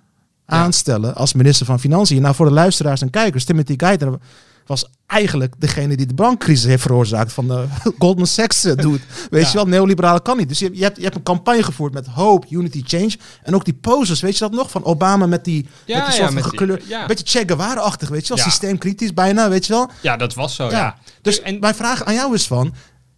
aanstellen 0.46 1.14
als 1.14 1.32
minister 1.32 1.66
van 1.66 1.80
Financiën. 1.80 2.22
Nou, 2.22 2.34
voor 2.34 2.46
de 2.46 2.52
luisteraars 2.52 3.00
en 3.02 3.11
kijkers, 3.11 3.44
Timothy 3.44 3.75
Geithner 3.76 4.18
was 4.66 4.87
eigenlijk 5.06 5.54
degene 5.58 5.96
die 5.96 6.06
de 6.06 6.14
bankcrisis 6.14 6.64
heeft 6.64 6.82
veroorzaakt 6.82 7.32
van 7.32 7.49
de 7.49 7.64
Goldman 7.99 8.26
Sachs 8.26 8.64
eh, 8.64 8.76
doet. 8.76 9.00
Weet 9.30 9.42
Ja. 9.42 9.49
je 9.49 9.54
wel, 9.54 9.66
neoliberale 9.66 10.22
kan 10.22 10.37
niet. 10.37 10.49
Dus 10.49 10.58
je, 10.58 10.70
je, 10.72 10.82
hebt, 10.82 10.96
je 10.96 11.02
hebt 11.02 11.16
een 11.16 11.22
campagne 11.22 11.62
gevoerd 11.62 11.92
met 11.92 12.06
hope, 12.06 12.46
unity, 12.50 12.82
change. 12.87 13.12
En 13.42 13.54
ook 13.54 13.64
die 13.64 13.75
poses, 13.75 14.20
weet 14.20 14.32
je 14.32 14.38
dat 14.38 14.52
nog? 14.52 14.70
Van 14.70 14.84
Obama 14.84 15.26
met 15.26 15.44
die, 15.44 15.62
Ja, 15.62 15.68
met 15.68 15.87
die 15.87 15.96
ja, 15.96 16.11
soort 16.30 16.42
van 16.56 16.66
met 16.68 16.78
die- 16.80 16.88
ja. 16.88 17.06
beetje 17.06 17.25
Che 17.38 17.42
Guevara-achtig, 17.46 18.08
weet 18.08 18.22
je 18.26 18.28
wel? 18.34 18.44
Ja. 18.44 18.50
Systeemkritisch 18.50 19.14
bijna, 19.14 19.49
weet 19.49 19.66
je 19.66 19.72
wel? 19.72 19.90
ja, 20.00 20.16
dat 20.16 20.34
was 20.34 20.54
zo, 20.54 20.64
Ja. 20.64 20.70
ja. 20.70 20.96
Dus 21.22 21.40
en 21.40 21.58
mijn 21.61 21.75
vraag 21.75 22.04
aan 22.04 22.14
jou 22.14 22.34
is 22.34 22.46
van, 22.46 22.75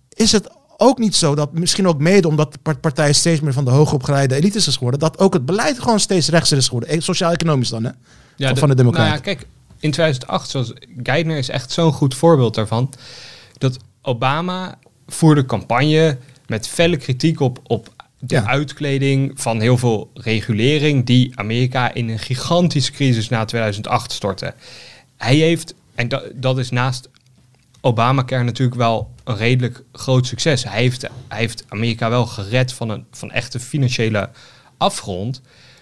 is 0.09 0.33
het 0.33 0.49
ook 0.76 0.99
niet 0.99 1.16
zo 1.16 1.35
dat 1.35 1.52
misschien 1.52 1.88
ook 1.88 1.99
mede 1.99 2.28
omdat 2.28 2.52
de 2.52 2.59
par- 2.62 2.78
partij 2.78 3.12
steeds 3.12 3.40
meer 3.40 3.52
van 3.52 3.64
de 3.64 3.71
hoogopgeleide 3.71 4.35
elites 4.35 4.66
is 4.66 4.75
geworden, 4.76 5.00
dat 5.00 5.19
ook 5.19 5.33
het 5.33 5.47
beleid 5.47 5.78
gewoon 5.78 6.00
steeds 6.00 6.28
rechtser 6.28 6.57
is 6.57 6.64
geworden, 6.66 6.88
eh, 6.90 7.00
sociaal-economisch 7.00 7.69
dan, 7.69 7.85
hè? 7.85 7.90
Ja, 8.37 8.54
van 8.57 8.69
de 8.69 8.75
Democraten. 8.75 9.09
Nou 9.09 9.16
ja, 9.16 9.23
kijk, 9.25 9.47
in 9.78 9.90
2008, 9.90 10.50
zoals 10.50 10.73
Geithner 11.02 11.37
is 11.37 11.49
echt 11.49 11.73
zo'n 11.73 11.93
goed 11.93 12.14
voorbeeld 12.14 12.54
daarvan. 12.54 12.93
Dat 13.59 13.76
Obama 14.02 14.78
voerde 15.07 15.45
campagne 15.47 16.19
met 16.47 16.69
felle 16.69 16.97
kritiek 16.97 17.40
op, 17.40 17.59
op 17.62 17.93
de 18.19 18.35
Ja. 18.35 18.47
uitkleding 18.47 19.33
van 19.35 19.61
heel 19.61 19.78
veel 19.78 20.11
regulering 20.14 21.07
die 21.07 21.33
Amerika 21.38 21.95
in 21.95 22.09
een 22.09 22.19
gigantische 22.19 22.93
crisis 22.93 23.28
na 23.28 23.45
2008 23.45 24.12
stortte. 24.12 24.54
Hij 25.16 25.37
heeft, 25.37 25.75
en 25.95 26.09
dat, 26.09 26.25
dat 26.35 26.59
is 26.59 26.71
naast 26.71 27.09
Obamacare 27.85 28.43
natuurlijk 28.43 28.76
wel 28.76 29.11
een 29.25 29.37
redelijk 29.37 29.83
groot 29.93 30.26
succes. 30.26 30.64
Hij 30.64 30.81
heeft, 30.81 31.03
hij 31.29 31.38
heeft 31.38 31.64
Amerika 31.69 32.11
wel 32.11 32.26
gered 32.26 32.73
van 32.73 32.88
een 32.88 33.05
van 33.11 33.31
echte 33.31 33.61
financiële 33.61 34.31
afgrond. 34.76 35.41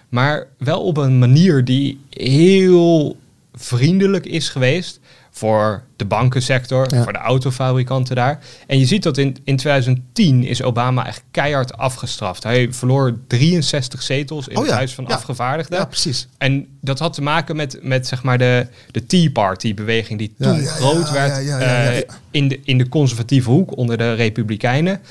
Maar 0.09 0.47
wel 0.57 0.81
op 0.83 0.97
een 0.97 1.19
manier 1.19 1.65
die 1.65 1.99
heel 2.09 3.17
vriendelijk 3.53 4.25
is 4.25 4.49
geweest 4.49 4.99
voor 5.35 5.83
de 5.95 6.05
bankensector, 6.05 6.95
Ja. 6.95 7.03
voor 7.03 7.13
de 7.13 7.19
autofabrikanten 7.19 8.15
daar. 8.15 8.39
En 8.67 8.79
je 8.79 8.85
ziet 8.85 9.03
dat 9.03 9.17
in, 9.17 9.37
in 9.43 9.55
2010 9.57 10.43
is 10.43 10.61
Obama 10.61 11.05
echt 11.07 11.23
keihard 11.31 11.77
afgestraft. 11.77 12.43
Hij 12.43 12.73
verloor 12.73 13.17
63 13.27 14.01
zetels 14.01 14.47
in 14.47 14.55
Oh 14.55 14.61
het 14.61 14.71
ja, 14.71 14.77
Huis 14.77 14.93
van 14.93 15.05
ja. 15.07 15.13
Afgevaardigden. 15.15 15.79
Ja, 15.79 15.85
precies. 15.85 16.27
En 16.37 16.67
dat 16.81 16.99
had 16.99 17.13
te 17.13 17.21
maken 17.21 17.55
met, 17.55 17.79
met 17.81 18.07
zeg 18.07 18.23
maar 18.23 18.37
de, 18.37 18.67
de 18.91 19.05
Tea 19.05 19.31
Party-beweging 19.31 20.19
die 20.19 20.33
toen 20.39 20.65
groot 20.65 21.11
werd 21.11 21.47
eh, 21.47 21.97
in, 22.31 22.47
de, 22.47 22.59
in 22.63 22.77
de 22.77 22.89
conservatieve 22.89 23.49
hoek 23.49 23.77
onder 23.77 23.97
de 23.97 24.13
Republikeinen. 24.13 25.01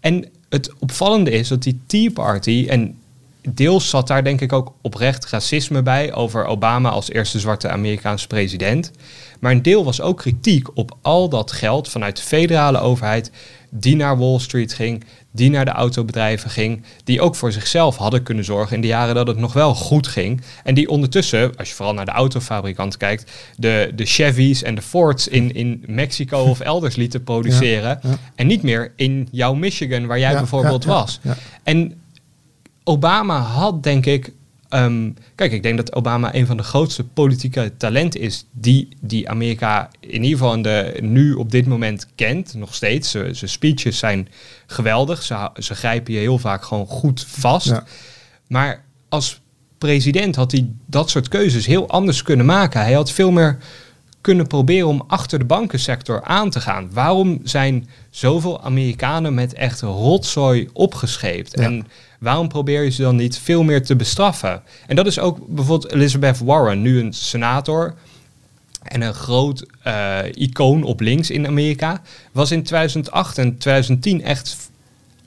En 0.00 0.24
het 0.48 0.72
opvallende 0.78 1.30
is 1.30 1.48
dat 1.48 1.62
die 1.62 1.80
Tea 1.86 2.10
Party, 2.10 2.66
en 2.68 2.98
deels 3.48 3.88
zat 3.88 4.06
daar 4.06 4.24
denk 4.24 4.40
ik 4.40 4.52
ook 4.52 4.72
oprecht 4.80 5.26
racisme 5.30 5.82
bij 5.82 6.14
over 6.14 6.44
Obama 6.44 6.88
als 6.88 7.10
eerste 7.10 7.38
zwarte 7.38 7.68
Amerikaanse 7.68 8.26
president. 8.26 8.90
Maar 9.40 9.52
een 9.52 9.62
deel 9.62 9.84
was 9.84 10.00
ook 10.00 10.18
kritiek 10.18 10.76
op 10.76 10.96
al 11.02 11.28
dat 11.28 11.52
geld 11.52 11.88
vanuit 11.88 12.16
de 12.16 12.22
federale 12.22 12.78
overheid 12.78 13.30
die 13.70 13.96
naar 13.96 14.18
Wall 14.18 14.38
Street 14.38 14.72
ging, 14.72 15.04
die 15.30 15.50
naar 15.50 15.64
de 15.64 15.70
autobedrijven 15.70 16.50
ging, 16.50 16.82
die 17.04 17.20
ook 17.20 17.34
voor 17.34 17.52
zichzelf 17.52 17.96
hadden 17.96 18.22
kunnen 18.22 18.44
zorgen 18.44 18.74
in 18.76 18.82
de 18.82 18.86
jaren 18.86 19.14
dat 19.14 19.26
het 19.26 19.36
nog 19.36 19.52
wel 19.52 19.74
goed 19.74 20.06
ging. 20.06 20.40
En 20.64 20.74
die 20.74 20.88
ondertussen, 20.88 21.56
als 21.56 21.68
je 21.68 21.74
vooral 21.74 21.94
naar 21.94 22.04
de 22.04 22.10
autofabrikanten 22.10 22.98
kijkt, 22.98 23.30
de, 23.56 23.92
de 23.94 24.04
Chevys 24.04 24.62
en 24.62 24.74
de 24.74 24.82
Fords 24.82 25.28
in, 25.28 25.54
in 25.54 25.84
Mexico 25.86 26.38
of 26.38 26.60
elders 26.70 26.96
lieten 26.96 27.24
produceren. 27.24 27.98
ja. 28.02 28.18
En 28.34 28.46
niet 28.46 28.62
meer 28.62 28.92
in 28.96 29.28
jouw 29.30 29.54
Michigan, 29.54 30.06
waar 30.06 30.18
jij 30.18 30.32
Ja, 30.32 30.38
bijvoorbeeld 30.38 30.84
was. 30.84 31.20
En 31.62 32.00
Obama 32.84 33.38
had, 33.38 33.82
denk 33.82 34.06
ik. 34.06 34.32
Ehm, 34.70 35.10
kijk, 35.34 35.52
ik 35.52 35.62
denk 35.62 35.76
dat 35.76 35.94
Obama 35.94 36.34
een 36.34 36.46
van 36.46 36.56
de 36.56 36.62
grootste 36.62 37.04
politieke 37.04 37.72
talenten 37.76 38.20
is 38.20 38.46
die, 38.52 38.88
die 39.00 39.28
Amerika 39.28 39.90
in 40.00 40.22
ieder 40.22 40.38
geval 40.38 40.54
in 40.54 40.62
de, 40.62 40.98
nu 41.00 41.32
op 41.32 41.50
dit 41.50 41.66
moment 41.66 42.06
kent, 42.14 42.54
nog 42.54 42.74
steeds. 42.74 43.10
Zijn 43.10 43.34
speeches 43.34 43.98
zijn 43.98 44.28
geweldig. 44.66 45.22
Ze, 45.22 45.74
grijpen 45.74 46.12
je 46.12 46.18
heel 46.18 46.38
vaak 46.38 46.64
gewoon 46.64 46.86
goed 46.86 47.26
vast. 47.28 47.66
Ja. 47.66 47.84
Maar 48.46 48.84
als 49.08 49.40
president 49.78 50.36
had 50.36 50.52
hij 50.52 50.68
dat 50.86 51.10
soort 51.10 51.28
keuzes 51.28 51.66
heel 51.66 51.88
anders 51.88 52.22
kunnen 52.22 52.46
maken. 52.46 52.80
Hij 52.80 52.92
had 52.92 53.10
veel 53.10 53.30
meer 53.30 53.58
kunnen 54.20 54.46
proberen 54.46 54.88
om 54.88 55.04
achter 55.06 55.38
de 55.38 55.44
bankensector 55.44 56.22
aan 56.22 56.50
te 56.50 56.60
gaan. 56.60 56.92
Waarom 56.92 57.40
zijn 57.42 57.88
zoveel 58.10 58.62
Amerikanen 58.62 59.34
met 59.34 59.54
echt 59.54 59.80
rotzooi 59.80 60.68
opgescheept? 60.72 61.58
Ja. 61.58 61.64
En 61.64 61.86
waarom 62.20 62.48
probeer 62.48 62.82
je 62.82 62.90
ze 62.90 63.02
dan 63.02 63.16
niet 63.16 63.38
veel 63.38 63.62
meer 63.62 63.84
te 63.84 63.96
bestraffen? 63.96 64.62
En 64.86 64.96
dat 64.96 65.06
is 65.06 65.18
ook 65.18 65.38
bijvoorbeeld 65.48 65.92
Elizabeth 65.92 66.38
Warren, 66.38 66.82
nu 66.82 67.00
een 67.00 67.12
senator 67.12 67.94
en 68.82 69.00
een 69.02 69.14
groot 69.14 69.66
eh, 69.82 70.18
icoon 70.34 70.82
op 70.82 71.00
links 71.00 71.30
in 71.30 71.46
Amerika, 71.46 72.02
was 72.32 72.50
in 72.50 72.62
2008 72.62 73.38
en 73.38 73.58
2010 73.58 74.22
echt, 74.22 74.56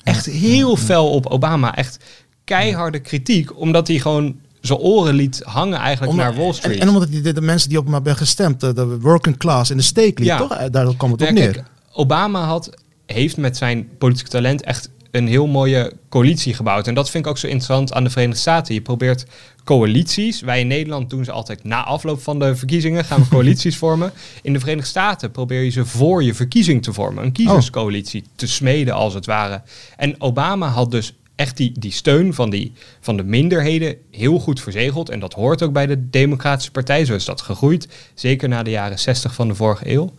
echt 0.04 0.26
heel 0.26 0.76
fel 0.76 1.10
op 1.10 1.26
Obama. 1.26 1.76
Echt 1.76 1.98
keiharde 2.44 3.00
kritiek, 3.00 3.60
omdat 3.60 3.88
hij 3.88 4.00
gewoon 4.00 4.36
zijn 4.62 4.80
oren 4.80 5.14
liet 5.14 5.42
hangen 5.46 5.78
eigenlijk 5.80 6.12
Om- 6.12 6.18
naar 6.18 6.36
Wall 6.36 6.54
Street. 6.54 6.76
En, 6.76 6.82
en 6.82 6.88
omdat 6.94 7.10
die, 7.12 7.22
de, 7.22 7.34
de 7.34 7.42
mensen 7.42 7.70
die 7.70 7.78
op 7.78 7.84
hem 7.84 7.94
hebben 7.94 8.16
gestemd, 8.16 8.60
de, 8.60 8.74
de 8.74 9.00
working 9.00 9.38
class 9.38 9.70
in 9.72 9.78
de 9.78 9.84
steek 9.84 10.20
liet, 10.20 10.28
Ja. 10.28 10.38
toch? 10.38 10.54
Eh, 10.54 10.66
Daar 10.72 10.96
kwam 10.96 11.12
het 11.12 11.22
op 11.22 11.30
neer. 11.30 11.52
kijk, 11.52 11.66
Obama 11.94 12.44
had, 12.46 12.70
heeft 13.06 13.38
met 13.38 13.58
zijn 13.58 13.90
politieke 13.98 14.30
talent 14.30 14.62
echt 14.64 14.90
een 15.14 15.28
heel 15.28 15.48
mooie 15.48 15.94
coalitie 16.10 16.54
gebouwd. 16.54 16.88
En 16.88 16.94
dat 16.94 17.10
vind 17.10 17.26
ik 17.26 17.32
ook 17.32 17.38
zo 17.38 17.48
interessant 17.48 17.94
aan 17.94 18.04
de 18.04 18.10
Verenigde 18.10 18.40
Staten. 18.40 18.74
Je 18.74 18.82
probeert 18.82 19.26
coalities. 19.64 20.42
Wij 20.42 20.60
in 20.60 20.68
Nederland 20.68 21.10
doen 21.10 21.24
ze 21.24 21.32
altijd 21.32 21.64
na 21.64 21.84
afloop 21.84 22.22
van 22.22 22.40
de 22.40 22.56
verkiezingen. 22.56 23.06
Gaan 23.06 23.22
we 23.22 23.28
coalities 23.36 23.78
vormen. 23.78 24.12
In 24.42 24.54
de 24.54 24.60
Verenigde 24.60 24.90
Staten 24.90 25.32
probeer 25.32 25.62
je 25.62 25.70
ze 25.70 25.86
voor 25.86 26.24
je 26.24 26.34
verkiezing 26.34 26.84
te 26.84 26.94
vormen. 26.94 27.24
Een 27.24 27.32
kiezerscoalitie 27.32 28.24
te 28.36 28.48
smeden 28.48 28.94
als 28.94 29.14
het 29.14 29.26
ware. 29.26 29.62
En 29.98 30.22
Obama 30.22 30.68
had 30.68 30.92
dus 30.92 31.14
echt 31.36 31.58
die, 31.58 31.72
die 31.80 31.92
steun 31.92 32.34
van, 32.34 32.50
die, 32.50 32.74
van 33.00 33.18
de 33.18 33.24
minderheden 33.24 33.96
heel 34.12 34.40
goed 34.40 34.62
verzegeld. 34.62 35.10
En 35.10 35.20
dat 35.20 35.34
hoort 35.34 35.64
ook 35.64 35.74
bij 35.74 35.86
de 35.86 36.10
Democratische 36.10 36.72
Partij. 36.72 37.06
Zo 37.06 37.16
is 37.16 37.26
dat 37.26 37.42
gegroeid. 37.42 37.88
Zeker 38.14 38.50
na 38.50 38.64
de 38.64 38.72
jaren 38.72 39.00
60 39.00 39.34
van 39.34 39.48
de 39.48 39.56
vorige 39.56 39.92
eeuw. 39.92 40.14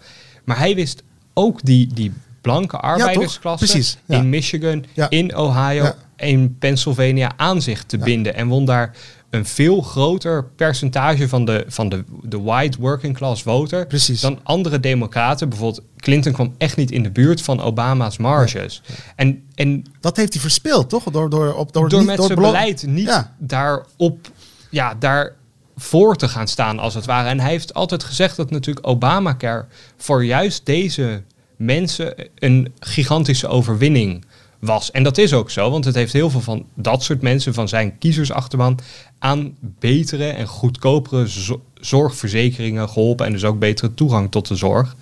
Maar 0.45 0.59
hij 0.59 0.75
wist 0.75 1.03
ook 1.33 1.63
die, 1.63 1.87
die 1.95 2.13
blanke 2.45 2.77
arbeidersklasse 2.77 3.97
ja. 4.07 4.17
in 4.19 4.29
Michigan, 4.29 4.85
in 5.09 5.37
Ohio, 5.37 5.93
in 6.17 6.57
Pennsylvania 6.59 7.33
aan 7.37 7.63
zich 7.63 7.85
te 7.85 7.99
binden. 7.99 8.35
En 8.35 8.49
won 8.49 8.65
daar 8.65 8.97
een 9.31 9.47
veel 9.47 9.81
groter 9.81 10.45
percentage 10.45 11.29
van 11.29 11.45
de, 11.45 11.65
van 11.69 11.89
de, 11.89 12.05
de 12.23 12.41
white 12.41 12.79
working 12.81 13.17
class 13.17 13.43
voter 13.43 13.87
Precies. 13.87 14.21
dan 14.21 14.39
andere 14.43 14.81
democraten. 14.81 15.49
Bijvoorbeeld 15.49 15.85
Clinton 15.97 16.33
kwam 16.33 16.55
echt 16.59 16.77
niet 16.77 16.91
in 16.91 17.03
de 17.03 17.11
buurt 17.11 17.43
van 17.43 17.61
Obama's 17.61 18.17
marges. 18.17 18.83
En, 19.17 19.43
en 19.55 19.85
Dat 20.01 20.17
heeft 20.17 20.33
hij 20.33 20.43
verspeeld, 20.43 20.89
toch? 20.89 21.05
Door, 21.05 21.31
door, 21.31 21.55
op, 21.55 21.73
door, 21.73 21.89
door 21.89 21.99
niet- 21.99 22.09
met 22.09 22.17
door 22.17 22.27
zijn 22.27 22.39
beleid 22.39 22.87
niet 22.87 23.07
Ja. 23.07 23.35
daarop, 23.39 24.31
ja, 24.71 24.95
daar 24.99 25.33
voor 25.77 26.17
te 26.17 26.29
gaan 26.29 26.49
staan 26.49 26.79
als 26.79 26.95
het 26.95 27.05
ware. 27.05 27.29
En 27.29 27.41
hij 27.41 27.51
heeft 27.51 27.75
altijd 27.75 28.05
gezegd 28.05 28.37
dat 28.37 28.51
natuurlijk 28.51 28.87
Obamacare 28.87 29.65
voor 29.97 30.25
juist 30.25 30.67
deze 30.67 31.23
mensen 31.65 32.15
een 32.39 32.73
gigantische 32.79 33.49
overwinning 33.49 34.25
was. 34.59 34.91
En 34.91 35.03
dat 35.03 35.19
is 35.19 35.33
ook 35.33 35.51
zo, 35.51 35.71
want 35.71 35.85
het 35.85 35.95
heeft 35.95 36.13
heel 36.13 36.31
veel 36.31 36.41
van 36.41 36.67
dat 36.75 37.03
soort 37.03 37.23
mensen, 37.23 37.55
van 37.55 37.69
zijn 37.69 37.99
kiezersachterban, 37.99 38.79
aan 39.19 39.57
betere 39.61 40.27
en 40.29 40.47
goedkopere 40.47 41.29
zo- 41.29 41.63
zorgverzekeringen 41.75 42.89
geholpen 42.89 43.27
en 43.27 43.33
dus 43.33 43.45
ook 43.45 43.59
betere 43.59 43.95
toegang 43.95 44.31
tot 44.31 44.49
de 44.49 44.57
zorg. 44.57 44.97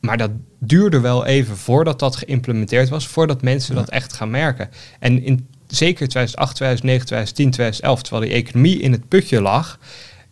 Maar 0.00 0.16
dat 0.16 0.30
duurde 0.58 1.00
wel 1.00 1.24
even 1.26 1.56
voordat 1.56 1.98
dat 1.98 2.16
geïmplementeerd 2.16 2.88
was, 2.88 3.06
voordat 3.06 3.42
mensen 3.42 3.74
dat 3.74 3.90
echt 3.90 4.12
gaan 4.12 4.30
merken. 4.30 4.68
En 4.98 5.22
in 5.22 5.46
zeker 5.66 6.08
2008, 6.08 6.54
2009, 6.54 7.06
2010, 7.06 7.50
2011, 7.50 8.02
terwijl 8.02 8.24
die 8.24 8.34
economie 8.34 8.80
in 8.80 8.92
het 8.92 9.08
putje 9.08 9.40
lag, 9.40 9.78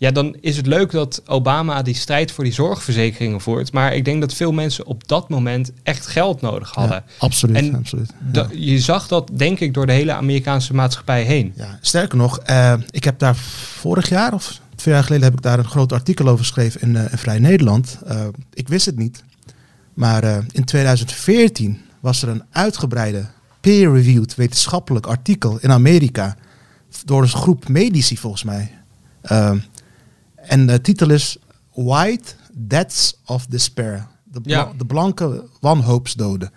ja, 0.03 0.11
dan 0.11 0.37
is 0.41 0.57
het 0.57 0.67
leuk 0.67 0.91
dat 0.91 1.23
Obama 1.27 1.83
die 1.83 1.95
strijd 1.95 2.33
voor 2.33 2.45
die 2.45 2.53
zorgverzekeringen 2.53 3.41
voert. 3.41 3.73
Maar 3.73 3.95
ik 3.95 4.05
denk 4.05 4.21
dat 4.21 4.35
veel 4.35 4.53
mensen 4.53 4.87
op 4.87 5.09
dat 5.09 5.29
moment 5.29 5.73
echt 5.83 6.07
geld 6.07 6.41
nodig 6.41 6.71
hadden. 6.71 6.97
Ja, 6.97 7.12
absoluut. 7.19 7.57
En 7.57 7.75
absoluut. 7.75 8.11
Da- 8.19 8.49
je 8.53 8.79
zag 8.81 9.09
dat, 9.09 9.31
denk 9.33 9.61
ik, 9.61 9.75
door 9.75 9.87
de 9.87 9.93
hele 9.93 10.12
Amerikaanse 10.12 10.75
maatschappij 10.75 11.23
heen. 11.23 11.53
Ja, 11.57 11.79
sterker 11.81 12.19
nog, 12.19 12.38
eh, 12.38 12.75
ik 12.91 13.05
heb 13.05 13.19
daar 13.19 13.37
vorig 13.37 14.09
jaar 14.09 14.35
of 14.35 14.61
twee 14.75 14.95
jaar 14.95 15.03
geleden 15.05 15.25
heb 15.25 15.35
ik 15.35 15.43
daar 15.43 15.59
een 15.59 15.65
groot 15.65 15.93
artikel 15.93 16.27
over 16.29 16.45
geschreven 16.45 16.81
in, 16.81 16.97
eh, 16.97 17.12
in 17.12 17.19
Vrij 17.19 17.38
Nederland. 17.38 17.99
Eh, 18.07 18.27
ik 18.53 18.69
wist 18.69 18.87
het 18.87 18.97
niet. 18.97 19.25
Maar 19.95 20.25
in 20.53 20.65
2014 20.65 21.81
was 22.01 22.23
er 22.23 22.29
een 22.29 22.43
uitgebreide 22.51 23.27
peer-reviewed 23.61 24.35
wetenschappelijk 24.35 25.07
artikel 25.07 25.59
in 25.61 25.73
Amerika 25.73 26.37
door 27.05 27.23
een 27.23 27.29
groep 27.29 27.69
medici 27.69 28.17
volgens 28.17 28.43
mij. 28.45 28.71
Eh, 29.23 29.53
en 30.46 30.66
de 30.66 30.81
titel 30.81 31.11
is 31.11 31.37
White 31.74 32.33
Deaths 32.52 33.16
of 33.26 33.46
Despair. 33.46 34.07
De, 34.24 34.40
Ja. 34.42 34.72
de 34.78 34.85
blanke 34.85 35.48
wanhoopsdoden. 35.61 36.50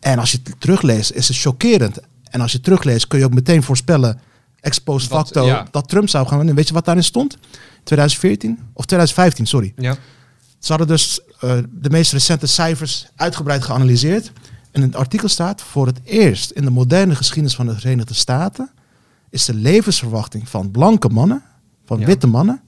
En 0.00 0.18
als 0.18 0.30
je 0.32 0.38
het 0.44 0.60
terugleest, 0.60 1.10
is 1.10 1.28
het 1.28 1.36
chockerend. 1.36 1.98
En 2.30 2.40
als 2.40 2.50
je 2.50 2.56
het 2.56 2.66
terugleest, 2.66 3.06
kun 3.08 3.18
je 3.18 3.24
ook 3.24 3.34
meteen 3.34 3.62
voorspellen, 3.62 4.20
ex 4.60 4.78
post 4.78 5.06
facto, 5.06 5.46
ja. 5.46 5.66
dat 5.70 5.88
Trump 5.88 6.08
zou 6.08 6.26
gaan 6.26 6.36
winnen. 6.36 6.54
Weet 6.54 6.68
je 6.68 6.74
wat 6.74 6.84
daarin 6.84 7.04
stond? 7.04 7.36
2014? 7.84 8.58
Of 8.72 8.84
2015, 8.84 9.46
sorry. 9.46 9.72
Ja. 9.76 9.96
Ze 10.58 10.68
hadden 10.68 10.86
dus 10.86 11.20
eh, 11.40 11.58
de 11.70 11.90
meest 11.90 12.12
recente 12.12 12.46
cijfers 12.46 13.06
uitgebreid 13.16 13.62
geanalyseerd. 13.64 14.32
En 14.70 14.82
in 14.82 14.88
het 14.88 14.96
artikel 14.96 15.28
staat, 15.28 15.62
voor 15.62 15.86
het 15.86 16.00
eerst 16.04 16.50
in 16.50 16.64
de 16.64 16.70
moderne 16.70 17.14
geschiedenis 17.14 17.54
van 17.54 17.66
de 17.66 17.74
Verenigde 17.74 18.14
Staten 18.14 18.70
is 19.30 19.44
de 19.44 19.54
levensverwachting 19.54 20.48
van 20.48 20.70
blanke 20.70 21.08
mannen, 21.08 21.42
van 21.84 21.98
Ja. 22.00 22.06
witte 22.06 22.26
mannen, 22.26 22.60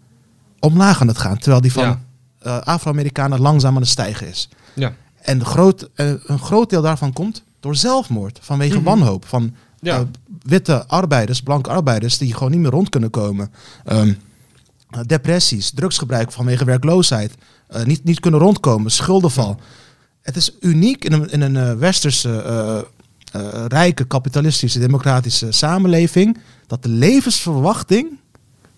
omlaag 0.60 1.00
aan 1.00 1.08
het 1.08 1.18
gaan. 1.18 1.38
Terwijl 1.38 1.60
die 1.60 1.72
van 1.72 1.82
Ja. 1.84 2.00
eh, 2.42 2.58
Afro-Amerikanen 2.58 3.40
langzaam 3.40 3.74
aan 3.74 3.80
het 3.80 3.90
stijgen 3.90 4.28
is. 4.28 4.48
Ja. 4.74 4.92
En 5.22 5.38
de 5.38 5.44
groot, 5.44 5.88
eh, 5.94 6.12
een 6.24 6.38
groot 6.38 6.70
deel 6.70 6.82
daarvan 6.82 7.12
komt 7.12 7.42
door 7.60 7.76
zelfmoord, 7.76 8.38
vanwege 8.42 8.74
Mhm. 8.76 8.84
wanhoop. 8.84 9.24
Van 9.26 9.54
Ja. 9.80 9.96
eh, 9.98 10.02
witte 10.42 10.86
arbeiders, 10.86 11.42
blanke 11.42 11.70
arbeiders, 11.70 12.18
die 12.18 12.34
gewoon 12.34 12.50
niet 12.50 12.60
meer 12.60 12.70
rond 12.70 12.88
kunnen 12.88 13.10
komen. 13.10 13.50
Ehm, 13.84 14.12
eh, 14.90 15.00
depressies, 15.06 15.70
drugsgebruik 15.70 16.32
vanwege 16.32 16.64
werkloosheid, 16.64 17.34
niet, 17.84 18.04
niet 18.04 18.20
kunnen 18.20 18.40
rondkomen, 18.40 18.90
schuldenval. 18.90 19.60
Het 20.22 20.36
is 20.36 20.52
uniek 20.60 21.04
in 21.04 21.12
een, 21.12 21.30
in 21.30 21.40
een 21.40 21.78
westerse, 21.78 22.86
rijke, 23.68 24.04
kapitalistische, 24.04 24.78
democratische 24.78 25.52
samenleving 25.52 26.38
dat 26.66 26.82
de 26.82 26.88
levensverwachting 26.88 28.18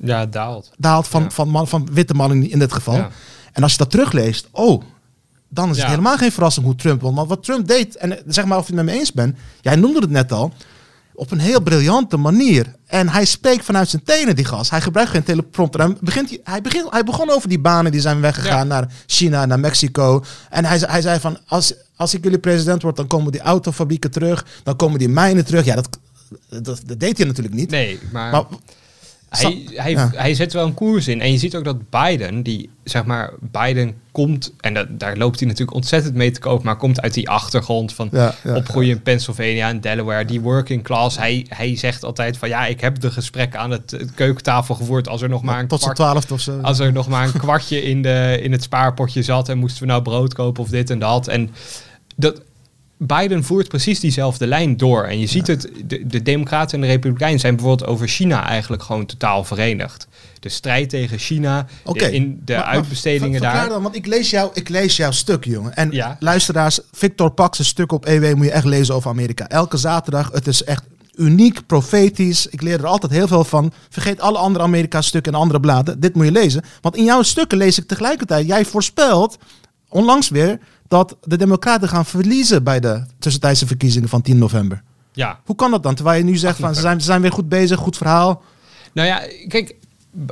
ja, 0.03 0.27
daalt. 0.27 0.71
daalt 0.77 1.09
van, 1.09 1.23
Ja. 1.23 1.31
van, 1.31 1.49
man, 1.49 1.69
van 1.69 1.89
witte 1.93 2.15
mannen 2.15 2.51
in 2.51 2.59
dit 2.59 2.73
geval. 2.73 2.95
Ja. 2.95 3.11
En 3.53 3.63
als 3.63 3.73
je 3.73 3.79
dat 3.79 3.91
terugleest, 3.91 4.49
oh, 4.51 4.83
dan 5.49 5.71
is 5.71 5.77
het 5.79 5.87
helemaal 5.87 6.17
geen 6.17 6.33
verrassing 6.33 6.67
hoe 6.67 6.75
Trump. 6.75 7.01
Want 7.01 7.29
wat 7.29 7.43
Trump 7.45 7.69
deed, 7.69 7.97
en 7.97 8.19
zeg 8.27 8.45
maar 8.45 8.59
of 8.59 8.69
je 8.69 8.75
het 8.75 8.85
met 8.85 8.95
me 8.95 9.01
eens 9.01 9.13
bent, 9.13 9.37
jij 9.61 9.77
noemde 9.77 10.01
het 10.01 10.11
net 10.11 10.33
al, 10.33 10.53
op 11.15 11.31
een 11.31 11.39
heel 11.39 11.61
briljante 11.61 12.17
manier. 12.17 12.75
En 12.87 13.09
hij 13.09 13.25
spreekt 13.25 13.65
vanuit 13.65 13.89
zijn 13.89 14.03
tenen, 14.05 14.37
die 14.37 14.45
gast. 14.45 14.71
Hij 14.71 14.81
gebruikt 14.81 15.11
geen 15.11 15.23
teleprompter. 15.23 15.81
Hij, 15.81 15.97
begint, 16.01 16.39
hij, 16.45 16.61
begint, 16.63 16.91
hij 16.91 17.05
begon 17.05 17.31
over 17.31 17.49
die 17.49 17.59
banen 17.61 17.93
die 17.93 18.01
zijn 18.01 18.21
weggegaan 18.21 18.57
Ja. 18.59 18.65
naar 18.65 18.93
China, 19.07 19.47
naar 19.47 19.61
Mexico. 19.61 20.25
En 20.51 20.65
hij, 20.65 20.79
zei- 20.79 20.91
hij 20.91 21.01
zei 21.01 21.21
van, 21.21 21.39
als, 21.47 21.75
als 21.97 22.15
ik 22.15 22.25
jullie 22.25 22.39
president 22.39 22.83
word, 22.83 22.97
dan 22.97 23.07
komen 23.07 23.33
die 23.33 23.41
autofabrieken 23.41 24.11
terug. 24.11 24.47
Dan 24.63 24.77
komen 24.77 24.99
die 24.99 25.09
mijnen 25.09 25.45
terug. 25.45 25.65
Ja, 25.65 25.75
dat, 25.75 25.89
dat, 26.49 26.81
dat 26.87 27.01
deed 27.01 27.17
hij 27.19 27.27
natuurlijk 27.27 27.55
niet. 27.55 27.71
Nee, 27.71 27.99
maar, 28.13 28.31
Maar 28.31 28.45
hij, 29.41 29.63
hij, 29.75 29.91
Ja. 29.91 30.11
hij 30.15 30.35
zet 30.35 30.53
wel 30.53 30.67
een 30.67 30.75
koers 30.75 31.09
in. 31.09 31.21
En 31.21 31.33
je 31.33 31.39
ziet 31.39 31.57
ook 31.57 31.65
dat 31.65 31.91
Biden, 31.91 32.43
die 32.43 32.71
zeg 32.85 33.05
maar, 33.05 33.33
Biden 33.41 33.95
komt, 34.11 34.53
en 34.61 34.75
dat, 34.75 34.87
daar 34.91 35.17
loopt 35.17 35.39
hij 35.39 35.49
natuurlijk 35.49 35.77
ontzettend 35.77 36.15
mee 36.15 36.31
te 36.31 36.41
koop, 36.41 36.63
maar 36.63 36.77
komt 36.77 37.01
uit 37.01 37.15
die 37.15 37.29
achtergrond 37.29 37.93
van 37.95 38.09
Ja, 38.13 38.35
ja, 38.45 38.55
opgroeien 38.57 38.91
in 38.91 39.03
Pennsylvania 39.03 39.69
en 39.69 39.81
Delaware, 39.81 40.25
die 40.25 40.41
working 40.41 40.83
class. 40.83 41.17
Hij, 41.17 41.47
hij 41.49 41.77
zegt 41.77 42.05
altijd 42.05 42.37
van 42.39 42.49
ja, 42.49 42.67
ik 42.67 42.81
heb 42.81 43.01
de 43.01 43.11
gesprekken 43.11 43.61
aan 43.61 43.71
het 43.71 43.97
keukentafel 44.15 44.75
gevoerd 44.75 45.09
als 45.09 45.23
er 45.23 45.29
nog 45.29 45.43
maar 45.43 45.59
een 45.59 45.69
tot 45.69 45.93
kwart 45.93 46.31
of 46.31 46.41
zo. 46.41 46.59
als 46.61 46.79
er 46.79 46.93
nog 46.93 47.09
maar 47.09 47.27
een 47.27 47.41
kwartje 47.47 47.83
in, 47.83 48.03
de, 48.03 48.39
in 48.43 48.53
het 48.53 48.63
spaarpotje 48.63 49.23
zat 49.23 49.49
en 49.49 49.59
moesten 49.59 49.83
we 49.83 49.89
nou 49.89 50.03
brood 50.03 50.35
kopen 50.35 50.63
of 50.63 50.69
dit 50.69 50.91
en 50.91 50.99
dat. 50.99 51.29
En 51.29 51.51
dat, 52.17 52.43
Biden 53.07 53.45
voert 53.45 53.69
precies 53.69 54.01
diezelfde 54.01 54.47
lijn 54.47 54.77
door. 54.77 55.05
En 55.05 55.19
je 55.19 55.27
ziet 55.27 55.47
het, 55.47 55.69
de, 55.87 56.07
de 56.07 56.23
Democraten 56.23 56.75
en 56.75 56.81
de 56.81 56.87
Republikeinen 56.93 57.41
zijn 57.41 57.57
bijvoorbeeld 57.57 57.89
over 57.91 58.09
China 58.09 58.47
eigenlijk 58.47 58.83
gewoon 58.83 59.07
totaal 59.07 59.45
verenigd. 59.45 60.07
De 60.41 60.49
strijd 60.49 60.89
tegen 60.89 61.19
China, 61.19 61.63
de- 61.63 61.91
Oké. 61.91 62.07
in 62.07 62.41
de 62.45 62.53
Maar- 62.53 62.65
maar 62.65 62.75
uitbestedingen 62.75 63.31
verklaar 63.41 63.55
daar. 63.55 63.69
Dan, 63.69 63.83
want 63.83 63.97
ik 63.97 64.07
lees, 64.07 64.31
jou, 64.31 64.51
ik 64.55 64.69
lees 64.69 64.97
jouw 64.97 65.11
stuk, 65.11 65.45
jongen. 65.45 65.75
En 65.77 65.91
Ja. 65.91 66.17
luisteraars, 66.21 66.81
Victor 66.93 67.31
Pax 67.31 67.59
een 67.59 67.65
stuk 67.65 67.93
op 67.93 68.07
EW 68.07 68.35
moet 68.35 68.47
je 68.47 68.53
echt 68.53 68.65
lezen 68.65 68.95
over 68.95 69.11
Amerika. 69.11 69.49
Elke 69.49 69.77
zaterdag, 69.77 70.31
het 70.33 70.47
is 70.47 70.65
echt 70.65 70.83
uniek, 71.17 71.67
profetisch. 71.67 72.47
Ik 72.47 72.63
leer 72.63 72.79
er 72.79 72.87
altijd 72.87 73.13
heel 73.13 73.27
veel 73.29 73.45
van. 73.45 73.73
Vergeet 73.89 74.21
alle 74.21 74.39
andere 74.39 74.65
Amerika-stukken 74.65 75.33
en 75.33 75.39
andere 75.39 75.61
bladen. 75.61 76.01
Dit 76.01 76.15
moet 76.15 76.25
je 76.25 76.33
lezen. 76.33 76.63
Want 76.81 76.97
in 76.97 77.05
jouw 77.05 77.23
stukken 77.23 77.59
lees 77.59 77.79
ik 77.79 77.87
tegelijkertijd, 77.89 78.47
jij 78.47 78.65
voorspelt 78.65 79.39
onlangs 79.89 80.29
weer 80.29 80.59
dat 80.93 81.17
de 81.25 81.37
Democraten 81.37 81.89
gaan 81.89 82.07
verliezen 82.07 82.65
bij 82.65 82.81
de 82.81 83.05
tussentijdse 83.19 83.67
verkiezingen 83.67 84.09
van 84.09 84.23
10 84.23 84.39
november. 84.39 84.83
Ja, 85.13 85.41
Hoe 85.45 85.57
kan 85.57 85.71
dat 85.71 85.83
dan? 85.83 85.95
Terwijl 85.95 86.19
je 86.19 86.25
nu 86.25 86.37
zegt 86.37 86.59
van 86.59 86.75
ze 86.75 86.81
zijn, 86.81 87.01
ze 87.01 87.07
zijn 87.07 87.21
weer 87.21 87.33
goed 87.33 87.49
bezig, 87.49 87.79
goed 87.79 87.97
verhaal. 87.97 88.43
Nou 88.93 89.09
ja, 89.09 89.23
kijk, 89.49 89.75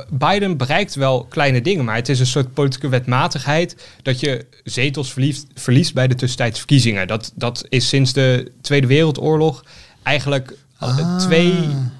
Biden 0.09 0.57
bereikt 0.57 0.95
wel 0.95 1.25
kleine 1.29 1.61
dingen, 1.61 1.85
maar 1.85 1.95
het 1.95 2.09
is 2.09 2.19
een 2.19 2.25
soort 2.25 2.53
politieke 2.53 2.89
wetmatigheid 2.89 3.75
dat 4.03 4.19
je 4.19 4.45
zetels 4.63 5.11
verliest, 5.13 5.47
verliest 5.53 5.93
bij 5.93 6.07
de 6.07 6.15
tussentijdse 6.15 6.59
verkiezingen. 6.59 7.07
Dat, 7.07 7.31
dat 7.35 7.65
is 7.69 7.87
sinds 7.87 8.13
de 8.13 8.51
Tweede 8.61 8.87
Wereldoorlog 8.87 9.65
eigenlijk 10.03 10.57
al- 10.81 10.89
Ah. 10.89 11.17
twee, 11.17 11.53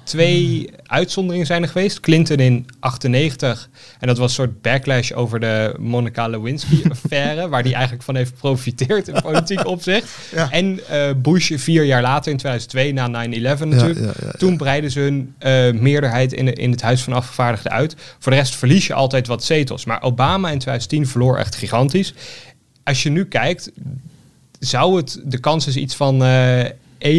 twee 0.04 0.70
uitzonderingen 0.86 1.46
zijn 1.46 1.62
er 1.62 1.68
geweest. 1.68 2.00
Clinton 2.00 2.36
in 2.36 2.66
98 2.80 3.68
en 3.98 4.06
dat 4.08 4.18
was 4.18 4.28
een 4.28 4.34
soort 4.34 4.62
backlash 4.62 5.12
over 5.12 5.40
de 5.40 5.74
Monica 5.78 6.26
Lewinsky-affaire, 6.28 7.48
waar 7.52 7.62
die 7.62 7.72
eigenlijk 7.72 8.02
van 8.04 8.16
heeft 8.16 8.30
geprofiteerd 8.30 9.08
in 9.08 9.20
politiek 9.22 9.66
opzicht. 9.76 10.08
Ja. 10.34 10.50
En 10.50 10.80
eh, 10.88 11.10
Bush 11.16 11.52
vier 11.54 11.84
jaar 11.84 12.02
later 12.02 12.30
in 12.32 12.38
2002 12.38 12.92
na 12.92 13.06
9-11 13.06 13.64
natuurlijk. 13.64 13.98
ja, 13.98 14.04
ja, 14.04 14.12
ja. 14.22 14.30
Toen 14.30 14.56
breiden 14.56 14.90
ze 14.90 15.00
hun 15.00 15.34
eh, 15.38 15.72
meerderheid 15.72 16.32
in, 16.32 16.44
de- 16.44 16.52
in 16.52 16.70
het 16.70 16.82
Huis 16.82 17.02
van 17.02 17.12
Afgevaardigden 17.12 17.72
uit. 17.72 17.96
Voor 18.18 18.32
de 18.32 18.38
rest 18.38 18.54
verlies 18.56 18.86
je 18.86 18.94
altijd 18.94 19.26
wat 19.26 19.44
zetels. 19.44 19.84
Maar 19.84 20.02
Obama 20.02 20.50
in 20.50 20.58
2010 20.58 21.06
verloor 21.06 21.36
echt 21.38 21.54
gigantisch. 21.54 22.14
Als 22.84 23.02
je 23.02 23.10
nu 23.10 23.24
kijkt, 23.24 23.70
zou 24.58 24.96
het, 24.96 25.20
de 25.24 25.38
kans 25.38 25.66
is 25.66 25.76
iets 25.76 25.96
van 25.96 26.22
eh 26.24 26.58
1 26.60 26.72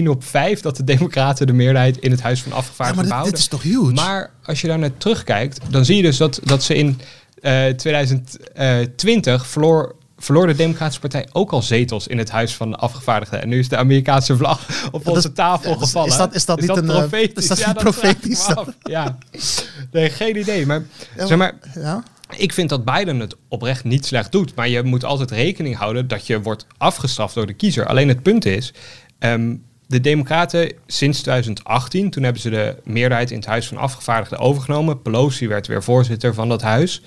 op 0.10 0.24
5 0.24 0.60
dat 0.62 0.78
de 0.78 0.84
Democraten 0.84 1.48
de 1.48 1.54
meerderheid 1.54 1.98
in 1.98 2.12
het 2.12 2.22
Huis 2.22 2.42
van 2.42 2.52
Ja, 2.52 2.58
maar 2.58 2.64
Afgevaardigden 2.66 3.24
dit, 3.24 3.38
is 3.38 3.48
toch 3.48 3.62
huge? 3.62 3.94
Maar 3.94 4.32
als 4.44 4.62
je 4.62 4.68
daar 4.68 4.80
naar 4.80 4.98
terugkijkt, 4.98 5.60
dan 5.70 5.86
zie 5.86 5.96
je 5.96 6.02
dus 6.02 6.18
dat, 6.18 6.40
dat 6.44 6.64
ze 6.64 6.76
in 6.76 7.00
eh 7.42 7.66
2020 7.68 9.48
verloor, 9.48 9.96
verloor 10.18 10.48
de 10.48 10.56
Democratische 10.56 11.00
Partij 11.02 11.28
ook 11.32 11.52
al 11.52 11.62
zetels 11.62 12.08
in 12.08 12.18
het 12.18 12.30
Huis 12.32 12.54
van 12.56 12.70
de 12.72 12.78
Afgevaardigden. 12.78 13.42
En 13.42 13.50
nu 13.50 13.60
is 13.60 13.70
de 13.70 13.78
Amerikaanse 13.78 14.38
vlag 14.38 14.68
op 14.92 15.04
dat 15.06 15.16
onze 15.16 15.28
is- 15.28 15.34
tafel 15.36 15.70
dat 15.74 15.82
is- 15.82 15.86
gevallen. 15.88 16.10
is 16.10 16.18
dat- 16.18 16.36
is 16.36 16.46
dat 16.46 16.60
niet 16.62 16.70
een, 16.70 16.90
eh, 16.90 16.98
profetisch? 16.98 17.44
is 17.44 17.48
dat 17.50 17.58
Ja, 17.58 17.74
profetisch 17.74 18.46
af. 18.56 18.68
Ja, 18.84 19.18
nee, 19.92 20.10
geen 20.10 20.38
idee. 20.38 20.66
Maar, 20.66 20.84
Ja, 21.18 21.26
zeg 21.26 21.38
maar 21.38 21.54
ja? 21.76 22.04
ik 22.38 22.54
vind 22.54 22.70
dat 22.70 22.86
Biden 22.86 23.20
het 23.20 23.36
oprecht 23.48 23.84
niet 23.84 24.06
slecht 24.06 24.32
doet. 24.32 24.56
Maar 24.56 24.70
je 24.70 24.84
moet 24.84 25.04
altijd 25.06 25.32
rekening 25.32 25.76
houden 25.78 26.08
dat 26.08 26.28
je 26.28 26.42
wordt 26.42 26.66
afgestraft 26.78 27.34
door 27.36 27.46
de 27.48 27.54
kiezer. 27.54 27.86
Alleen 27.86 28.08
het 28.08 28.22
punt 28.24 28.46
is, 28.46 28.74
ehm, 29.20 29.56
de 29.88 30.02
Democraten 30.02 30.72
sinds 30.88 31.22
2018, 31.22 32.10
toen 32.10 32.24
hebben 32.24 32.42
ze 32.42 32.50
de 32.50 32.76
meerderheid 32.84 33.32
in 33.32 33.38
het 33.38 33.46
Huis 33.46 33.68
van 33.68 33.78
Afgevaardigden 33.78 34.40
overgenomen. 34.40 35.02
Pelosi 35.02 35.48
werd 35.48 35.68
weer 35.68 35.84
voorzitter 35.84 36.34
van 36.34 36.50
dat 36.50 36.62
huis. 36.62 37.02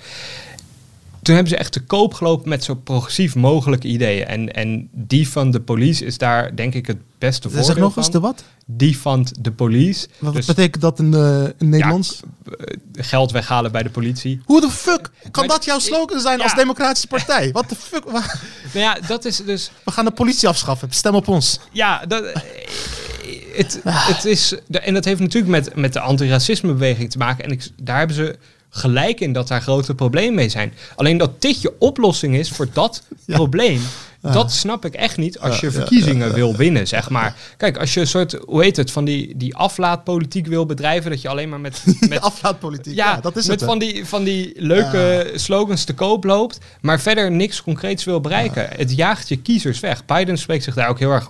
Toen 1.27 1.35
hebben 1.35 1.53
ze 1.53 1.59
echt 1.59 1.71
te 1.71 1.79
koop 1.83 2.13
gelopen 2.13 2.49
met 2.49 2.63
zo 2.63 2.75
progressief 2.75 3.35
mogelijke 3.35 3.87
ideeën. 3.87 4.25
En, 4.27 4.53
en 4.53 4.89
die 4.91 5.29
van 5.29 5.51
de 5.51 5.61
police 5.61 6.05
is 6.05 6.17
daar 6.17 6.55
denk 6.55 6.73
ik 6.73 6.87
het 6.87 6.97
beste 7.17 7.49
voordeel 7.49 7.65
Zeg 7.65 7.77
nog 7.77 7.97
eens 7.97 8.11
de 8.11 8.19
wat? 8.19 8.43
Die 8.65 8.97
van 8.97 9.27
de 9.39 9.51
police. 9.51 10.07
Wat 10.19 10.33
Dus, 10.33 10.45
betekent 10.45 10.81
dat 10.81 10.99
in, 10.99 11.13
in 11.57 11.69
Nederlands? 11.69 12.19
eh, 12.45 12.77
geld 12.91 13.31
weghalen 13.31 13.71
bij 13.71 13.83
de 13.83 13.89
politie. 13.89 14.41
Hoe 14.45 14.61
de 14.61 14.69
fuck 14.69 15.09
kan 15.31 15.45
Maar- 15.45 15.55
dat 15.55 15.65
jouw 15.65 15.79
slogan 15.79 16.19
zijn 16.19 16.41
als 16.41 16.55
democratische 16.55 17.07
partij? 17.07 17.51
Wat 17.59 17.69
de 17.69 17.75
fuck? 17.75 18.05
Nou 18.11 18.23
ja, 18.71 18.97
dat 19.07 19.25
is 19.25 19.37
dus... 19.37 19.71
We 19.85 19.91
gaan 19.91 20.05
de 20.05 20.11
politie 20.11 20.47
afschaffen. 20.47 20.91
Stem 20.91 21.15
op 21.15 21.27
ons. 21.27 21.59
Ja, 21.71 22.05
dat, 22.05 22.23
eh, 22.23 22.41
het, 23.53 23.79
het 23.83 24.25
is, 24.25 24.55
en 24.69 24.93
dat 24.93 25.05
heeft 25.05 25.19
natuurlijk 25.19 25.51
met, 25.51 25.75
met 25.75 25.93
de 25.93 25.99
antiracismebeweging 25.99 27.11
te 27.11 27.17
maken. 27.17 27.43
En 27.43 27.51
ik, 27.51 27.67
daar 27.81 27.97
hebben 27.97 28.15
ze 28.15 28.37
gelijk 28.69 29.19
in 29.19 29.33
dat 29.33 29.47
daar 29.47 29.61
grote 29.61 29.95
problemen 29.95 30.35
mee 30.35 30.49
zijn. 30.49 30.73
Alleen 30.95 31.17
dat 31.17 31.41
dit 31.41 31.61
je 31.61 31.73
oplossing 31.79 32.35
is 32.35 32.49
voor 32.51 32.67
dat 32.73 33.03
Ja. 33.25 33.35
probleem. 33.35 33.81
dat 34.21 34.51
snap 34.51 34.85
ik 34.85 34.93
echt 34.93 35.17
niet 35.17 35.39
als 35.39 35.59
je 35.59 35.71
verkiezingen 35.71 36.33
wil 36.33 36.55
winnen, 36.55 36.87
zeg 36.87 37.09
maar. 37.09 37.35
Kijk, 37.57 37.77
als 37.77 37.93
je 37.93 37.99
een 37.99 38.07
soort, 38.07 38.37
hoe 38.45 38.63
heet 38.63 38.77
het, 38.77 38.91
van 38.91 39.05
die, 39.05 39.37
die 39.37 39.55
aflaatpolitiek 39.55 40.47
wil 40.47 40.65
bedrijven, 40.65 41.11
dat 41.11 41.21
je 41.21 41.27
alleen 41.27 41.49
maar 41.49 41.59
met... 41.59 41.83
Met 42.09 42.21
aflaatpolitiek. 42.21 42.95
Ja, 42.95 43.11
ja, 43.15 43.21
dat 43.21 43.35
is 43.37 43.47
met 43.47 43.59
het. 43.59 43.69
van 43.69 43.79
die, 43.79 44.05
van 44.05 44.23
die 44.23 44.53
leuke 44.55 45.31
slogans 45.35 45.83
te 45.83 45.93
koop 45.93 46.23
loopt, 46.23 46.57
maar 46.81 46.99
verder 46.99 47.31
niks 47.31 47.61
concreets 47.63 48.03
wil 48.03 48.21
bereiken. 48.21 48.67
Het 48.75 48.95
jaagt 48.95 49.29
je 49.29 49.37
kiezers 49.37 49.79
weg. 49.79 50.05
Biden 50.05 50.37
spreekt 50.37 50.63
zich 50.63 50.73
daar 50.73 50.89
ook 50.89 50.99
heel 50.99 51.11
erg 51.11 51.29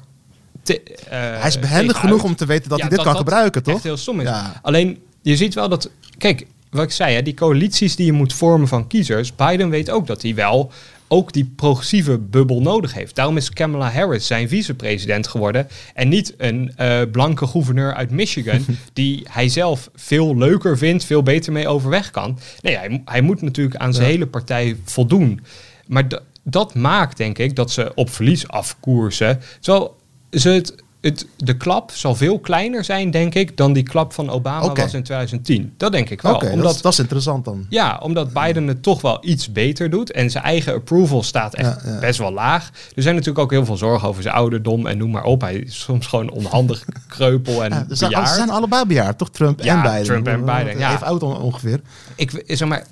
te, 0.64 0.82
eh, 0.84 0.94
Hij 1.10 1.48
is 1.48 1.60
behendig 1.60 1.98
genoeg 2.00 2.22
uit. 2.22 2.30
om 2.30 2.36
te 2.36 2.46
weten 2.46 2.70
dat 2.70 2.80
hij 2.80 2.90
dit 2.90 2.98
kan 2.98 3.08
dat 3.08 3.18
gebruiken, 3.18 3.64
toch? 3.64 3.76
Echt 3.76 3.84
heel 3.84 3.98
stom 3.98 4.20
is. 4.20 4.30
Alleen, 4.62 5.02
je 5.22 5.36
ziet 5.36 5.54
wel 5.54 5.70
dat... 5.70 5.90
Kijk, 6.18 6.46
wat 6.78 6.86
ik 6.86 6.92
zei, 6.92 7.16
hè, 7.16 7.22
die 7.22 7.34
coalities 7.34 7.96
die 7.96 8.06
je 8.06 8.12
moet 8.12 8.34
vormen 8.34 8.68
van 8.68 8.88
kiezers... 8.88 9.36
Biden 9.36 9.70
weet 9.70 9.90
ook 9.90 10.08
dat 10.08 10.22
hij 10.22 10.36
wel 10.36 10.72
ook 11.08 11.34
die 11.34 11.52
progressieve 11.56 12.18
bubbel 12.18 12.62
nodig 12.62 12.94
heeft. 12.94 13.16
Daarom 13.16 13.38
is 13.38 13.50
Kamala 13.50 13.92
Harris 13.92 14.28
zijn 14.28 14.50
vicepresident 14.50 15.28
geworden... 15.28 15.68
en 15.94 16.10
niet 16.10 16.34
een 16.38 16.72
eh, 16.76 17.02
blanke 17.12 17.48
gouverneur 17.48 17.94
uit 17.94 18.12
Michigan... 18.12 18.66
die 18.94 19.24
hij 19.30 19.50
zelf 19.50 19.90
veel 19.96 20.38
leuker 20.38 20.78
vindt, 20.78 21.06
veel 21.06 21.24
beter 21.24 21.52
mee 21.52 21.68
overweg 21.68 22.12
kan. 22.12 22.40
Nee, 22.62 22.78
hij, 22.78 23.02
hij 23.06 23.22
moet 23.22 23.42
natuurlijk 23.42 23.76
aan 23.76 23.94
zijn 23.94 24.06
Ja. 24.06 24.12
hele 24.12 24.28
partij 24.28 24.78
voldoen. 24.84 25.42
Maar 25.88 26.08
dat 26.44 26.76
maakt, 26.76 27.18
denk 27.18 27.38
ik, 27.38 27.56
dat 27.56 27.72
ze 27.72 27.92
op 27.96 28.10
verlies 28.10 28.48
afkoersen. 28.48 29.40
Terwijl 29.60 29.96
ze 30.32 30.50
het, 30.50 30.76
het, 31.02 31.26
de 31.38 31.58
klap 31.58 31.92
zal 31.92 32.16
veel 32.16 32.40
kleiner 32.40 32.84
zijn, 32.84 33.12
denk 33.12 33.34
ik, 33.36 33.58
dan 33.58 33.74
die 33.74 33.84
klap 33.84 34.14
van 34.14 34.30
Obama 34.30 34.74
was 34.74 34.94
in 34.94 35.04
2010. 35.04 35.74
Dat 35.78 35.92
denk 35.92 36.10
ik 36.10 36.22
wel. 36.22 36.36
Oké, 36.36 36.46
dat, 36.46 36.54
omdat, 36.54 36.76
is- 36.76 36.82
dat 36.82 36.92
is 36.92 37.00
interessant 37.00 37.46
dan. 37.46 37.66
ja, 37.70 38.00
omdat 38.04 38.34
Biden 38.34 38.68
het 38.68 38.84
toch 38.84 39.02
wel 39.02 39.18
iets 39.22 39.52
beter 39.52 39.90
doet. 39.90 40.12
En 40.12 40.30
zijn 40.30 40.44
eigen 40.44 40.74
approval 40.74 41.24
staat 41.24 41.54
echt 41.54 41.82
Ja, 41.84 41.92
ja. 41.92 42.00
best 42.00 42.20
wel 42.20 42.32
laag. 42.32 42.70
Er 42.96 43.02
zijn 43.02 43.16
natuurlijk 43.16 43.44
ook 43.44 43.52
heel 43.52 43.66
veel 43.66 43.78
zorgen 43.78 44.08
over 44.08 44.22
zijn 44.22 44.36
ouderdom 44.36 44.88
en 44.88 44.98
noem 44.98 45.12
maar 45.12 45.24
op. 45.24 45.42
Hij 45.42 45.56
is 45.56 45.80
soms 45.80 46.08
gewoon 46.08 46.30
onhandig, 46.30 46.86
kreupel 47.08 47.64
en 47.64 47.70
Ja, 47.70 47.86
ze, 47.90 47.96
zijn, 47.96 48.10
bejaard. 48.12 48.30
ze 48.30 48.36
zijn 48.36 48.50
allebei 48.50 48.86
bejaard, 48.86 49.18
toch? 49.18 49.30
Trump 49.30 49.62
en 49.62 49.82
Biden. 49.82 50.04
Trump 50.04 50.28
en 50.28 50.46
Biden, 50.46 50.78
ja. 50.78 50.94
Even 50.94 51.08
oud 51.08 51.24
on- 51.24 51.42
ongeveer. 51.42 51.80
Ik 52.16 52.44
zeg 52.48 52.68
maar. 52.68 52.84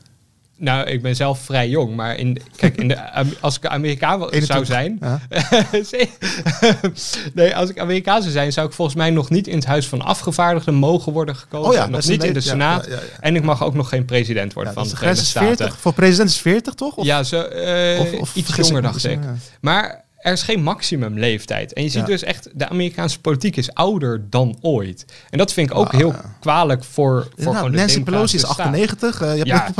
Nou, 0.57 0.87
ik 0.87 1.01
ben 1.01 1.15
zelf 1.15 1.39
vrij 1.39 1.69
jong, 1.69 1.95
maar 1.95 2.15
in, 2.17 2.41
kijk, 2.55 2.77
in 2.77 2.87
de, 2.87 3.11
als 3.41 3.57
ik 3.57 3.65
Amerikaan 3.65 4.19
zou 4.19 4.31
21. 4.31 4.67
zijn. 4.67 4.97
Ja. 5.01 5.19
nee, 7.33 7.55
als 7.55 7.69
ik 7.69 7.79
Amerikaan 7.79 8.21
zou 8.21 8.33
zijn, 8.33 8.53
zou 8.53 8.67
ik 8.67 8.73
volgens 8.73 8.97
mij 8.97 9.09
nog 9.09 9.29
niet 9.29 9.47
in 9.47 9.55
het 9.55 9.65
Huis 9.65 9.87
van 9.87 10.01
Afgevaardigden 10.01 10.73
mogen 10.73 11.11
worden 11.13 11.35
gekozen. 11.35 11.69
Oh 11.69 11.75
ja, 11.75 11.87
nog 11.87 12.07
niet 12.07 12.23
in 12.23 12.33
de 12.33 12.41
Senaat. 12.41 12.85
ja. 12.87 12.97
En 13.19 13.35
ik 13.35 13.43
mag 13.43 13.63
ook 13.63 13.73
nog 13.73 13.89
geen 13.89 14.05
president 14.05 14.53
worden 14.53 14.73
van 14.73 14.83
dus 14.83 14.91
de 14.91 14.97
Verenigde 14.97 15.25
40. 15.39 15.55
Staten. 15.55 15.75
Voor 15.81 15.93
president 15.93 16.29
is 16.29 16.37
40, 16.37 16.73
toch? 16.73 16.95
Of, 16.95 17.05
ja, 17.05 17.23
zo, 17.23 17.41
eh, 17.41 17.99
of- 17.99 18.13
of 18.13 18.35
iets 18.35 18.55
jonger, 18.55 18.81
dacht 18.81 19.05
ik. 19.05 19.19
Maar 19.61 20.04
er 20.25 20.31
is 20.31 20.41
geen 20.43 20.63
maximumleeftijd. 20.63 21.73
En 21.73 21.83
je 21.83 21.89
ziet 21.89 21.99
Ja. 22.01 22.05
dus 22.07 22.23
echt, 22.23 22.49
de 22.53 22.69
Amerikaanse 22.69 23.19
politiek 23.19 23.55
is 23.55 23.73
ouder 23.73 24.25
dan 24.29 24.57
ooit. 24.61 25.05
En 25.29 25.37
dat 25.37 25.53
vind 25.53 25.69
ik 25.69 25.77
ook 25.77 25.87
Ah, 25.93 25.99
heel 25.99 26.11
ja. 26.11 26.35
kwalijk 26.39 26.83
voor, 26.83 27.21
voor 27.21 27.29
Inderdaad, 27.29 27.55
gewoon 27.55 27.71
de 27.71 27.77
Nancy 27.77 28.03
Pelosi 28.03 28.35
is 28.35 28.41
democratische 28.41 28.53
staat. 28.53 28.65
98. 28.67 29.21
eh, 29.21 29.37
je 29.37 29.45
Ja. 29.45 29.73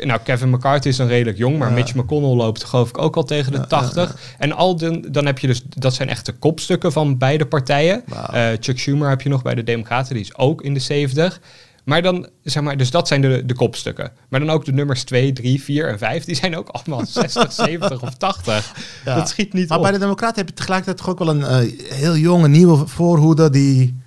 Eh, 0.00 0.06
nou, 0.06 0.20
Kevin 0.24 0.50
McCarthy 0.50 0.88
is 0.88 0.96
dan 0.96 1.06
redelijk 1.06 1.38
jong, 1.38 1.58
maar 1.58 1.68
Ja. 1.68 1.74
Mitch 1.74 1.94
McConnell 1.94 2.34
loopt 2.36 2.64
geloof 2.64 2.88
ik 2.88 2.98
ook 2.98 3.16
al 3.16 3.24
tegen 3.24 3.52
de 3.52 3.66
80. 3.66 4.16
En 4.38 4.52
al 4.52 4.76
de, 4.76 5.10
dan 5.10 5.26
heb 5.26 5.38
je 5.38 5.46
dus, 5.46 5.62
dat 5.68 5.94
zijn 5.94 6.08
echt 6.08 6.26
de 6.26 6.32
kopstukken 6.32 6.92
van 6.92 7.18
beide 7.18 7.46
partijen. 7.46 8.02
Wauw. 8.06 8.26
Eh, 8.26 8.56
Chuck 8.60 8.78
Schumer 8.78 9.08
heb 9.08 9.20
je 9.20 9.28
nog 9.28 9.42
bij 9.42 9.54
de 9.54 9.62
Democraten, 9.64 10.14
die 10.14 10.22
is 10.24 10.36
ook 10.36 10.62
in 10.62 10.74
de 10.74 10.80
70. 10.80 11.40
Maar 11.84 12.02
dan, 12.02 12.28
zeg 12.42 12.62
maar, 12.62 12.76
dus 12.76 12.90
dat 12.90 13.08
zijn 13.08 13.20
de, 13.20 13.42
de 13.46 13.54
kopstukken. 13.54 14.12
Maar 14.28 14.40
dan 14.40 14.50
ook 14.50 14.64
de 14.64 14.72
nummers 14.72 15.02
2, 15.02 15.32
3, 15.32 15.62
4 15.62 15.88
en 15.88 15.98
5, 15.98 16.24
die 16.24 16.34
zijn 16.34 16.56
ook 16.56 16.68
allemaal 16.68 17.06
60, 17.22 17.52
70 17.52 18.02
of 18.02 18.14
80. 18.14 18.72
Ja. 19.04 19.14
Dat 19.14 19.28
schiet 19.28 19.52
niet 19.52 19.68
Maar 19.68 19.76
op. 19.78 19.82
bij 19.84 19.92
de 19.92 19.98
Democraten 19.98 20.36
heb 20.36 20.48
je 20.48 20.54
tegelijkertijd 20.54 20.96
toch 20.96 21.08
ook 21.08 21.18
wel 21.18 21.28
een 21.28 21.44
eh, 21.44 21.80
heel 21.92 22.16
jonge, 22.16 22.48
nieuwe 22.48 22.86
voorhoede 22.86 23.50
die 23.50 24.02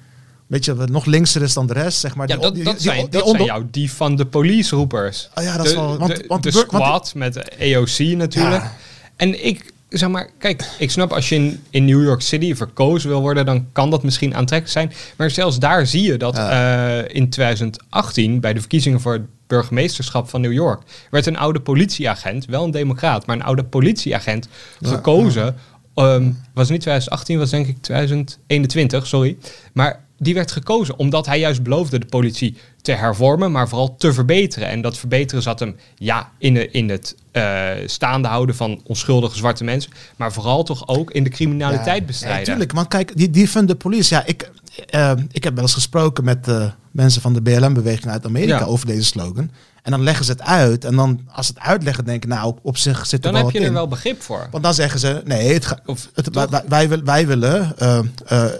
weet 0.48 0.66
je, 0.66 0.74
nog 0.74 1.06
linkser 1.06 1.42
is 1.42 1.54
dan 1.54 1.68
de 1.68 1.74
rest. 1.74 2.00
Zeg 2.00 2.16
maar. 2.16 2.28
Ja, 2.28 2.34
Die- 2.34 2.44
dat, 2.44 2.56
die- 2.56 2.64
dat, 2.64 2.82
zijn, 2.82 3.00
die 3.00 3.10
dat 3.10 3.22
onder- 3.22 3.46
zijn 3.46 3.60
jouw 3.60 3.68
die 3.72 3.92
van 3.92 4.16
de 4.16 4.26
police-roepers. 4.26 5.30
Oh 5.36 5.44
ja, 5.44 5.54
dat 5.58 5.64
de, 5.66 5.70
is 5.72 5.76
wel... 5.76 5.98
Want, 5.98 6.16
de, 6.16 6.24
want 6.28 6.44
de 6.44 6.52
want- 6.52 6.66
squad 6.66 7.14
met 7.16 7.34
de 7.34 7.76
AOC 7.76 8.18
natuurlijk. 8.18 8.64
Ja. 8.64 8.74
En 9.16 9.46
ik, 9.46 9.74
zeg 9.90 10.10
maar, 10.10 10.30
kijk, 10.38 10.64
ik 10.80 10.92
snap 10.92 11.14
als 11.14 11.30
je 11.30 11.36
in, 11.36 11.64
in 11.70 11.86
New 11.86 12.04
York 12.04 12.22
City 12.22 12.56
verkozen 12.56 13.10
wil 13.10 13.22
worden, 13.22 13.46
dan 13.46 13.68
kan 13.72 13.90
dat 13.90 14.04
misschien 14.04 14.36
aantrekkelijk 14.36 14.72
zijn. 14.72 14.92
Maar 15.18 15.30
zelfs 15.30 15.60
daar 15.60 15.88
zie 15.88 16.04
je 16.04 16.18
dat 16.18 16.38
eh, 16.38 17.00
in 17.08 17.30
2018, 17.30 18.40
bij 18.40 18.54
de 18.54 18.60
verkiezingen 18.60 19.02
voor 19.02 19.14
het 19.14 19.26
burgemeesterschap 19.48 20.30
van 20.30 20.42
New 20.42 20.54
York, 20.54 20.82
werd 21.12 21.26
een 21.26 21.38
oude 21.38 21.60
politieagent, 21.60 22.46
wel 22.46 22.64
een 22.64 22.72
democraat, 22.72 23.26
maar 23.26 23.36
een 23.36 23.44
oude 23.44 23.64
politieagent 23.64 24.48
gekozen. 24.82 25.56
Ehm, 25.96 26.32
was 26.54 26.70
niet 26.70 26.82
2018, 26.82 27.38
was 27.38 27.50
denk 27.50 27.68
ik 27.68 27.82
2021, 27.82 29.08
sorry. 29.08 29.38
Maar 29.74 30.06
die 30.18 30.34
werd 30.34 30.52
gekozen 30.52 30.98
omdat 30.98 31.26
hij 31.26 31.40
juist 31.40 31.64
beloofde 31.64 32.00
de 32.00 32.06
politie 32.06 32.58
te 32.88 32.94
hervormen, 32.94 33.52
maar 33.52 33.68
vooral 33.70 33.96
te 33.98 34.14
verbeteren. 34.14 34.68
En 34.68 34.82
dat 34.82 34.98
verbeteren 34.98 35.44
zat 35.44 35.60
hem 35.60 35.76
ja, 35.96 36.30
in, 36.38 36.54
de, 36.54 36.72
in 36.72 36.90
het 36.90 37.16
eh, 37.32 37.70
staande 37.86 38.28
houden 38.28 38.56
van 38.56 38.82
onschuldige 38.84 39.36
zwarte 39.38 39.64
mensen, 39.64 39.92
maar 40.16 40.34
vooral 40.34 40.64
toch 40.64 40.88
ook 40.88 41.12
in 41.12 41.24
de 41.24 41.30
criminaliteit 41.30 42.06
bestrijden. 42.06 42.40
Natuurlijk, 42.40 42.72
want 42.72 42.88
kijk, 42.88 43.18
die, 43.18 43.30
die 43.30 43.50
van 43.50 43.66
de 43.66 43.76
police, 43.76 44.14
ja, 44.16 44.26
ik, 44.26 44.52
eh, 44.90 45.12
ik 45.32 45.44
heb 45.44 45.54
wel 45.54 45.64
eens 45.64 45.74
gesproken 45.74 46.24
met 46.24 46.48
eh, 46.48 46.66
mensen 46.92 47.22
van 47.22 47.34
de 47.34 47.42
BLM-beweging 47.42 48.12
uit 48.12 48.26
Amerika 48.26 48.60
Ja. 48.60 48.66
over 48.66 48.86
deze 48.86 49.04
slogan. 49.04 49.52
En 49.84 49.92
dan 49.94 50.04
leggen 50.04 50.26
ze 50.26 50.32
het 50.32 50.42
uit. 50.42 50.86
En 50.86 50.96
dan, 50.96 51.22
als 51.32 51.46
ze 51.48 51.54
het 51.54 51.62
uitleggen, 51.64 52.06
denk 52.06 52.24
ik, 52.24 52.30
nou, 52.30 52.48
op, 52.48 52.60
op 52.62 52.78
zich 52.78 53.06
zit 53.06 53.12
er 53.14 53.20
Dan 53.22 53.32
wel 53.32 53.42
heb 53.42 53.44
wat 53.46 53.54
je 53.54 53.60
er 53.62 53.68
in. 53.68 53.74
wel 53.74 53.88
begrip 53.88 54.22
voor. 54.22 54.48
Want 54.52 54.64
dan 54.64 54.74
zeggen 54.74 55.00
ze, 55.00 55.22
nee, 55.26 55.54
het 55.54 55.66
ga- 55.66 55.80
Of 55.86 56.10
het, 56.14 56.30
wij, 56.68 56.88
wij, 56.88 57.04
wij 57.04 57.28
willen 57.28 57.78
eh, 57.78 58.00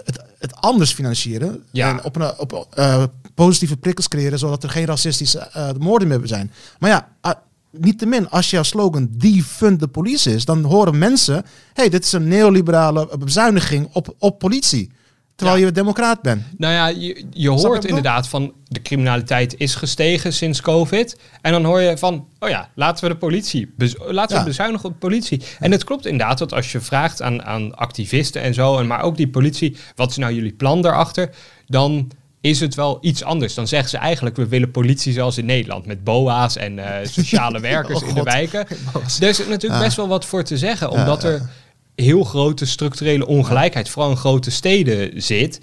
het, 0.04 0.20
het 0.38 0.56
anders 0.56 0.92
financieren. 0.92 1.62
Ja. 1.70 1.88
En 1.88 2.04
op, 2.04 2.16
een, 2.16 2.38
op 2.38 2.68
eh, 2.74 3.04
positieve 3.34 3.76
prikkels 3.76 4.08
creëren, 4.08 4.38
zodat 4.38 4.62
er 4.62 4.70
geen 4.70 4.86
racistische 4.86 5.38
eh, 5.38 5.68
moorden 5.78 6.08
meer 6.08 6.20
zijn. 6.22 6.52
Maar 6.78 6.90
ja, 6.90 7.08
uh, 7.22 7.32
niettemin, 7.70 8.30
als 8.30 8.50
jouw 8.50 8.62
slogan 8.62 9.08
defund 9.10 9.80
de 9.80 9.88
police 9.88 10.34
is, 10.34 10.44
dan 10.44 10.64
horen 10.64 10.98
mensen, 10.98 11.44
hey, 11.72 11.88
dit 11.88 12.04
is 12.04 12.12
een 12.12 12.28
neoliberale 12.28 13.08
bezuiniging 13.18 13.88
op, 13.92 14.14
op 14.18 14.38
politie. 14.38 14.90
Terwijl 15.38 15.58
Ja. 15.60 15.66
je 15.66 15.72
democraat 15.72 16.22
bent. 16.22 16.42
Nou 16.56 16.72
ja, 16.72 16.86
je, 17.32 17.50
hoort 17.50 17.84
inderdaad 17.84 18.28
van 18.28 18.52
de 18.64 18.82
criminaliteit 18.82 19.54
is 19.58 19.74
gestegen 19.74 20.32
sinds 20.32 20.60
COVID. 20.60 21.16
En 21.42 21.52
dan 21.52 21.64
hoor 21.64 21.80
je 21.80 21.98
van, 21.98 22.26
oh 22.38 22.48
ja, 22.48 22.68
laten 22.74 23.04
we 23.04 23.10
de 23.12 23.16
politie, 23.18 23.74
laten 24.08 24.36
Ja. 24.36 24.42
we 24.42 24.48
bezuinigen 24.48 24.86
op 24.88 24.92
de 24.92 24.98
politie. 24.98 25.42
En 25.60 25.72
het 25.72 25.84
klopt 25.84 26.06
inderdaad 26.06 26.38
dat 26.38 26.52
als 26.54 26.72
je 26.72 26.80
vraagt 26.80 27.22
aan, 27.22 27.42
aan 27.44 27.74
activisten 27.74 28.42
en 28.42 28.54
zo, 28.54 28.78
en 28.78 28.86
maar 28.86 29.02
ook 29.02 29.16
die 29.16 29.28
politie, 29.28 29.76
wat 29.94 30.10
is 30.10 30.16
nou 30.16 30.32
jullie 30.34 30.52
plan 30.52 30.82
daarachter? 30.82 31.30
Dan 31.66 32.10
is 32.40 32.60
het 32.60 32.74
wel 32.74 32.98
iets 33.00 33.22
anders. 33.24 33.54
Dan 33.54 33.68
zeggen 33.68 33.90
ze 33.90 33.96
eigenlijk, 33.96 34.36
we 34.36 34.46
willen 34.48 34.70
politie 34.70 35.12
zoals 35.12 35.38
in 35.38 35.46
Nederland, 35.46 35.86
met 35.86 36.04
boa's 36.04 36.56
en 36.56 36.78
eh, 36.78 37.06
sociale 37.06 37.60
werkers 37.72 38.02
Oh 38.02 38.08
in 38.08 38.14
de 38.14 38.20
God. 38.20 38.28
wijken. 38.32 38.66
Boa's. 38.92 39.20
Er 39.20 39.28
is 39.28 39.38
natuurlijk 39.38 39.64
Ja. 39.80 39.80
best 39.80 39.96
wel 39.96 40.08
wat 40.08 40.24
voor 40.24 40.42
te 40.44 40.56
zeggen, 40.58 40.90
omdat 40.90 41.22
ja. 41.22 41.28
er 41.28 41.50
heel 42.02 42.24
grote 42.24 42.66
structurele 42.66 43.26
ongelijkheid, 43.26 43.88
vooral 43.88 44.10
in 44.10 44.16
grote 44.16 44.50
steden, 44.50 45.22
zit. 45.22 45.60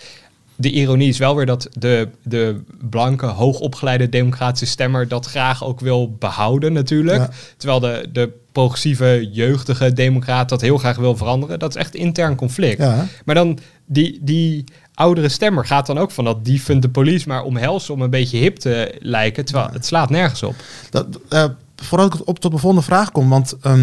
De 0.55 0.71
ironie 0.71 1.09
is 1.09 1.17
wel 1.17 1.35
weer 1.35 1.45
dat 1.45 1.69
de, 1.73 2.09
de 2.23 2.61
blanke, 2.89 3.25
hoogopgeleide 3.25 4.09
democratische 4.09 4.65
stemmer 4.65 5.07
dat 5.07 5.25
graag 5.25 5.63
ook 5.63 5.79
wil 5.79 6.15
behouden 6.19 6.73
natuurlijk. 6.73 7.17
Ja. 7.17 7.29
Terwijl 7.57 7.79
de, 7.79 8.09
de 8.11 8.31
progressieve, 8.51 9.29
jeugdige 9.31 9.93
democraat 9.93 10.49
dat 10.49 10.61
heel 10.61 10.77
graag 10.77 10.97
wil 10.97 11.17
veranderen. 11.17 11.59
Dat 11.59 11.69
is 11.69 11.81
echt 11.81 11.95
intern 11.95 12.35
conflict. 12.35 12.77
Ja. 12.77 13.07
Maar 13.25 13.35
dan 13.35 13.59
die, 13.85 14.19
die 14.21 14.63
oudere 14.93 15.29
stemmer 15.29 15.65
gaat 15.65 15.85
dan 15.85 15.97
ook 15.97 16.11
van 16.11 16.25
dat 16.25 16.45
defund 16.45 16.81
de 16.81 16.89
police 16.89 17.27
maar 17.27 17.43
omhelzen 17.43 17.93
om 17.93 18.01
een 18.01 18.09
beetje 18.09 18.37
hip 18.37 18.55
te 18.55 18.95
lijken. 18.99 19.45
Terwijl 19.45 19.69
het 19.71 19.85
slaat 19.85 20.09
nergens 20.09 20.43
op. 20.43 20.55
Dat, 20.89 21.07
eh, 21.29 21.45
voordat 21.75 22.13
ik 22.13 22.27
op 22.27 22.39
tot 22.39 22.49
mijn 22.51 22.61
volgende 22.61 22.85
vraag 22.85 23.11
kom, 23.11 23.29
want 23.29 23.55
eh, 23.61 23.73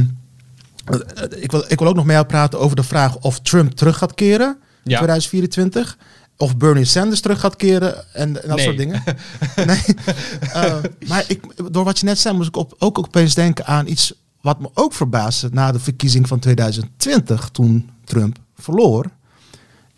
ik, 1.41 1.51
wil, 1.51 1.65
ik 1.69 1.79
wil 1.79 1.89
ook 1.89 1.95
nog 1.95 2.05
met 2.05 2.15
jou 2.15 2.27
praten 2.27 2.59
over 2.61 2.77
de 2.77 2.83
vraag 2.83 3.17
of 3.19 3.41
Trump 3.41 3.73
terug 3.73 3.99
gaat 3.99 4.15
keren 4.15 4.49
in 4.85 4.91
Ja. 4.91 4.97
2024. 4.97 5.97
Of 6.37 6.57
Bernie 6.57 6.85
Sanders 6.85 7.21
terug 7.21 7.41
gaat 7.41 7.57
keren 7.57 8.15
en, 8.15 8.43
en 8.43 8.49
dat 8.49 8.57
Nee. 8.57 8.65
soort 8.65 8.77
dingen. 8.77 9.03
nee. 9.67 9.83
Eh, 10.53 10.75
maar 11.09 11.25
ik, 11.29 11.41
door 11.73 11.85
wat 11.85 11.99
je 11.99 12.05
net 12.05 12.19
zei, 12.19 12.35
moest 12.37 12.49
ik 12.49 12.57
op, 12.57 12.75
ook 12.79 12.99
opeens 12.99 13.35
denken 13.35 13.67
aan 13.67 13.87
iets 13.87 14.13
wat 14.41 14.61
me 14.61 14.71
ook 14.75 14.93
verbaasde 14.93 15.49
na 15.53 15.73
de 15.73 15.79
verkiezing 15.81 16.29
van 16.29 16.39
2020, 16.39 17.49
toen 17.53 17.91
Trump 18.05 18.37
verloor. 18.59 19.07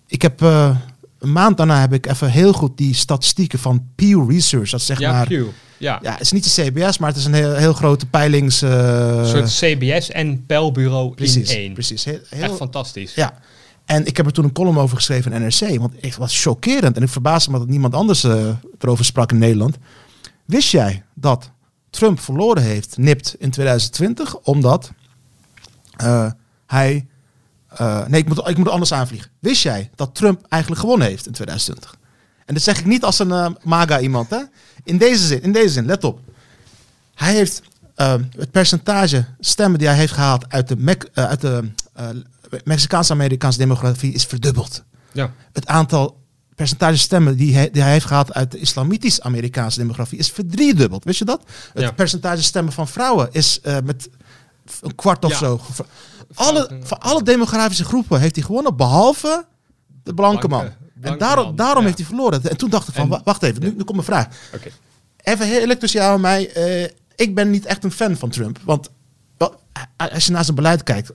Ik 0.07 0.23
heb 0.23 0.43
eh, 0.43 0.77
een 1.25 1.33
maand 1.33 1.57
daarna 1.57 1.81
heb 1.81 1.93
ik 1.93 2.07
even 2.07 2.31
heel 2.31 2.53
goed 2.53 2.77
die 2.77 2.95
statistieken 2.95 3.59
van 3.59 3.87
Pew 3.95 4.31
Research, 4.31 4.71
dat 4.71 4.83
zeg 4.83 4.99
ja, 4.99 5.13
maar 5.13 5.27
Pew. 5.27 5.47
Ja. 5.79 5.99
ja, 6.03 6.13
het 6.13 6.21
is 6.21 6.33
niet 6.33 6.55
de 6.55 6.63
CBS, 6.63 6.99
maar 6.99 7.09
het 7.09 7.19
is 7.19 7.25
een 7.25 7.35
heel, 7.35 7.55
heel 7.55 7.73
grote 7.73 8.07
peilings... 8.07 8.63
eh, 8.63 8.71
Een 9.19 9.27
soort 9.27 9.49
CBS 9.59 10.11
en 10.11 10.45
precies, 11.17 11.51
in 11.51 11.57
één. 11.57 11.73
precies. 11.73 12.05
Heel, 12.05 12.19
heel- 12.29 12.43
Echt 12.43 12.55
fantastisch. 12.57 13.15
ja. 13.15 13.35
En 13.85 14.07
ik 14.07 14.17
heb 14.17 14.27
er 14.27 14.33
toen 14.33 14.45
een 14.45 14.53
column 14.53 14.79
over 14.79 14.97
geschreven 14.97 15.33
in 15.33 15.41
NRC, 15.43 15.79
want 15.79 15.93
het 16.01 16.17
was 16.17 16.43
chockerend. 16.43 16.97
En 16.97 17.03
ik 17.03 17.09
verbaasde 17.09 17.51
me 17.51 17.59
dat 17.59 17.69
niemand 17.69 17.95
anders 17.95 18.25
eh, 18.25 18.49
erover 18.79 19.05
sprak 19.05 19.33
in 19.33 19.39
Nederland. 19.39 19.77
Wist 20.45 20.71
jij 20.71 21.03
dat 21.15 21.51
Trump 21.91 22.21
verloren 22.21 22.63
heeft, 22.63 22.97
nipt 22.99 23.35
in 23.39 23.51
2020, 23.51 24.37
omdat 24.39 24.93
eh, 25.97 26.31
hij... 26.67 27.07
eh, 27.77 28.07
nee, 28.07 28.21
ik 28.21 28.29
moet, 28.29 28.49
ik 28.49 28.57
moet 28.57 28.69
anders 28.69 28.93
aanvliegen. 28.93 29.31
Wist 29.39 29.63
jij 29.63 29.91
dat 29.95 30.15
Trump 30.15 30.47
eigenlijk 30.49 30.81
gewonnen 30.83 31.09
heeft 31.09 31.27
in 31.27 31.33
2020? 31.33 31.97
En 32.45 32.55
dat 32.55 32.63
zeg 32.63 32.79
ik 32.79 32.85
niet 32.85 33.05
als 33.05 33.19
een 33.19 33.33
eh, 33.33 33.51
MAGA 33.63 34.01
iemand, 34.01 34.31
hè? 34.31 34.41
In 34.85 34.99
deze 34.99 35.27
zin, 35.27 35.43
in 35.43 35.53
deze 35.53 35.69
zin, 35.73 35.87
let 35.87 36.05
op. 36.05 36.21
Hij 37.15 37.35
heeft 37.35 37.63
eh, 37.95 38.15
het 38.37 38.51
percentage 38.51 39.25
stemmen 39.41 39.79
die 39.79 39.89
hij 39.89 39.97
heeft 39.97 40.13
gehaald 40.13 40.45
uit 40.49 40.69
de, 40.69 40.99
eh, 41.13 41.25
uit 41.25 41.41
de 41.41 41.73
Mexicaanse-Amerikaanse 42.65 43.59
demografie 43.59 44.13
is 44.13 44.25
verdubbeld. 44.25 44.83
Ja. 45.13 45.33
Het 45.53 45.67
aantal 45.67 46.23
percentage 46.55 46.99
stemmen 46.99 47.37
die 47.37 47.55
hij, 47.55 47.71
die 47.71 47.83
hij 47.83 47.93
heeft 47.93 48.07
gehad 48.07 48.35
uit 48.35 48.51
de 48.51 48.59
islamitisch-Amerikaanse 48.59 49.79
demografie 49.79 50.19
is 50.19 50.31
verdriedubbeld. 50.31 51.05
Wist 51.05 51.19
je 51.19 51.25
dat? 51.25 51.43
Het 51.73 51.83
Ja. 51.83 51.93
percentage 51.93 52.43
stemmen 52.43 52.73
van 52.73 52.89
vrouwen 52.89 53.29
is 53.33 53.61
met 53.85 54.09
een 54.81 54.95
kwart 54.95 55.25
of 55.25 55.31
Ja. 55.31 55.37
zo. 55.37 55.61
Alle, 56.35 56.81
van 56.83 56.99
alle 57.01 57.23
demografische 57.23 57.85
groepen 57.85 58.21
heeft 58.21 58.35
hij 58.37 58.45
gewonnen, 58.45 58.77
behalve 58.77 59.45
de 60.03 60.15
blanke 60.15 60.49
man. 60.49 60.61
Blanke- 60.61 60.79
en 61.01 61.19
daarom, 61.19 61.45
man, 61.45 61.57
daarom 61.57 61.79
ja. 61.79 61.85
heeft 61.85 61.99
hij 61.99 62.07
verloren. 62.07 62.43
En 62.43 62.57
toen 62.57 62.71
dacht 62.71 62.89
ik 62.89 62.95
van, 62.95 63.13
En- 63.15 63.21
wacht 63.25 63.43
even, 63.43 63.61
nu, 63.63 63.69
nu 63.69 63.77
komt 63.85 63.93
mijn 63.93 64.05
vraag. 64.05 64.27
Even 65.17 65.47
heel 65.47 65.61
eerlijk 65.61 65.81
tussen 65.81 66.01
jou 66.01 66.15
en 66.15 66.21
mij. 66.21 66.53
eh, 66.53 66.91
ik 67.17 67.35
ben 67.35 67.51
niet 67.51 67.65
echt 67.67 67.85
een 67.85 67.93
fan 67.93 68.17
van 68.17 68.29
Trump. 68.31 68.59
Want 68.65 68.91
als 69.97 70.27
je 70.27 70.33
naar 70.33 70.45
zijn 70.45 70.57
beleid 70.57 70.83
kijkt. 70.83 71.11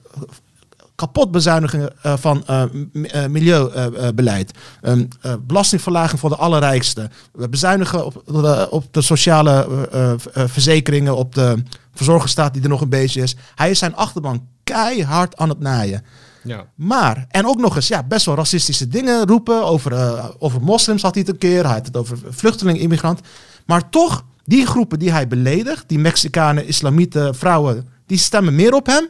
Kapot 1.00 1.30
bezuinigen 1.30 1.92
eh, 2.02 2.16
van 2.16 2.46
eh, 2.46 2.62
eh, 2.62 3.30
milieubeleid. 3.30 4.52
Ehm, 4.80 5.04
eh, 5.20 5.34
belastingverlaging 5.46 6.20
voor 6.20 6.30
de 6.30 6.36
allerrijkste. 6.36 7.10
We 7.32 7.48
bezuinigen 7.48 8.06
op 8.06 8.22
de, 8.26 8.68
op 8.70 8.92
de 8.94 9.00
sociale 9.00 9.86
verzekeringen. 10.34 11.16
Op 11.16 11.34
de 11.34 11.62
verzorgingsstaat 11.94 12.52
die 12.52 12.62
er 12.62 12.68
nog 12.68 12.80
een 12.80 12.88
beetje 12.88 13.22
is. 13.22 13.36
Hij 13.54 13.70
is 13.70 13.78
zijn 13.78 13.96
achterban 13.96 14.46
keihard 14.64 15.36
aan 15.36 15.48
het 15.48 15.60
naaien. 15.60 16.04
Ja. 16.42 16.64
Maar, 16.74 17.26
en 17.28 17.46
ook 17.46 17.58
nog 17.58 17.76
eens, 17.76 17.88
ja, 17.88 18.02
best 18.02 18.26
wel 18.26 18.34
racistische 18.34 18.88
dingen 18.88 19.26
roepen. 19.26 19.64
Over, 19.64 20.20
over 20.38 20.62
moslims 20.62 21.02
had 21.02 21.14
hij 21.14 21.22
het 21.26 21.32
een 21.32 21.38
keer. 21.38 21.64
Hij 21.64 21.74
had 21.74 21.86
het 21.86 21.96
over 21.96 22.18
vluchtelingen, 22.28 22.80
immigrant. 22.80 23.20
Maar 23.66 23.88
toch, 23.88 24.24
die 24.44 24.66
groepen 24.66 24.98
die 24.98 25.12
hij 25.12 25.28
beledigt, 25.28 25.84
die 25.88 25.98
Mexicanen, 25.98 26.66
islamieten, 26.66 27.34
vrouwen, 27.34 27.88
die 28.06 28.18
stemmen 28.18 28.54
meer 28.54 28.74
op 28.74 28.86
hem. 28.86 29.08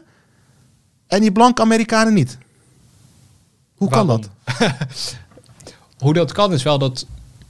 En 1.10 1.20
die 1.20 1.32
blanke 1.32 1.62
Amerikanen 1.62 2.14
niet. 2.14 2.38
Hoe 3.74 3.88
kan 3.88 4.06
dat? 4.06 4.28
Hoe 5.98 6.12
dat 6.12 6.32
kan 6.32 6.52
is 6.52 6.62
wel 6.62 6.78
dat 6.78 7.06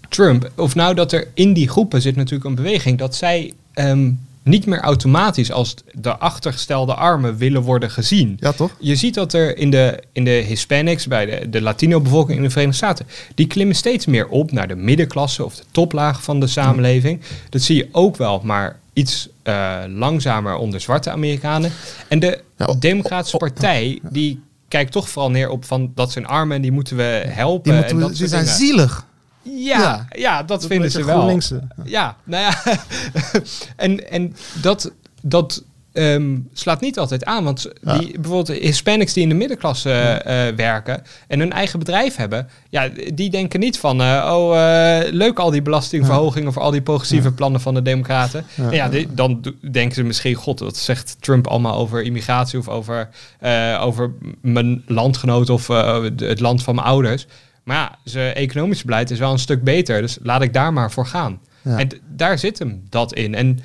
Trump, 0.09 0.51
of 0.57 0.75
nou 0.75 0.95
dat 0.95 1.13
er 1.13 1.29
in 1.35 1.53
die 1.53 1.69
groepen 1.69 2.03
zit 2.03 2.17
natuurlijk 2.17 2.45
een 2.45 2.55
beweging, 2.55 2.99
dat 2.99 3.15
zij 3.15 3.53
ehm, 3.73 4.13
niet 4.43 4.67
meer 4.67 4.81
automatisch 4.81 5.53
als 5.53 5.75
de 5.93 6.17
achtergestelde 6.17 6.95
armen 6.95 7.37
willen 7.37 7.63
worden 7.63 7.91
gezien. 7.91 8.37
Ja, 8.41 8.53
toch? 8.53 8.77
Je 8.79 8.97
ziet 8.97 9.15
dat 9.15 9.33
er 9.33 9.57
in 9.57 9.71
de, 9.71 10.03
in 10.13 10.25
de 10.25 10.31
Hispanics, 10.31 11.07
bij 11.07 11.27
de, 11.27 11.51
de 11.51 11.61
Latino-bevolking 11.61 12.37
in 12.37 12.45
de 12.45 12.51
Verenigde 12.51 12.77
Staten, 12.77 13.07
die 13.35 13.47
klimmen 13.47 13.77
steeds 13.77 14.07
meer 14.07 14.29
op 14.29 14.53
naar 14.53 14.69
de 14.69 14.77
middenklasse 14.77 15.45
of 15.45 15.57
de 15.57 15.65
toplaag 15.71 16.23
van 16.23 16.41
de 16.41 16.47
samenleving. 16.47 17.21
Dat 17.49 17.63
zie 17.63 17.77
je 17.77 17.89
ook 17.93 18.17
wel, 18.17 18.41
maar 18.45 18.79
iets 19.01 19.29
eh, 19.43 19.79
langzamer 19.89 20.57
onder 20.57 20.81
zwarte 20.81 21.11
Amerikanen. 21.11 21.73
En 22.09 22.19
de 22.19 22.43
Democratische 22.79 23.37
Partij, 23.37 24.01
die 24.11 24.43
kijkt 24.69 24.93
toch 24.93 25.09
vooral 25.09 25.31
neer 25.31 25.49
op 25.49 25.65
van 25.65 25.93
dat 25.95 26.13
zijn 26.13 26.27
armen 26.27 26.57
en 26.57 26.63
die 26.63 26.73
moeten 26.73 26.97
we 26.97 27.25
helpen. 27.27 27.63
Die, 27.63 27.73
moeten 27.73 27.97
en 27.97 28.03
dat 28.03 28.17
die 28.17 28.29
zijn 28.29 28.45
dingen. 28.45 28.57
zielig. 28.59 29.07
Ja, 29.43 29.79
Ja. 29.79 30.07
ja. 30.11 30.43
dat 30.43 30.67
vinden 30.67 30.91
ze 30.91 31.05
wel. 31.05 31.41
Ja, 31.85 32.17
nou 32.25 32.43
ja. 32.43 32.77
en, 33.77 34.11
en 34.11 34.37
dat, 34.63 34.93
dat 35.23 35.63
ehm, 36.01 36.39
slaat 36.53 36.81
niet 36.81 36.99
altijd 36.99 37.25
aan. 37.25 37.45
Want 37.45 37.69
Ja. 37.83 37.99
die, 37.99 38.21
bijvoorbeeld 38.21 38.59
Hispanics 38.59 39.13
die 39.13 39.23
in 39.23 39.29
de 39.29 39.35
middenklasse 39.35 39.91
eh, 39.93 40.55
werken 40.57 41.03
en 41.29 41.39
hun 41.39 41.53
eigen 41.53 41.79
bedrijf 41.79 42.17
hebben, 42.17 42.49
ja, 42.71 42.89
die 43.15 43.31
denken 43.31 43.61
niet 43.61 43.79
van, 43.79 44.01
eh, 44.01 44.31
oh, 44.37 44.57
eh, 44.99 45.13
leuk 45.13 45.39
al 45.39 45.51
die 45.51 45.63
belastingverhogingen 45.63 46.53
voor 46.53 46.63
al 46.63 46.71
die 46.71 46.83
progressieve 46.83 47.33
plannen 47.33 47.61
van 47.61 47.75
de 47.75 47.83
Democraten. 47.83 48.45
Ja. 48.71 48.89
Die- 48.89 49.09
dan 49.15 49.55
denken 49.71 49.95
ze 49.95 50.03
misschien, 50.03 50.35
god, 50.35 50.61
wat 50.61 50.77
zegt 50.77 51.17
Trump 51.21 51.47
allemaal 51.47 51.77
over 51.77 52.03
immigratie 52.03 52.59
of 52.59 52.69
over, 52.69 53.09
eh, 53.41 53.79
over 53.85 54.13
mijn 54.43 54.83
landgenoot 54.87 55.51
of 55.51 55.69
eh, 55.69 56.03
het 56.17 56.41
land 56.41 56.63
van 56.63 56.75
mijn 56.75 56.87
ouders. 56.87 57.27
Maar 57.65 57.77
ja, 57.77 57.99
zijn 58.05 58.35
economisch 58.35 58.85
beleid 58.85 59.11
is 59.11 59.19
wel 59.19 59.33
een 59.33 59.39
stuk 59.39 59.63
beter, 59.63 60.01
dus 60.01 60.19
laat 60.23 60.43
ik 60.43 60.53
daar 60.53 60.73
maar 60.73 60.91
voor 60.91 61.07
gaan. 61.07 61.41
Ja. 61.63 61.79
En 61.79 61.89
daar 62.17 62.39
zit 62.39 62.59
hem 62.59 62.83
dat 62.89 63.13
in. 63.15 63.35
En 63.35 63.59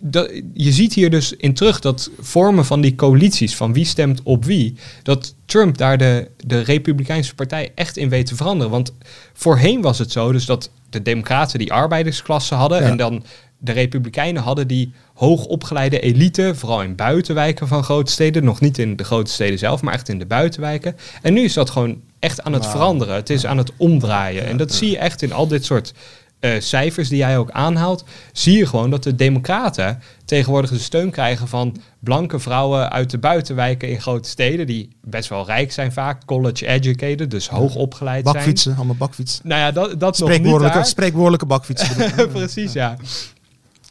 dat, 0.00 0.30
je 0.54 0.72
ziet 0.72 0.94
hier 0.94 1.10
dus 1.10 1.32
in 1.32 1.54
terug 1.54 1.80
dat 1.80 2.10
vormen 2.20 2.64
van 2.64 2.80
die 2.80 2.94
coalities, 2.94 3.56
van 3.56 3.72
wie 3.72 3.84
stemt 3.84 4.20
op 4.22 4.44
wie, 4.44 4.74
dat 5.02 5.34
Trump 5.44 5.78
daar 5.78 5.98
de, 5.98 6.30
de 6.36 6.60
Republikeinse 6.60 7.34
partij 7.34 7.72
echt 7.74 7.96
in 7.96 8.08
weet 8.08 8.26
te 8.26 8.36
veranderen. 8.36 8.72
Want 8.72 8.92
voorheen 9.32 9.80
was 9.80 9.98
het 9.98 10.12
zo 10.12 10.32
dus 10.32 10.46
dat 10.46 10.70
de 10.90 11.02
Democraten 11.02 11.58
die 11.58 11.72
arbeidersklasse 11.72 12.54
hadden 12.54 12.82
Ja. 12.82 12.88
en 12.88 12.96
dan 12.96 13.24
de 13.58 13.72
Republikeinen 13.72 14.42
hadden 14.42 14.66
die 14.66 14.92
hoogopgeleide 15.14 16.00
elite, 16.00 16.52
vooral 16.54 16.82
in 16.82 16.96
buitenwijken 16.96 17.68
van 17.68 17.84
grote 17.84 18.12
steden, 18.12 18.44
nog 18.44 18.60
niet 18.60 18.78
in 18.78 18.96
de 18.96 19.04
grote 19.04 19.30
steden 19.30 19.58
zelf, 19.58 19.82
maar 19.82 19.94
echt 19.94 20.08
in 20.08 20.18
de 20.18 20.26
buitenwijken. 20.26 20.96
En 21.22 21.32
nu 21.32 21.40
is 21.40 21.52
dat 21.52 21.70
gewoon 21.70 22.00
echt 22.18 22.42
aan 22.42 22.52
het 22.52 22.66
veranderen. 22.66 23.14
Het 23.14 23.30
is 23.30 23.46
aan 23.46 23.58
het 23.58 23.72
omdraaien. 23.76 24.46
en 24.46 24.56
dat 24.56 24.72
zie 24.72 24.90
je 24.90 24.98
echt 24.98 25.22
in 25.22 25.32
al 25.32 25.46
dit 25.46 25.64
soort 25.64 25.94
eh, 26.40 26.50
cijfers 26.58 27.08
die 27.08 27.18
jij 27.18 27.38
ook 27.38 27.50
aanhaalt, 27.50 28.04
zie 28.32 28.58
je 28.58 28.66
gewoon 28.66 28.90
dat 28.90 29.02
de 29.02 29.14
Democraten 29.14 30.02
tegenwoordig 30.24 30.70
de 30.70 30.78
steun 30.78 31.10
krijgen 31.10 31.48
van 31.48 31.76
blanke 31.98 32.38
vrouwen 32.38 32.90
uit 32.90 33.10
de 33.10 33.18
buitenwijken 33.18 33.88
in 33.88 34.00
grote 34.00 34.28
steden, 34.28 34.66
die 34.66 34.88
best 35.04 35.28
wel 35.28 35.46
rijk 35.46 35.72
zijn 35.72 35.92
vaak, 35.92 36.24
college 36.24 36.66
educated, 36.66 37.30
dus 37.30 37.48
hoog 37.48 37.74
opgeleid 37.74 38.22
zijn. 38.24 38.36
Bakfietsen, 38.36 38.76
allemaal 38.76 38.94
bakfietsen. 38.94 39.48
Nou 39.48 39.60
ja, 39.60 39.70
dat, 39.70 40.00
dat 40.00 40.18
nog 40.18 40.28
niet 40.28 40.38
Spreekwoordelijke, 40.38 40.84
spreekwoordelijke 40.84 41.46
bakfietsen. 41.46 42.12
Precies, 42.32 42.72
ja. 42.72 42.96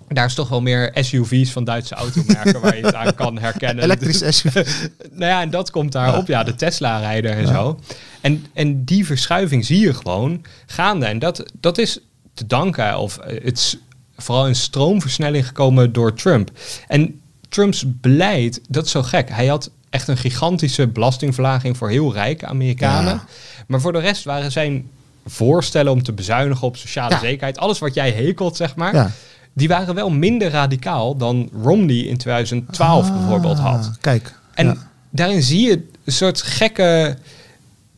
Daar 0.08 0.26
is 0.26 0.34
toch 0.34 0.50
wel 0.50 0.62
meer 0.62 0.92
SUV's 0.94 1.52
van 1.52 1.64
Duitse 1.64 1.96
automerken 1.96 2.62
waar 2.62 2.78
je 2.78 2.86
het 2.86 2.96
aan 2.96 3.16
kan 3.16 3.38
herkennen. 3.38 3.84
Elektrische 3.84 4.32
SUV. 4.32 4.66
Nou 5.12 5.32
ja, 5.32 5.42
en 5.42 5.50
dat 5.50 5.72
komt 5.72 5.92
daarop. 5.92 6.28
Ja, 6.28 6.44
de 6.44 6.56
Tesla-rijder 6.56 7.32
en 7.32 7.48
zo. 7.48 7.80
En, 8.22 8.46
en 8.54 8.84
die 8.84 9.06
verschuiving 9.06 9.66
zie 9.66 9.80
je 9.80 9.94
gewoon 9.94 10.46
gaande. 10.66 11.06
En 11.06 11.20
dat, 11.20 11.44
dat 11.60 11.78
is 11.78 12.00
te 12.38 12.48
danken, 12.48 12.98
of 13.00 13.18
eh, 13.18 13.44
het 13.44 13.58
is 13.58 13.78
vooral 14.18 14.48
een 14.48 14.56
stroomversnelling 14.56 15.48
gekomen 15.48 15.94
door 15.94 16.14
Trump. 16.14 16.52
En 16.88 17.20
Trumps 17.50 17.84
beleid, 18.02 18.62
dat 18.70 18.86
is 18.86 18.92
zo 18.92 19.04
gek. 19.04 19.30
Hij 19.30 19.48
had 19.48 19.70
echt 19.90 20.08
een 20.08 20.18
gigantische 20.18 20.88
belastingverlaging 20.88 21.78
voor 21.78 21.90
heel 21.90 22.14
rijke 22.14 22.46
Amerikanen. 22.46 23.14
Ja. 23.14 23.26
Maar 23.68 23.82
voor 23.82 23.92
de 23.94 24.00
rest 24.00 24.24
waren 24.24 24.52
zijn 24.52 24.90
voorstellen 25.26 25.92
om 25.92 26.04
te 26.04 26.14
bezuinigen 26.14 26.68
op 26.68 26.78
sociale 26.78 27.14
Ja. 27.14 27.20
zekerheid, 27.20 27.58
alles 27.58 27.80
wat 27.80 27.94
jij 27.94 28.12
hekelt, 28.12 28.56
zeg 28.56 28.76
maar, 28.76 28.94
Ja. 28.96 29.12
die 29.54 29.68
waren 29.68 29.96
wel 29.96 30.10
minder 30.10 30.50
radicaal 30.50 31.16
dan 31.18 31.50
Romney 31.64 31.98
in 31.98 32.18
2012 32.18 33.12
bijvoorbeeld 33.14 33.58
had. 33.58 33.86
Ah, 33.86 33.94
Kijk. 34.02 34.34
En 34.54 34.78
daarin 35.10 35.44
zie 35.44 35.68
je 35.68 35.88
een 36.04 36.12
soort 36.14 36.42
gekke 36.42 37.18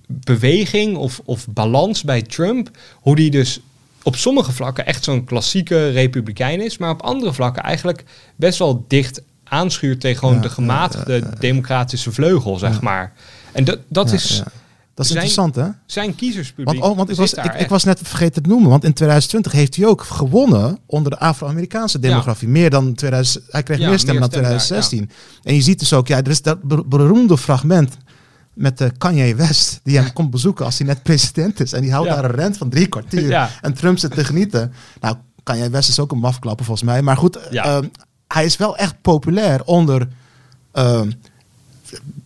beweging 0.08 0.98
of, 0.98 1.22
of 1.26 1.48
balans 1.48 2.04
bij 2.04 2.22
Trump. 2.22 2.70
Hoe 2.96 3.16
die 3.16 3.32
dus 3.32 3.60
op 4.10 4.16
sommige 4.16 4.52
vlakken 4.52 4.86
echt 4.86 5.04
zo'n 5.04 5.24
klassieke 5.24 5.90
republikein 5.90 6.62
is, 6.62 6.78
maar 6.78 6.90
op 6.90 7.02
andere 7.02 7.34
vlakken 7.34 7.64
eigenlijk 7.64 8.04
best 8.36 8.60
wel 8.60 8.86
dicht 8.88 9.22
aanschuurt 9.44 10.00
tegen 10.02 10.20
gewoon 10.20 10.36
Ja, 10.36 10.42
de 10.42 10.50
gematigde 10.50 11.24
democratische 11.40 12.12
vleugel, 12.12 12.58
zeg 12.58 12.82
maar. 12.82 13.14
En 13.52 13.64
dat, 13.64 13.80
dat 13.88 14.12
is. 14.12 14.44
Dat 14.94 15.08
is 15.08 15.14
zijn- 15.14 15.26
interessant, 15.26 15.56
hè? 15.56 15.72
zijn 15.86 16.16
kiezerspubliek. 16.16 16.80
Want, 16.80 16.92
oh, 16.92 16.98
want 16.98 17.10
ik, 17.10 17.16
was, 17.16 17.34
ik, 17.34 17.70
was 17.70 17.84
net 17.84 18.00
vergeten 18.04 18.44
te 18.44 18.50
noemen, 18.50 18.70
want 18.70 18.84
in 18.84 18.94
2020 18.94 19.52
heeft 19.52 19.76
hij 19.76 19.86
ook 19.86 20.02
gewonnen 20.04 20.80
onder 20.86 21.12
de 21.12 21.20
Afro-Amerikaanse 21.20 22.00
demografie. 22.00 22.48
Meer 22.48 22.70
dan 22.70 22.94
2000, 22.94 23.44
hij 23.50 23.64
kreeg 23.64 23.78
meer 23.80 24.00
stemmen 24.00 24.20
dan 24.22 24.30
stemmen 24.30 24.50
daar, 24.50 24.60
2016. 24.60 25.10
En 25.44 25.56
je 25.56 25.62
ziet 25.62 25.80
dus 25.80 25.94
ook, 25.94 26.08
ja, 26.08 26.18
er 26.18 26.28
is 26.28 26.42
dat 26.42 26.64
ber- 26.64 26.88
beroemde 26.88 27.38
fragment 27.38 27.98
met 28.60 28.82
uh, 28.82 28.88
Kanye 28.98 29.36
West, 29.36 29.80
die 29.84 29.98
hem 29.98 30.14
komt 30.14 30.32
bezoeken 30.32 30.66
als 30.66 30.78
hij 30.78 30.88
net 30.88 31.04
president 31.04 31.60
is. 31.60 31.74
En 31.74 31.82
die 31.82 31.92
houdt 31.92 32.08
Ja. 32.10 32.16
daar 32.16 32.24
een 32.24 32.36
rent 32.36 32.58
van 32.58 32.70
drie 32.70 32.88
kwartier. 32.88 33.28
Ja. 33.38 33.50
En 33.62 33.74
Trump 33.74 33.98
zit 33.98 34.12
te 34.12 34.26
genieten. 34.26 34.74
Nou, 35.02 35.16
Kanye 35.44 35.70
West 35.70 35.90
is 35.90 36.00
ook 36.00 36.12
een 36.12 36.18
mafklapper 36.20 36.66
volgens 36.66 36.86
mij. 36.90 37.02
Maar 37.02 37.18
goed, 37.18 37.40
Ja. 37.52 37.64
ehm, 37.64 37.88
hij 38.28 38.46
is 38.46 38.58
wel 38.58 38.78
echt 38.78 39.02
populair 39.02 39.64
onder 39.64 40.08
ehm, 40.72 41.12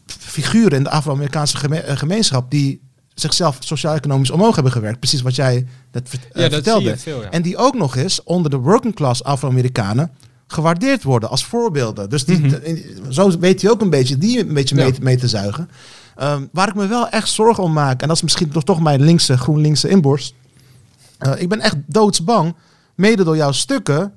figuren 0.07 0.77
in 0.77 0.83
de 0.83 0.89
Afro-Amerikaanse 0.89 1.57
geme- 1.57 1.79
eh, 1.79 1.97
gemeenschap 1.97 2.51
die 2.51 2.81
zichzelf 3.13 3.57
sociaal-economisch 3.59 4.29
omhoog 4.31 4.53
hebben 4.55 4.73
gewerkt. 4.73 4.99
Precies 4.99 5.21
wat 5.21 5.35
jij 5.35 5.67
net 5.91 6.09
vert- 6.09 6.27
eh, 6.31 6.49
vertelde. 6.51 6.97
veel. 6.97 7.23
En 7.23 7.41
die 7.41 7.57
ook 7.57 7.75
nog 7.75 7.95
eens 7.95 8.23
onder 8.23 8.51
de 8.51 8.57
working 8.57 8.95
class 8.95 9.23
Afro-Amerikanen 9.23 10.11
gewaardeerd 10.47 11.03
worden 11.03 11.29
als 11.29 11.45
voorbeelden. 11.45 12.09
Dus 12.09 12.25
die, 12.25 12.41
de- 12.47 12.95
zo 13.09 13.39
weet 13.39 13.61
hij 13.61 13.71
ook 13.71 13.81
een 13.81 13.89
beetje 13.89 14.17
die 14.17 14.39
een 14.39 14.53
beetje 14.53 14.75
mee, 14.75 14.91
Mhm. 14.91 15.03
Mee 15.03 15.17
te 15.17 15.27
zuigen. 15.27 15.69
Ehm, 16.15 16.45
waar 16.51 16.67
ik 16.67 16.75
me 16.75 16.87
wel 16.87 17.09
echt 17.09 17.29
zorgen 17.29 17.63
om 17.63 17.73
maak, 17.73 18.01
en 18.01 18.07
dat 18.07 18.15
is 18.15 18.23
misschien 18.23 18.49
toch, 18.49 18.63
toch 18.63 18.81
mijn 18.81 19.01
linkse, 19.01 19.37
groen-linkse 19.37 19.89
inborst. 19.89 20.33
Eh, 21.17 21.41
ik 21.41 21.49
ben 21.49 21.59
echt 21.59 21.75
doodsbang, 21.85 22.55
mede 22.95 23.23
door 23.23 23.35
jouw 23.35 23.51
stukken, 23.51 24.13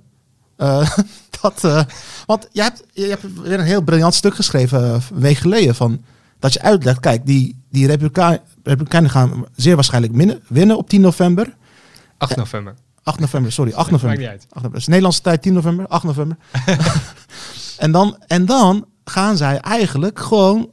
eh, 0.56 0.90
dat, 1.40 1.64
eh, 1.64 1.82
want 2.26 2.48
je 2.52 2.62
hebt, 2.62 2.84
je 2.92 3.06
hebt 3.06 3.40
weer 3.42 3.58
een 3.58 3.64
heel 3.64 3.80
briljant 3.80 4.14
stuk 4.14 4.34
geschreven 4.34 4.94
een 4.94 5.02
week 5.14 5.36
geleden 5.36 5.74
van 5.74 6.04
Dat 6.38 6.52
je 6.52 6.62
uitlegt, 6.62 7.00
kijk, 7.00 7.26
die, 7.26 7.62
die 7.70 7.86
Republikeinen 7.86 9.10
gaan 9.10 9.44
zeer 9.54 9.74
waarschijnlijk 9.74 10.14
winnen, 10.14 10.40
winnen 10.48 10.76
op 10.76 10.88
10 10.88 11.00
november. 11.00 11.56
8 12.18 12.36
november. 12.36 12.74
8 13.02 13.18
november, 13.18 13.52
sorry, 13.52 13.70
8 13.70 13.78
Maakt 13.78 13.90
november. 13.90 14.18
niet 14.18 14.28
uit. 14.28 14.42
8 14.42 14.54
november. 14.54 14.80
is 14.80 14.86
Nederlandse 14.86 15.20
tijd 15.20 15.42
10 15.42 15.52
november, 15.52 15.86
8 15.86 16.04
november. 16.04 16.36
en, 17.78 17.92
dan, 17.92 18.16
en 18.26 18.46
dan 18.46 18.86
gaan 19.04 19.36
zij 19.36 19.58
eigenlijk 19.58 20.18
gewoon 20.18 20.70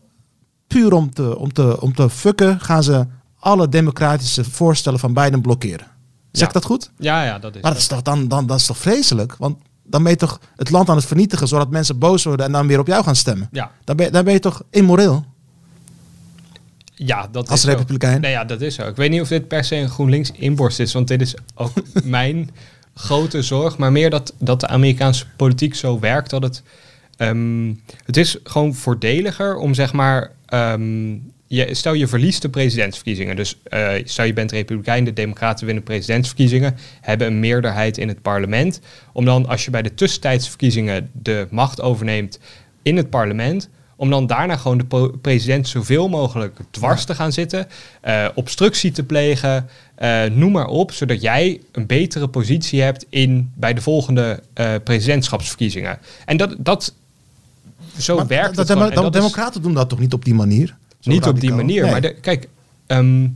puur 0.74 0.93
om 0.93 1.13
te, 1.13 1.38
om, 1.38 1.53
te, 1.53 1.82
om 1.82 1.93
te 1.93 2.09
fucken, 2.09 2.59
gaan 2.59 2.84
ze 2.84 3.05
alle 3.39 3.69
democratische 3.69 4.43
voorstellen 4.43 4.99
van 4.99 5.13
Biden 5.13 5.41
blokkeren. 5.41 5.86
Zeg 6.32 6.41
Ja. 6.41 6.47
ik 6.47 6.53
dat 6.53 6.65
goed? 6.65 6.91
Ja, 6.97 7.24
ja, 7.24 7.39
dat 7.39 7.55
is 7.55 7.61
Maar 7.61 7.71
dat 7.71 7.80
is 7.82 7.88
toch, 7.88 8.01
dan, 8.01 8.28
dan, 8.28 8.47
dat 8.47 8.59
is 8.59 8.65
toch 8.65 8.78
vreselijk? 8.78 9.36
Want 9.36 9.57
dan 9.84 10.03
ben 10.03 10.11
je 10.11 10.17
toch 10.17 10.39
het 10.55 10.69
land 10.69 10.89
aan 10.89 10.95
het 10.95 11.05
vernietigen, 11.05 11.47
zodat 11.47 11.69
mensen 11.69 11.97
boos 11.97 12.24
worden 12.24 12.45
en 12.45 12.51
dan 12.51 12.67
weer 12.67 12.80
op 12.80 12.88
jou 12.88 13.03
gaan 13.03 13.15
stemmen. 13.15 13.47
Ja, 13.51 13.71
Dan 13.84 13.95
ben, 13.95 14.05
je- 14.05 14.11
dan 14.11 14.24
ben 14.24 14.34
je 14.34 14.39
toch 14.39 14.63
immoreel 14.69 15.26
ja 16.95 17.28
dat 17.32 17.49
als 17.49 17.59
is 17.59 17.65
zo. 17.65 17.71
republikein? 17.71 18.21
Nee, 18.21 18.32
ja, 18.32 18.45
dat 18.45 18.61
is 18.61 18.76
zo. 18.76 18.88
Ik 18.88 18.95
weet 18.95 19.09
niet 19.09 19.21
of 19.21 19.28
dit 19.28 19.47
per 19.47 19.63
se 19.63 19.76
een 19.76 19.89
GroenLinks 19.89 20.32
inborst 20.32 20.80
is, 20.80 20.93
want 20.93 21.07
dit 21.07 21.21
is 21.21 21.36
ook 21.55 21.71
mijn 22.03 22.49
grote 22.95 23.41
zorg. 23.41 23.78
Maar 23.78 23.91
meer 23.91 24.09
dat, 24.09 24.34
dat 24.39 24.59
de 24.59 24.67
Amerikaanse 24.67 25.26
politiek 25.36 25.76
zo 25.76 25.99
werkt 25.99 26.30
dat 26.30 26.43
het... 26.43 26.63
ehm, 27.17 27.74
het 28.05 28.17
is 28.17 28.38
gewoon 28.43 28.74
voordeliger 28.74 29.55
om 29.55 29.74
zeg 29.74 29.93
maar... 29.93 30.32
ehm, 30.54 31.18
je, 31.47 31.74
stel 31.76 31.93
je 31.93 32.08
verliest 32.08 32.41
de 32.41 32.49
presidentsverkiezingen. 32.49 33.36
Dus 33.36 33.60
eh, 33.64 33.89
stel 34.04 34.26
je 34.26 34.34
bent 34.34 34.51
republikein, 34.51 35.04
de 35.04 35.14
democraten 35.14 35.66
winnen 35.66 35.84
presidentsverkiezingen, 35.84 36.76
hebben 37.01 37.28
een 37.28 37.39
meerderheid 37.39 37.97
in 37.97 38.08
het 38.08 38.22
parlement. 38.22 38.80
Om 39.14 39.26
dan, 39.26 39.47
als 39.47 39.66
je 39.66 39.72
bij 39.72 39.82
de 39.82 39.93
tussentijdse 39.93 40.49
verkiezingen 40.49 41.10
de 41.12 41.47
macht 41.49 41.82
overneemt 41.82 42.39
in 42.82 42.97
het 42.97 43.10
parlement, 43.10 43.70
om 43.95 44.10
dan 44.10 44.28
daarna 44.28 44.58
gewoon 44.58 44.78
de 44.78 45.12
president 45.22 45.68
zoveel 45.68 46.10
mogelijk 46.10 46.58
dwars 46.72 47.06
te 47.06 47.16
gaan 47.16 47.32
zitten, 47.32 47.68
eh, 48.01 48.28
obstructie 48.36 48.91
te 48.91 49.04
plegen, 49.04 49.70
eh, 49.95 50.24
noem 50.24 50.51
maar 50.51 50.68
op, 50.68 50.91
zodat 50.91 51.22
jij 51.22 51.62
een 51.72 51.86
betere 51.86 52.28
positie 52.28 52.82
hebt 52.82 53.06
in, 53.10 53.51
bij 53.56 53.74
de 53.74 53.82
volgende 53.82 54.43
presidentschapsverkiezingen. 54.84 55.99
En 56.26 56.38
dat, 56.38 56.56
dat 56.58 56.93
zo 57.98 58.16
Maar 58.16 58.28
werkt 58.28 58.56
dat 58.56 59.14
democraten 59.14 59.62
doen 59.62 59.74
dat 59.74 59.89
toch 59.89 60.00
niet 60.00 60.14
op 60.14 60.26
die 60.26 60.34
manier? 60.34 60.76
Zo 61.00 61.12
niet 61.12 61.26
op 61.26 61.39
die 61.39 61.54
manier. 61.54 61.82
Nee. 61.82 61.91
Maar 61.91 62.02
de, 62.02 62.14
kijk, 62.14 62.50
ehm, 62.88 63.28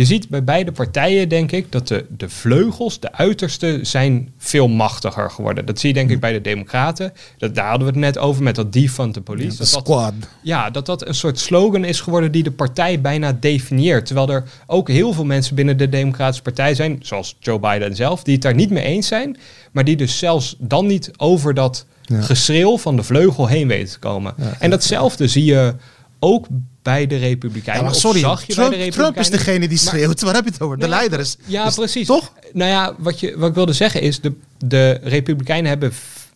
je 0.00 0.06
ziet 0.06 0.28
bij 0.28 0.44
beide 0.44 0.72
partijen, 0.72 1.28
denk 1.28 1.52
ik, 1.52 1.72
dat 1.72 1.88
de, 1.88 2.04
de 2.16 2.28
vleugels, 2.28 3.00
de 3.00 3.12
uitersten, 3.12 3.86
zijn 3.86 4.32
veel 4.38 4.68
machtiger 4.68 5.30
geworden. 5.30 5.66
Dat 5.66 5.78
zie 5.80 5.88
je 5.88 5.94
denk 5.94 6.10
ik 6.10 6.20
bij 6.20 6.32
de 6.32 6.40
Democraten. 6.40 7.12
Dat, 7.38 7.54
daar 7.54 7.68
hadden 7.68 7.86
we 7.86 7.92
het 7.92 8.02
net 8.02 8.18
over 8.18 8.42
met 8.42 8.54
dat 8.54 8.72
the 8.72 9.20
police. 9.24 9.48
de 9.48 9.56
dat, 9.56 9.58
dat, 9.58 9.66
squad. 9.66 10.12
ja, 10.42 10.70
dat 10.70 10.86
dat 10.86 11.06
een 11.06 11.14
soort 11.14 11.38
slogan 11.38 11.84
is 11.84 12.00
geworden 12.00 12.32
die 12.32 12.42
de 12.42 12.50
partij 12.50 13.00
bijna 13.00 13.36
definieert. 13.40 14.06
Terwijl 14.06 14.28
er 14.28 14.44
ook 14.66 14.88
heel 14.88 15.12
veel 15.12 15.24
mensen 15.24 15.54
binnen 15.54 15.76
de 15.76 15.88
Democratische 15.88 16.42
Partij 16.42 16.74
zijn, 16.74 16.98
zoals 17.02 17.36
Joe 17.40 17.58
Biden 17.58 17.96
zelf, 17.96 18.22
die 18.22 18.34
het 18.34 18.42
daar 18.42 18.54
niet 18.54 18.70
mee 18.70 18.84
eens 18.84 19.06
zijn. 19.06 19.36
Maar 19.72 19.84
die 19.84 19.96
dus 19.96 20.18
zelfs 20.18 20.56
dan 20.58 20.86
niet 20.86 21.10
over 21.16 21.54
dat 21.54 21.86
Ja. 22.02 22.20
geschreeuw 22.22 22.78
van 22.78 22.96
de 22.96 23.02
vleugel 23.02 23.46
heen 23.46 23.68
weten 23.68 23.92
te 23.92 23.98
komen. 23.98 24.34
Ja, 24.36 24.56
en 24.58 24.70
datzelfde 24.70 25.28
zie 25.28 25.44
je 25.44 25.74
ook 26.18 26.46
bij 26.90 27.06
de 27.06 27.14
Ja, 27.14 27.20
Republikeinen. 27.20 27.90
Of 27.90 27.96
sorry, 27.96 28.20
zag 28.20 28.46
je 28.46 28.52
Trump, 28.52 28.70
bij 28.70 28.84
de 28.84 28.90
Trump 28.90 29.16
is 29.16 29.30
degene 29.30 29.58
die 29.58 29.68
Maar- 29.68 29.78
schreeuwt. 29.78 30.20
Waar 30.20 30.34
heb 30.34 30.44
je 30.44 30.50
het 30.50 30.60
over? 30.60 30.76
De 30.76 30.82
Nee, 30.82 30.90
leider 30.90 31.18
is. 31.20 31.36
Ja, 31.46 31.66
is- 31.66 31.74
precies. 31.74 32.06
Toch? 32.06 32.32
Nou 32.52 32.70
ja, 32.70 32.94
wat, 32.98 33.20
je, 33.20 33.38
wat 33.38 33.48
ik 33.48 33.54
wilde 33.54 33.72
zeggen 33.72 34.00
is, 34.02 34.20
de, 34.20 34.32
de 34.64 34.90
Republikeinen 35.02 35.68
hebben, 35.70 35.92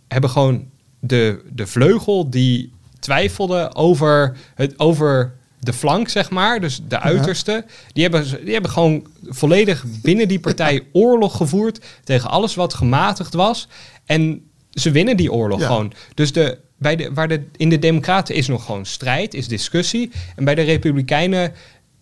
hebben 0.08 0.30
gewoon 0.30 0.64
de, 1.00 1.40
de 1.52 1.66
vleugel 1.66 2.30
die 2.30 2.72
twijfelde 3.00 3.74
over, 3.74 4.36
het, 4.54 4.78
over 4.78 5.34
de 5.60 5.72
flank, 5.72 6.08
zeg 6.08 6.30
maar, 6.30 6.60
dus 6.60 6.80
de 6.88 7.00
uiterste. 7.00 7.64
Die, 7.92 8.02
hebben, 8.02 8.44
die 8.44 8.52
hebben 8.52 8.70
gewoon 8.70 9.06
volledig 9.22 9.84
binnen 10.02 10.28
die 10.28 10.40
partij 10.40 10.82
oorlog 10.92 11.36
gevoerd 11.36 11.80
tegen 12.04 12.30
alles 12.30 12.54
wat 12.54 12.74
gematigd 12.74 13.34
was. 13.34 13.68
En 14.06 14.42
ze 14.70 14.90
winnen 14.90 15.16
die 15.16 15.32
oorlog 15.32 15.60
Ja. 15.60 15.66
gewoon. 15.66 15.92
Dus 16.14 16.32
de, 16.32 16.58
bij 16.84 16.96
de, 16.96 17.10
waar 17.14 17.28
de, 17.28 17.42
in 17.56 17.68
de 17.68 17.78
Democraten 17.78 18.34
is 18.34 18.46
nog 18.48 18.64
gewoon 18.64 18.86
strijd, 18.86 19.34
is 19.34 19.48
discussie. 19.48 20.10
En 20.36 20.44
bij 20.44 20.54
de 20.54 20.62
Republikeinen 20.62 21.52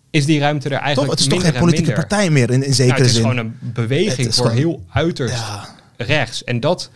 is 0.09 0.25
die 0.25 0.39
ruimte 0.39 0.69
er 0.69 0.75
Toch? 0.75 0.81
eigenlijk 0.83 1.11
Het 1.11 1.19
is 1.21 1.27
toch 1.33 1.41
geen 1.41 1.53
en 1.53 1.59
politieke 1.59 1.87
minder. 1.91 2.07
partij 2.07 2.29
meer 2.29 2.49
in, 2.51 2.63
in 2.63 2.73
zekere 2.73 2.87
Nou, 2.87 2.97
het 3.01 3.05
is 3.09 3.13
zin. 3.13 3.21
gewoon 3.21 3.37
een 3.37 3.55
beweging 3.59 4.35
voor 4.35 4.45
gewoon- 4.45 4.57
heel 4.57 4.83
uiterst 4.89 5.35
Ja. 5.35 5.69
rechts. 5.97 6.43
En 6.43 6.59
dat 6.59 6.89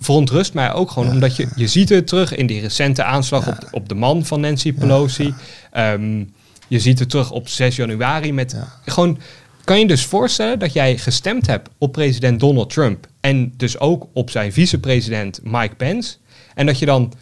verontrust 0.00 0.54
mij 0.54 0.72
ook 0.72 0.90
gewoon, 0.90 1.10
omdat 1.10 1.36
je, 1.36 1.48
je 1.56 1.66
ziet 1.66 1.88
het 1.88 2.06
terug 2.06 2.34
in 2.34 2.46
die 2.46 2.60
recente 2.60 3.02
aanslag 3.04 3.48
op, 3.48 3.68
op 3.70 3.88
de 3.88 3.94
man 3.94 4.24
van 4.26 4.40
Nancy 4.40 4.72
Pelosi. 4.72 5.34
Ehm, 5.72 6.24
je 6.68 6.78
ziet 6.80 6.98
het 6.98 7.10
terug 7.10 7.30
op 7.30 7.48
6 7.48 7.76
januari 7.76 8.32
met 8.32 8.56
gewoon... 8.84 9.18
Kan 9.64 9.78
je 9.78 9.86
dus 9.86 10.04
voorstellen 10.04 10.58
dat 10.58 10.72
jij 10.72 10.98
gestemd 10.98 11.46
hebt 11.46 11.68
op 11.78 11.92
president 11.92 12.40
Donald 12.40 12.70
Trump 12.70 13.06
en 13.20 13.52
dus 13.56 13.78
ook 13.78 14.06
op 14.12 14.30
zijn 14.30 14.52
vicepresident 14.52 15.40
Mike 15.42 15.74
Pence 15.74 16.16
en 16.58 16.66
dat 16.66 16.78
je 16.78 16.86
dan 16.86 17.12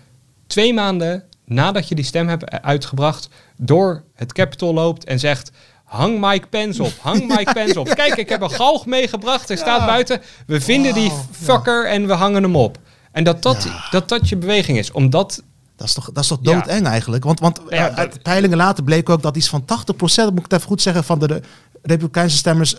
twee 0.47 0.75
maanden 0.75 1.25
nadat 1.45 1.89
je 1.89 1.95
die 1.95 2.05
stem 2.05 2.29
hebt 2.29 2.51
uitgebracht 2.51 3.29
door 3.57 4.03
het 4.15 4.33
Capitol 4.33 4.75
loopt 4.75 5.05
en 5.05 5.19
zegt 5.19 5.51
hang 5.85 6.21
Mike 6.21 6.47
Pence 6.47 6.83
op, 6.83 6.93
hang 7.01 7.27
Mike 7.37 7.53
Pence 7.53 7.81
op. 7.81 7.89
Kijk, 7.89 8.17
ik 8.17 8.29
heb 8.29 8.41
een 8.41 8.51
galg 8.51 8.87
meegebracht, 8.87 9.49
hij 9.49 9.57
staat 9.57 9.87
buiten. 9.87 10.21
We 10.47 10.61
vinden 10.61 10.95
die 10.95 11.13
fucker 11.31 11.87
en 11.87 12.07
we 12.07 12.13
hangen 12.13 12.43
hem 12.43 12.57
op. 12.57 12.79
En 13.13 13.25
dat 13.25 13.43
dat, 13.43 13.69
dat 13.91 14.09
dat 14.09 14.29
je 14.29 14.37
beweging 14.37 14.79
is, 14.79 14.93
omdat 14.93 15.43
Dat 15.77 15.87
is 15.87 15.93
toch, 15.95 16.11
dat 16.13 16.23
is 16.23 16.29
toch 16.29 16.39
Ja. 16.43 16.53
doodeng 16.53 16.87
eigenlijk? 16.87 17.25
Want, 17.25 17.41
want 17.41 17.61
Ja, 17.69 17.91
uit 17.91 18.13
dat- 18.13 18.23
peilingen 18.23 18.57
later 18.57 18.85
bleek 18.85 19.09
ook 19.09 19.23
dat 19.23 19.37
iets 19.37 19.49
van 19.49 19.65
80%, 19.65 20.31
moet 20.31 20.39
ik 20.39 20.43
het 20.43 20.53
even 20.53 20.67
goed 20.67 20.83
zeggen, 20.83 21.05
van 21.05 21.19
de, 21.19 21.27
de 21.27 21.41
Republikeinse 21.83 22.37
stemmers 22.37 22.77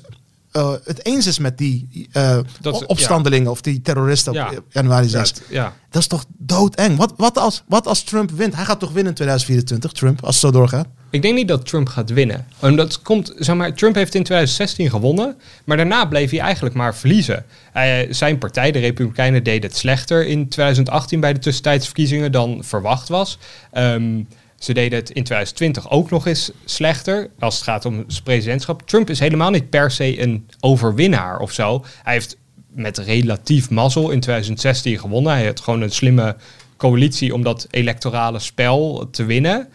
eh, 0.57 0.73
het 0.83 1.05
eens 1.05 1.27
is 1.27 1.39
met 1.39 1.57
die 1.57 2.07
eh, 2.11 2.37
Dat 2.61 2.85
opstandelingen 2.85 3.51
of 3.51 3.61
die 3.61 3.81
terroristen 3.81 4.33
Ja. 4.33 4.49
op 4.49 4.63
januari 4.69 5.07
6. 5.07 5.33
Ja. 5.49 5.73
Dat 5.89 6.01
is 6.01 6.07
toch 6.07 6.25
doodeng? 6.37 6.97
Wat, 6.97 7.13
wat, 7.17 7.37
als, 7.37 7.63
wat 7.67 7.87
als 7.87 8.03
Trump 8.03 8.31
wint? 8.31 8.55
Hij 8.55 8.65
gaat 8.65 8.79
toch 8.79 8.91
winnen 8.91 9.07
in 9.07 9.15
2024, 9.15 9.91
Trump, 9.91 10.23
als 10.23 10.41
het 10.41 10.43
zo 10.43 10.59
doorgaat? 10.59 10.87
Ik 11.09 11.21
denk 11.21 11.35
niet 11.35 11.47
dat 11.47 11.65
Trump 11.65 11.87
gaat 11.89 12.09
winnen. 12.09 12.45
En 12.59 12.75
dat 12.75 13.01
komt, 13.01 13.33
zeg 13.37 13.55
maar, 13.55 13.73
Trump 13.73 13.95
heeft 13.95 14.15
in 14.15 14.23
2016 14.23 14.89
gewonnen, 14.89 15.35
maar 15.65 15.77
daarna 15.77 16.05
bleef 16.05 16.29
hij 16.31 16.39
eigenlijk 16.39 16.75
maar 16.75 16.95
verliezen. 16.95 17.45
Hij- 17.71 18.07
zijn 18.09 18.37
partij, 18.37 18.71
de 18.71 18.79
Republikeinen, 18.79 19.43
deed 19.43 19.63
het 19.63 19.77
slechter 19.77 20.25
in 20.27 20.47
2018 20.49 21.19
bij 21.19 21.33
de 21.33 21.39
tussentijdsverkiezingen 21.39 22.31
dan 22.31 22.59
verwacht 22.63 23.07
was. 23.09 23.37
Ehm, 23.71 24.21
ze 24.59 24.73
deden 24.73 24.99
het 24.99 25.09
in 25.09 25.23
2020 25.23 25.89
ook 25.89 26.09
nog 26.09 26.27
eens 26.27 26.51
slechter 26.65 27.29
als 27.39 27.55
het 27.55 27.63
gaat 27.63 27.85
om 27.85 28.03
zijn 28.07 28.23
presidentschap. 28.23 28.81
Trump 28.81 29.09
is 29.09 29.19
helemaal 29.19 29.51
niet 29.51 29.69
per 29.69 29.91
se 29.91 30.21
een 30.21 30.47
overwinnaar 30.59 31.39
of 31.39 31.51
zo. 31.51 31.85
Hij 32.03 32.13
heeft 32.13 32.37
met 32.69 32.97
relatief 32.97 33.69
mazzel 33.69 34.09
in 34.09 34.19
2016 34.19 34.99
gewonnen. 34.99 35.31
Hij 35.31 35.45
had 35.45 35.59
gewoon 35.59 35.81
een 35.81 35.91
slimme 35.91 36.35
coalitie 36.77 37.33
om 37.33 37.43
dat 37.43 37.67
electorale 37.71 38.39
spel 38.39 39.07
te 39.11 39.25
winnen. 39.25 39.67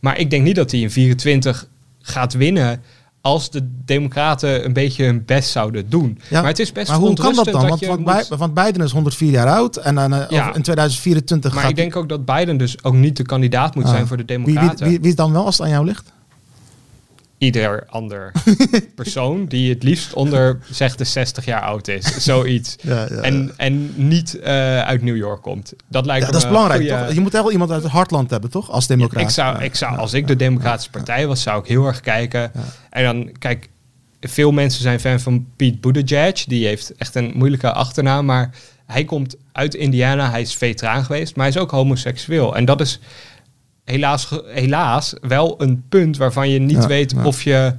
Maar 0.00 0.18
ik 0.18 0.30
denk 0.30 0.44
niet 0.44 0.56
dat 0.56 0.70
hij 0.70 0.80
in 0.80 0.90
24 0.90 1.68
gaat 2.00 2.32
winnen 2.32 2.82
als 3.20 3.50
de 3.50 3.68
Democraten 3.84 4.64
een 4.64 4.72
beetje 4.72 5.04
hun 5.04 5.22
best 5.24 5.50
zouden 5.50 5.90
doen. 5.90 6.18
Ja, 6.30 6.40
maar 6.40 6.50
het 6.50 6.58
is 6.58 6.72
best 6.72 6.88
maar 6.90 6.98
hoe 6.98 7.14
kan 7.14 7.34
dat 7.34 7.44
dan? 7.44 7.68
Want, 7.68 7.80
je 7.80 7.86
want, 7.86 8.00
moet- 8.04 8.28
Bi- 8.28 8.36
want 8.36 8.54
Biden 8.54 8.82
is 8.82 8.92
104 8.92 9.30
jaar 9.30 9.48
oud 9.48 9.76
en 9.76 9.94
dan, 9.94 10.12
eh, 10.14 10.30
Ja. 10.30 10.42
over- 10.42 10.56
in 10.56 10.62
2024 10.62 11.52
Maar 11.52 11.60
gaat 11.62 11.70
ik 11.70 11.76
denk 11.76 11.96
ook 11.96 12.08
dat 12.08 12.24
Biden 12.24 12.56
dus 12.56 12.84
ook 12.84 12.94
niet 12.94 13.16
de 13.16 13.22
kandidaat 13.22 13.74
moet 13.74 13.84
Ah. 13.84 13.90
zijn 13.90 14.06
voor 14.06 14.16
de 14.16 14.22
wie, 14.26 14.36
wie, 14.36 14.46
Democraten. 14.46 14.86
wie, 14.88 14.98
wie 15.00 15.08
is 15.08 15.14
dan 15.14 15.32
wel 15.32 15.44
als 15.44 15.56
het 15.58 15.66
aan 15.66 15.72
jou 15.72 15.84
ligt? 15.84 16.12
Ieder 17.40 17.86
ander 17.88 18.32
persoon 18.94 19.46
die 19.46 19.70
het 19.70 19.82
liefst 19.82 20.12
onder 20.12 20.58
zeg 20.70 20.96
de 20.96 21.04
60 21.04 21.44
jaar 21.44 21.60
oud 21.62 21.88
is. 21.88 22.24
Zoiets. 22.24 22.76
Ja, 22.82 23.06
ja, 23.10 23.16
en, 23.16 23.52
en 23.56 23.92
niet 24.08 24.38
eh, 24.38 24.80
uit 24.80 25.02
New 25.02 25.16
York 25.16 25.42
komt. 25.42 25.72
Dat 25.88 26.06
lijkt 26.06 26.20
Ja, 26.20 26.26
me 26.26 26.32
dat 26.32 26.42
is 26.42 26.48
belangrijk, 26.48 26.80
goeie- 26.88 27.04
toch? 27.04 27.14
Je 27.14 27.20
moet 27.20 27.32
wel 27.32 27.52
iemand 27.52 27.70
uit 27.70 27.82
het 27.82 27.92
hartland 27.92 28.30
hebben, 28.30 28.50
toch? 28.50 28.70
Als 28.70 28.86
democraat. 28.86 29.22
Ik 29.22 29.30
zou, 29.30 29.62
ik 29.62 29.74
zou, 29.74 29.96
als 29.96 30.12
ik 30.12 30.26
de 30.26 30.36
Democratische 30.36 30.90
Partij 30.90 31.26
was, 31.26 31.42
zou 31.42 31.60
ik 31.60 31.66
heel 31.68 31.86
erg 31.86 32.00
kijken. 32.00 32.52
En 32.90 33.04
dan, 33.04 33.32
kijk, 33.38 33.68
veel 34.20 34.50
mensen 34.52 34.82
zijn 34.82 35.00
fan 35.00 35.20
van 35.20 35.46
Pete 35.56 35.78
Buttigieg. 35.78 36.44
Die 36.44 36.66
heeft 36.66 36.94
echt 36.96 37.14
een 37.14 37.32
moeilijke 37.34 37.72
achternaam, 37.72 38.24
maar 38.24 38.50
hij 38.86 39.04
komt 39.04 39.36
uit 39.52 39.74
Indiana. 39.74 40.30
Hij 40.30 40.40
is 40.40 40.54
veteraan 40.54 41.04
geweest, 41.04 41.36
maar 41.36 41.46
hij 41.46 41.54
is 41.54 41.60
ook 41.60 41.70
homoseksueel. 41.70 42.56
En 42.56 42.64
dat 42.64 42.80
is 42.80 43.00
helaas, 43.84 44.28
helaas 44.46 45.14
wel 45.20 45.62
een 45.62 45.84
punt 45.88 46.16
waarvan 46.16 46.48
je 46.48 46.58
niet 46.58 46.82
Ja, 46.82 46.86
weet 46.86 47.10
ja. 47.10 47.24
of 47.24 47.42
je 47.42 47.76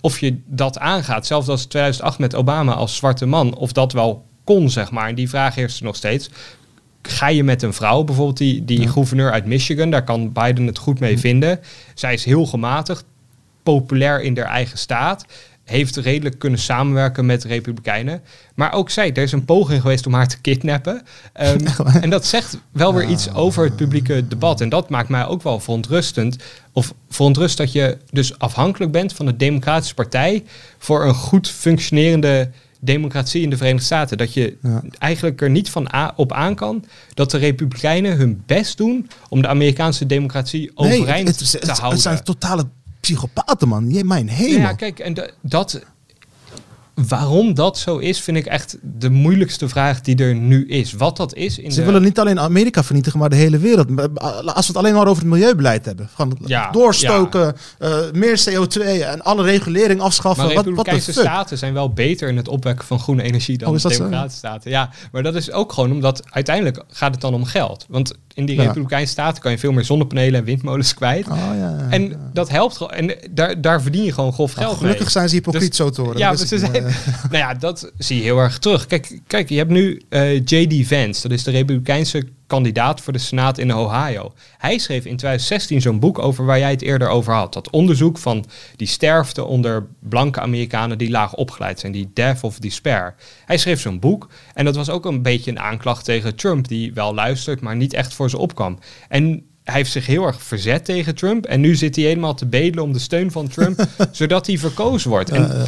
of 0.00 0.18
je 0.18 0.38
dat 0.46 0.78
aangaat. 0.78 1.26
Zelfs 1.26 1.48
als 1.48 1.64
2008 1.64 2.18
met 2.18 2.34
Obama 2.34 2.72
als 2.72 2.96
zwarte 2.96 3.26
man, 3.26 3.56
of 3.56 3.72
dat 3.72 3.92
wel 3.92 4.24
kon, 4.44 4.70
zeg 4.70 4.90
maar. 4.90 5.08
En 5.08 5.14
die 5.14 5.28
vraag 5.28 5.54
heerst 5.54 5.78
er 5.78 5.84
nog 5.84 5.96
steeds. 5.96 6.30
Ga 7.02 7.28
je 7.28 7.44
met 7.44 7.62
een 7.62 7.72
vrouw, 7.72 8.04
bijvoorbeeld 8.04 8.36
die, 8.36 8.64
die 8.64 8.88
gouverneur 8.88 9.32
uit 9.32 9.46
Michigan, 9.46 9.90
daar 9.90 10.04
kan 10.04 10.32
Biden 10.32 10.66
het 10.66 10.78
goed 10.78 11.00
mee 11.00 11.18
vinden. 11.18 11.60
Zij 11.94 12.12
is 12.14 12.24
heel 12.24 12.46
gematigd, 12.46 13.04
populair 13.62 14.22
in 14.22 14.38
haar 14.38 14.46
eigen 14.46 14.78
staat. 14.78 15.24
Heeft 15.68 15.96
redelijk 15.96 16.38
kunnen 16.38 16.58
samenwerken 16.58 17.26
met 17.26 17.42
de 17.42 17.48
Republikeinen. 17.48 18.22
Maar 18.54 18.72
ook 18.72 18.90
zij, 18.90 19.12
er 19.12 19.22
is 19.22 19.32
een 19.32 19.44
poging 19.44 19.80
geweest 19.80 20.06
om 20.06 20.14
haar 20.14 20.28
te 20.28 20.40
kidnappen. 20.40 21.02
Ehm, 21.32 21.66
en 22.02 22.10
dat 22.10 22.26
zegt 22.26 22.58
wel 22.72 22.94
weer 22.94 23.08
iets 23.08 23.32
over 23.32 23.64
het 23.64 23.76
publieke 23.76 24.28
debat. 24.28 24.60
En 24.60 24.68
dat 24.68 24.88
maakt 24.88 25.08
mij 25.08 25.26
ook 25.26 25.42
wel 25.42 25.60
verontrustend. 25.60 26.36
Of 26.72 26.94
verontrust 27.08 27.56
dat 27.56 27.72
je 27.72 27.96
dus 28.10 28.38
afhankelijk 28.38 28.92
bent 28.92 29.12
van 29.12 29.26
de 29.26 29.36
Democratische 29.36 29.94
Partij 29.94 30.44
voor 30.78 31.04
een 31.04 31.14
goed 31.14 31.48
functionerende 31.48 32.50
democratie 32.80 33.42
in 33.42 33.50
de 33.50 33.56
Verenigde 33.56 33.84
Staten. 33.84 34.18
Dat 34.18 34.34
je 34.34 34.56
Ja. 34.62 34.82
eigenlijk 34.98 35.40
er 35.40 35.50
niet 35.50 35.70
van 35.70 35.88
op 36.16 36.32
aan 36.32 36.54
kan 36.54 36.84
dat 37.14 37.30
de 37.30 37.38
Republikeinen 37.38 38.16
hun 38.16 38.42
best 38.46 38.76
doen 38.76 39.10
om 39.28 39.42
de 39.42 39.48
Amerikaanse 39.48 40.06
democratie 40.06 40.70
overeind 40.74 41.28
het, 41.28 41.40
het, 41.40 41.52
het, 41.52 41.60
te 41.60 41.68
het 41.68 41.78
houden. 41.78 42.00
zijn 42.00 42.22
totale 42.24 42.66
psychopaten, 43.00 43.68
man. 43.68 43.90
Je, 43.90 44.04
mijn 44.04 44.28
hemel. 44.28 44.58
Ja, 44.60 44.72
kijk, 44.72 44.98
en 44.98 45.14
de- 45.14 45.32
dat. 45.42 45.80
Waarom 47.08 47.54
dat 47.54 47.78
zo 47.78 47.96
is, 47.98 48.20
vind 48.20 48.36
ik 48.36 48.46
echt 48.46 48.76
de 48.82 49.10
moeilijkste 49.10 49.68
vraag 49.68 50.00
die 50.00 50.16
er 50.16 50.34
nu 50.34 50.68
is. 50.68 50.92
Wat 50.92 51.16
dat 51.16 51.34
is 51.34 51.58
in 51.58 51.72
Ze 51.72 51.80
de... 51.80 51.86
willen 51.86 52.02
niet 52.02 52.18
alleen 52.18 52.40
Amerika 52.40 52.84
vernietigen, 52.84 53.18
maar 53.18 53.28
de 53.30 53.36
hele 53.36 53.58
wereld. 53.58 53.88
Maar 53.90 54.08
Als 54.52 54.66
we 54.66 54.72
het 54.72 54.76
alleen 54.76 54.94
maar 54.94 55.06
over 55.06 55.22
het 55.22 55.32
milieubeleid 55.32 55.84
hebben. 55.84 56.08
Van 56.14 56.38
Ja, 56.46 56.70
doorstoken, 56.70 57.56
eh, 57.78 57.98
meer 58.12 58.38
CO2 58.50 58.80
en 59.02 59.22
alle 59.22 59.42
regulering 59.42 60.00
afschaffen. 60.00 60.44
Maar 60.46 60.54
Wat, 60.54 60.74
wat 60.74 60.84
de 60.84 61.00
staten 61.00 61.58
zijn 61.58 61.72
wel 61.74 61.92
beter 61.92 62.28
in 62.28 62.36
het 62.36 62.48
opwekken 62.48 62.86
van 62.86 62.98
groene 63.00 63.22
energie 63.22 63.58
dan 63.58 63.72
Oh, 63.74 63.78
zo? 63.78 63.88
Democratische 63.88 64.38
staten. 64.38 64.70
Ja, 64.70 64.90
maar 65.12 65.22
dat 65.22 65.34
is 65.34 65.50
ook 65.52 65.72
gewoon 65.72 65.92
omdat 65.92 66.22
uiteindelijk 66.30 66.82
gaat 66.88 67.12
het 67.12 67.20
dan 67.20 67.34
om 67.34 67.44
geld. 67.44 67.86
Want 67.88 68.14
in 68.38 68.46
die. 68.46 68.60
Republikeinse 68.60 69.12
staten 69.12 69.42
kan 69.42 69.50
je 69.50 69.58
veel 69.58 69.72
meer 69.72 69.84
zonnepanelen 69.84 70.40
en 70.40 70.44
windmolens 70.44 70.94
kwijt. 70.94 71.28
Oh, 71.28 71.36
ja, 71.36 71.86
En 71.90 72.30
dat 72.32 72.48
helpt 72.48 72.76
gewoon. 72.76 72.92
En 72.92 73.16
daar, 73.30 73.60
daar 73.60 73.82
verdien 73.82 74.04
je 74.04 74.12
gewoon 74.12 74.32
grof 74.32 74.54
Nou, 74.54 74.66
geld 74.66 74.78
gelukkig 74.78 75.02
mee. 75.02 75.10
zijn 75.10 75.28
ze 75.28 75.34
hypocriet 75.34 75.68
Dus- 75.68 75.76
zo 75.76 75.90
te 75.90 76.00
horen. 76.00 76.18
Ja, 76.18 76.36
ze 76.36 76.58
zijn, 76.58 76.72
niet. 76.72 76.82
nou 77.30 77.36
ja, 77.36 77.54
dat 77.54 77.92
zie 77.98 78.16
je 78.16 78.22
heel 78.22 78.38
erg 78.38 78.58
terug. 78.58 78.86
Kijk, 78.86 79.20
kijk 79.26 79.48
je 79.48 79.56
hebt 79.56 79.70
nu 79.70 80.02
eh, 80.08 80.36
J.D. 80.44 80.86
Vance, 80.86 81.22
dat 81.28 81.38
is 81.38 81.42
de 81.44 81.50
Republikeinse 81.50 82.24
kandidaat 82.48 83.00
voor 83.00 83.12
de 83.12 83.18
Senaat 83.18 83.58
in 83.58 83.74
Ohio. 83.74 84.32
Hij 84.58 84.78
schreef 84.78 85.04
in 85.04 85.16
2016 85.16 85.80
zo'n 85.80 85.98
boek 85.98 86.18
over 86.18 86.44
waar 86.44 86.58
jij 86.58 86.70
het 86.70 86.82
eerder 86.82 87.08
over 87.08 87.34
had. 87.34 87.52
Dat 87.52 87.70
onderzoek 87.70 88.18
van 88.18 88.44
die 88.76 88.86
sterfte 88.88 89.44
onder 89.44 89.86
blanke 90.00 90.40
Amerikanen 90.40 90.98
die 90.98 91.10
laag 91.10 91.34
opgeleid 91.34 91.80
zijn, 91.80 91.92
die 91.92 92.10
Death 92.14 92.42
of 92.42 92.58
Despair. 92.58 93.14
Hij 93.44 93.58
schreef 93.58 93.80
zo'n 93.80 93.98
boek 93.98 94.28
en 94.54 94.64
dat 94.64 94.76
was 94.76 94.90
ook 94.90 95.04
een 95.04 95.22
beetje 95.22 95.50
een 95.50 95.60
aanklacht 95.60 96.04
tegen 96.04 96.34
Trump, 96.36 96.68
die 96.68 96.92
wel 96.92 97.14
luistert, 97.14 97.60
maar 97.60 97.76
niet 97.76 97.94
echt 97.94 98.14
voor 98.14 98.30
ze 98.30 98.38
opkwam. 98.38 98.78
En 99.08 99.42
hij 99.64 99.76
heeft 99.76 99.92
zich 99.92 100.06
heel 100.06 100.26
erg 100.26 100.42
verzet 100.42 100.84
tegen 100.84 101.14
Trump. 101.14 101.46
En 101.46 101.60
nu 101.60 101.74
zit 101.74 101.96
hij 101.96 102.04
helemaal 102.04 102.34
te 102.34 102.46
bedelen 102.46 102.84
om 102.84 102.92
de 102.92 102.98
steun 102.98 103.30
van 103.30 103.48
Trump, 103.48 103.86
zodat 104.10 104.46
hij 104.46 104.58
verkozen 104.58 105.10
wordt. 105.10 105.30
En 105.30 105.66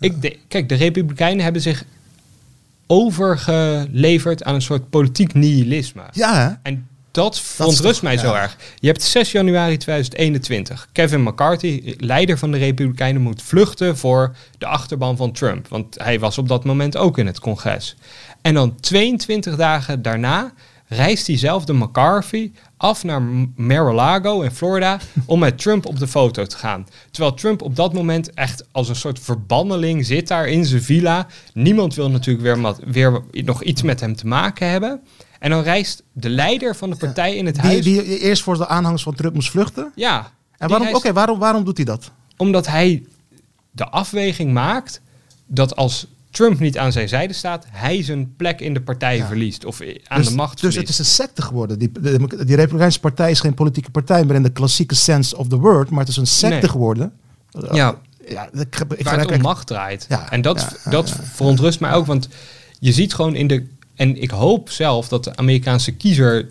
ik 0.00 0.22
de- 0.22 0.38
kijk, 0.48 0.68
de 0.68 0.74
Republikeinen 0.74 1.44
hebben 1.44 1.62
zich 1.62 1.84
overgeleverd 2.92 4.44
aan 4.44 4.54
een 4.54 4.62
soort 4.62 4.90
politiek 4.90 5.34
nihilisme. 5.34 6.02
ja? 6.12 6.60
En 6.62 6.86
dat 7.10 7.40
verontrust 7.40 8.02
mij 8.02 8.18
zo 8.18 8.34
erg. 8.34 8.56
Je 8.78 8.86
hebt 8.86 9.02
6 9.02 9.32
januari 9.32 9.76
2021. 9.76 10.88
Kevin 10.92 11.22
McCarthy, 11.22 11.94
leider 11.98 12.38
van 12.38 12.50
de 12.50 12.58
Republikeinen, 12.58 13.22
moet 13.22 13.42
vluchten 13.42 13.96
voor 13.96 14.36
de 14.58 14.66
achterban 14.66 15.16
van 15.16 15.32
Trump. 15.32 15.68
Want 15.68 15.98
hij 15.98 16.18
was 16.18 16.38
op 16.38 16.48
dat 16.48 16.64
moment 16.64 16.96
ook 16.96 17.18
in 17.18 17.26
het 17.26 17.40
congres. 17.40 17.96
En 18.42 18.54
dan 18.54 18.80
22 18.80 19.56
dagen 19.56 20.02
daarna 20.02 20.52
reist 20.96 21.26
diezelfde 21.26 21.72
McCarthy 21.74 22.52
af 22.76 23.04
naar 23.04 23.22
Mar-a-Lago 23.56 24.40
in 24.40 24.50
Florida 24.50 24.98
om 25.26 25.38
met 25.38 25.58
Trump 25.58 25.86
op 25.86 25.98
de 25.98 26.06
foto 26.06 26.44
te 26.44 26.56
gaan. 26.56 26.86
Terwijl 27.10 27.34
Trump 27.34 27.62
op 27.62 27.76
dat 27.76 27.92
moment 27.92 28.34
echt 28.34 28.64
als 28.72 28.88
een 28.88 28.96
soort 28.96 29.18
verbanneling 29.20 30.06
zit 30.06 30.28
daar 30.28 30.48
in 30.48 30.64
zijn 30.64 30.82
villa. 30.82 31.26
Niemand 31.54 31.94
wil 31.94 32.10
natuurlijk 32.10 32.44
weer, 32.44 32.80
weer 32.90 33.20
nog 33.44 33.62
iets 33.62 33.82
met 33.82 34.00
hem 34.00 34.16
te 34.16 34.26
maken 34.26 34.68
hebben. 34.70 35.00
En 35.38 35.50
dan 35.50 35.62
reist 35.62 36.02
de 36.12 36.28
leider 36.28 36.76
van 36.76 36.90
de 36.90 36.96
partij 36.96 37.36
in 37.36 37.46
het 37.46 37.54
Die, 37.54 37.64
huis. 37.64 37.84
die 37.84 38.18
eerst 38.18 38.42
voor 38.42 38.56
de 38.56 38.66
aanhangers 38.68 39.02
van 39.02 39.14
Trump 39.14 39.34
moest 39.34 39.50
vluchten. 39.50 39.92
ja. 39.94 40.30
En 40.58 40.68
waarom, 40.68 40.86
reist- 40.86 41.04
oké, 41.04 41.12
waarom, 41.14 41.38
waarom 41.38 41.64
doet 41.64 41.76
hij 41.76 41.86
dat? 41.86 42.10
Omdat 42.36 42.66
hij 42.66 43.02
de 43.70 43.88
afweging 43.88 44.52
maakt 44.52 45.00
dat 45.46 45.76
als 45.76 46.06
Trump 46.32 46.58
niet 46.58 46.78
aan 46.78 46.92
zijn 46.92 47.08
zijde 47.08 47.32
staat, 47.32 47.66
hij 47.70 48.02
zijn 48.02 48.36
plek 48.36 48.60
in 48.60 48.74
de 48.74 48.80
partij 48.80 49.16
Ja. 49.16 49.26
verliest. 49.26 49.64
Of 49.64 49.80
aan 50.06 50.18
dus, 50.20 50.28
de 50.28 50.34
macht 50.34 50.52
Dus 50.52 50.62
het 50.62 50.72
verliest. 50.72 50.88
is 50.90 50.98
een 50.98 51.04
secte 51.04 51.42
geworden. 51.42 51.78
Die, 51.78 51.92
de, 51.92 52.18
die 52.44 52.56
Republikeinse 52.56 53.00
partij 53.00 53.30
is 53.30 53.40
geen 53.40 53.54
politieke 53.54 53.90
partij 53.90 54.24
meer 54.24 54.34
in 54.34 54.42
de 54.42 54.50
klassieke 54.52 54.94
sense 54.94 55.36
of 55.36 55.48
the 55.48 55.56
word, 55.58 55.90
maar 55.90 56.00
het 56.00 56.08
is 56.08 56.16
een 56.16 56.26
secte 56.26 56.56
Nee. 56.56 56.68
geworden. 56.68 57.12
ja, 57.72 57.98
Ja, 58.28 58.48
ik, 58.52 58.76
ik, 58.80 58.92
ik, 58.98 59.04
waar 59.04 59.18
het 59.18 59.30
om 59.30 59.40
macht 59.40 59.66
draait. 59.66 60.06
Ja, 60.08 60.30
en 60.30 60.40
dat, 60.42 60.76
ja, 60.84 60.90
dat 60.90 61.10
verontrust 61.22 61.80
mij 61.80 61.92
ook, 61.92 62.06
want 62.06 62.28
je 62.78 62.92
ziet 62.92 63.14
gewoon 63.14 63.34
in 63.34 63.46
de... 63.46 63.66
En 63.94 64.22
ik 64.22 64.30
hoop 64.30 64.70
zelf 64.70 65.08
dat 65.08 65.24
de 65.24 65.36
Amerikaanse 65.36 65.92
kiezer 65.92 66.48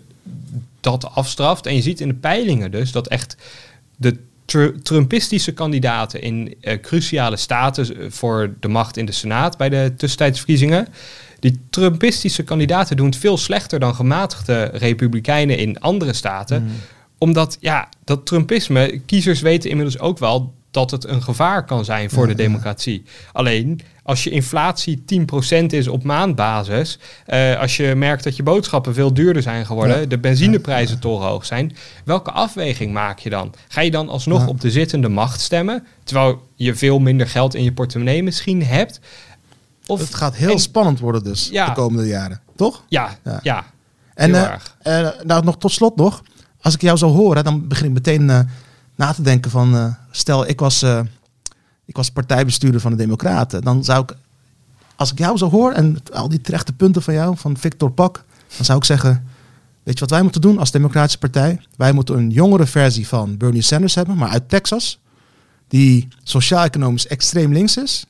dat 0.80 1.14
afstraft. 1.14 1.66
En 1.66 1.74
je 1.74 1.82
ziet 1.82 2.00
in 2.00 2.08
de 2.08 2.14
peilingen 2.14 2.70
dus 2.70 2.92
dat 2.92 3.08
echt 3.08 3.36
de 3.96 4.16
Tr- 4.44 4.80
Trumpistische 4.82 5.52
kandidaten 5.52 6.22
in 6.22 6.54
eh, 6.60 6.80
cruciale 6.80 7.36
staten 7.36 7.96
eh, 7.96 8.10
voor 8.10 8.54
de 8.60 8.68
macht 8.68 8.96
in 8.96 9.06
de 9.06 9.12
Senaat 9.12 9.56
bij 9.56 9.68
de 9.68 9.92
tussentijdsverkiezingen. 9.96 10.88
Die 11.40 11.60
Trumpistische 11.70 12.42
kandidaten 12.42 12.96
doen 12.96 13.06
het 13.06 13.16
veel 13.16 13.36
slechter 13.36 13.80
dan 13.80 13.94
gematigde 13.94 14.62
republikeinen 14.62 15.58
in 15.58 15.80
andere 15.80 16.12
staten. 16.12 16.70
Omdat, 17.18 17.56
ja, 17.60 17.88
dat 18.04 18.26
Trumpisme, 18.26 19.00
kiezers 19.06 19.40
weten 19.40 19.70
inmiddels 19.70 19.98
ook 19.98 20.18
wel 20.18 20.54
dat 20.70 20.90
het 20.90 21.04
een 21.04 21.22
gevaar 21.22 21.64
kan 21.64 21.84
zijn 21.84 22.10
voor 22.10 22.26
de 22.26 22.34
democratie. 22.34 23.02
Alleen, 23.32 23.80
als 24.02 24.24
je 24.24 24.30
inflatie 24.30 25.02
10% 25.06 25.72
is 25.72 25.88
op 25.88 26.02
maandbasis, 26.04 26.98
eh, 27.26 27.58
als 27.60 27.76
je 27.76 27.94
merkt 27.94 28.24
dat 28.24 28.36
je 28.36 28.42
boodschappen 28.42 28.94
veel 28.94 29.14
duurder 29.14 29.42
zijn 29.42 29.66
geworden, 29.66 30.00
Ja. 30.00 30.06
de 30.06 30.18
benzineprijzen 30.18 30.98
torenhoog 30.98 31.46
zijn, 31.46 31.76
welke 32.04 32.30
afweging 32.30 32.92
maak 32.92 33.18
je 33.18 33.30
dan? 33.30 33.54
Ga 33.68 33.80
je 33.80 33.90
dan 33.90 34.08
alsnog 34.08 34.40
Ja. 34.40 34.46
op 34.46 34.60
de 34.60 34.70
zittende 34.70 35.08
macht 35.08 35.40
stemmen, 35.40 35.86
terwijl 36.04 36.48
je 36.54 36.74
veel 36.74 36.98
minder 36.98 37.28
geld 37.28 37.54
in 37.54 37.64
je 37.64 37.72
portemonnee 37.72 38.22
misschien 38.22 38.62
hebt? 38.64 39.00
Of, 39.86 40.00
Het 40.00 40.14
gaat 40.14 40.34
heel 40.36 40.50
en- 40.52 40.58
spannend 40.58 41.00
worden 41.00 41.24
dus 41.24 41.48
Ja. 41.52 41.66
de 41.66 41.72
komende 41.72 42.08
jaren. 42.08 42.40
Toch? 42.56 42.84
Ja, 42.88 43.16
Ja. 43.24 43.40
ja. 43.42 43.64
En 44.14 44.34
eh, 44.82 45.08
nou, 45.24 45.44
nog 45.44 45.58
tot 45.58 45.72
slot 45.72 45.96
nog. 45.96 46.22
Als 46.60 46.74
ik 46.74 46.80
jou 46.80 46.98
zou 46.98 47.12
horen, 47.12 47.44
dan 47.44 47.68
begin 47.68 47.86
ik 47.86 47.92
meteen 47.92 48.24
na 48.96 49.12
te 49.12 49.22
denken 49.22 49.50
van... 49.50 49.96
stel, 50.10 50.48
ik 50.48 50.60
was, 50.60 50.84
ik 51.84 51.96
was 51.96 52.10
partijbestuurder 52.10 52.80
van 52.80 52.90
de 52.90 52.96
Democraten. 52.96 53.62
Dan 53.62 53.84
zou 53.84 54.02
ik, 54.02 54.16
als 54.96 55.12
ik 55.12 55.18
jou 55.18 55.36
zo 55.36 55.50
hoor 55.50 55.72
en 55.72 55.96
al 56.12 56.28
die 56.28 56.40
terechte 56.40 56.72
punten 56.72 57.02
van 57.02 57.14
jou, 57.14 57.36
van 57.36 57.56
Victor 57.56 57.90
Pak... 57.90 58.24
dan 58.56 58.64
zou 58.64 58.78
ik 58.78 58.84
zeggen, 58.84 59.26
weet 59.82 59.94
je 59.94 60.00
wat 60.00 60.10
wij 60.10 60.22
moeten 60.22 60.40
doen 60.40 60.58
als 60.58 60.70
Democratische 60.70 61.18
Partij? 61.18 61.60
Wij 61.76 61.92
moeten 61.92 62.16
een 62.16 62.30
jongere 62.30 62.66
versie 62.66 63.08
van 63.08 63.36
Bernie 63.36 63.62
Sanders 63.62 63.94
hebben, 63.94 64.16
maar 64.16 64.28
uit 64.28 64.48
Texas. 64.48 65.00
Die 65.68 66.08
sociaal-economisch 66.22 67.06
extreem 67.06 67.52
links 67.52 67.76
is. 67.76 68.06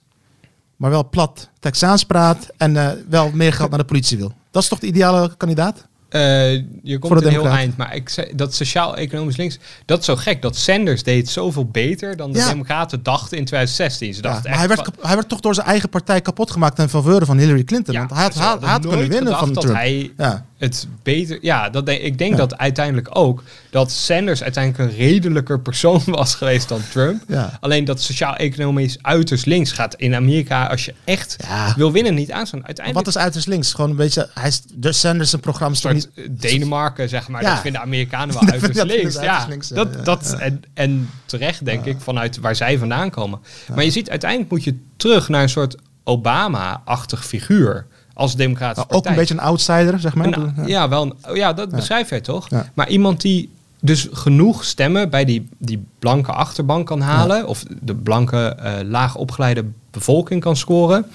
Maar 0.77 0.91
wel 0.91 1.09
plat 1.09 1.49
Texaans 1.59 2.05
praat 2.05 2.49
en 2.57 2.77
eh, 2.77 2.93
wel 3.09 3.31
meer 3.31 3.53
geld 3.53 3.71
naar 3.71 3.79
de 3.79 3.85
politie 3.85 4.19
wil. 4.19 4.33
Dat 4.51 4.63
is 4.63 4.69
toch 4.69 4.79
de 4.79 4.87
ideale 4.87 5.37
kandidaat? 5.37 5.87
Eh, 6.13 6.53
je 6.83 6.99
komt 6.99 7.23
een 7.23 7.29
heel 7.31 7.49
eind, 7.49 7.77
maar 7.77 7.95
ik 7.95 8.09
zei, 8.09 8.27
dat 8.35 8.55
sociaal-economisch 8.55 9.37
links, 9.37 9.59
dat 9.85 9.99
is 9.99 10.05
zo 10.05 10.17
gek. 10.17 10.43
Dat 10.43 10.57
Sanders 10.57 11.03
deed 11.03 11.29
zoveel 11.29 11.67
beter 11.67 12.17
dan 12.17 12.33
de 12.33 12.39
Ja. 12.39 12.49
Democraten 12.49 13.03
dachten 13.03 13.39
in 13.39 13.45
2016. 13.45 14.15
Ze 14.15 14.23
Ja, 14.23 14.29
dachten 14.29 14.51
echt 14.51 14.59
hij 14.59 14.69
werd, 14.69 14.89
hij 15.01 15.15
werd 15.15 15.29
toch 15.29 15.41
door 15.41 15.55
zijn 15.55 15.67
eigen 15.67 15.89
partij 15.89 16.21
kapot 16.21 16.51
gemaakt 16.51 16.77
ten 16.77 16.89
faveur 16.89 17.27
van 17.27 17.39
Hillary 17.39 17.65
Clinton. 17.65 17.95
Ja, 17.95 18.01
want 18.01 18.13
hij 18.13 18.23
had, 18.23 18.63
had, 18.63 18.81
kunnen 18.87 19.09
winnen 19.09 19.33
van 19.33 19.47
gedacht 19.47 19.53
Trump. 19.53 19.67
Dat 19.67 19.77
hij 19.77 20.13
Ja. 20.17 20.47
Het 20.63 20.87
beter. 21.03 21.39
Ja, 21.41 21.71
dat 21.71 21.87
denk, 21.87 22.01
ik 22.01 22.19
denk 22.19 22.31
Ja. 22.31 22.37
dat 22.37 22.59
uiteindelijk 22.59 23.09
ook 23.17 23.43
dat 23.71 23.91
Sanders 23.91 24.43
uiteindelijk 24.43 24.91
een 24.91 24.97
redelijker 24.99 25.61
persoon 25.61 26.03
was 26.19 26.35
geweest 26.35 26.69
dan 26.69 26.81
Trump. 26.91 27.23
Ja. 27.29 27.59
Alleen 27.61 27.85
dat 27.85 28.01
sociaal-economisch 28.03 28.99
uiterst 29.01 29.47
links 29.47 29.73
gaat 29.73 29.95
in 29.95 30.15
Amerika 30.15 30.67
als 30.67 30.85
je 30.85 30.95
echt 31.05 31.37
Ja. 31.49 31.75
wil 31.77 31.93
winnen 31.93 32.15
niet 32.15 32.33
aanstaan. 32.33 32.67
Uiteindelijk 32.67 33.07
Wat 33.07 33.15
is 33.15 33.21
uiterst 33.23 33.47
links? 33.47 33.73
Gewoon 33.73 33.91
een 33.91 33.97
beetje. 33.97 34.29
Hij 34.35 34.49
is, 34.49 34.63
de 34.75 34.93
Sanders 34.93 35.33
een 35.33 35.41
programma 35.41 35.77
een 35.83 35.95
niet. 35.95 36.09
eh, 36.15 36.25
Denemarken, 36.31 37.09
zeg 37.09 37.29
maar. 37.29 37.43
Ja. 37.53 37.53
Dat 37.53 37.61
vinden 37.61 37.81
Amerikanen 37.81 38.35
wel 38.35 38.43
uiterst 38.49 38.85
links. 38.85 39.15
Ja, 39.15 39.47
links, 39.49 39.69
dat, 39.69 40.05
dat. 40.05 40.37
En, 40.39 40.63
en 40.75 41.11
terecht, 41.27 41.65
denk 41.65 41.85
ik, 41.85 41.97
vanuit 42.01 42.39
waar 42.39 42.57
zij 42.57 42.79
vandaan 42.79 43.11
komen. 43.11 43.39
Maar 43.75 43.85
je 43.85 43.91
ziet, 43.91 44.11
uiteindelijk 44.11 44.51
moet 44.51 44.65
je 44.65 44.79
terug 44.97 45.29
naar 45.29 45.43
een 45.43 45.49
soort 45.49 45.77
Obama-achtig 46.05 47.27
figuur 47.27 47.87
als 48.23 48.37
democratische 48.37 48.87
Nou, 48.89 48.97
ook 48.97 49.03
partij. 49.03 49.13
een 49.13 49.19
beetje 49.19 49.35
een 49.35 49.51
outsider, 49.51 50.01
zeg 50.01 50.15
maar. 50.15 50.27
Een- 50.27 50.53
ja. 50.57 50.67
ja. 50.67 50.89
wel 50.89 51.03
een, 51.03 51.15
oh 51.31 51.37
ja, 51.37 51.53
dat 51.53 51.71
beschrijf 51.71 52.09
jij 52.11 52.21
toch? 52.21 52.51
Ja. 52.51 52.71
Maar 52.75 52.89
iemand 52.89 53.21
die 53.21 53.51
dus 53.81 54.09
genoeg 54.13 54.65
stemmen 54.65 55.11
bij 55.11 55.25
die, 55.25 55.49
die 55.59 55.85
blanke 55.99 56.33
achterban 56.33 56.85
kan 56.85 57.01
halen, 57.01 57.47
of 57.47 57.65
de 57.81 57.95
blanke, 57.95 58.37
eh, 58.59 58.73
laag 58.85 59.15
opgeleide 59.17 59.65
bevolking 59.91 60.41
kan 60.41 60.57
scoren. 60.57 61.07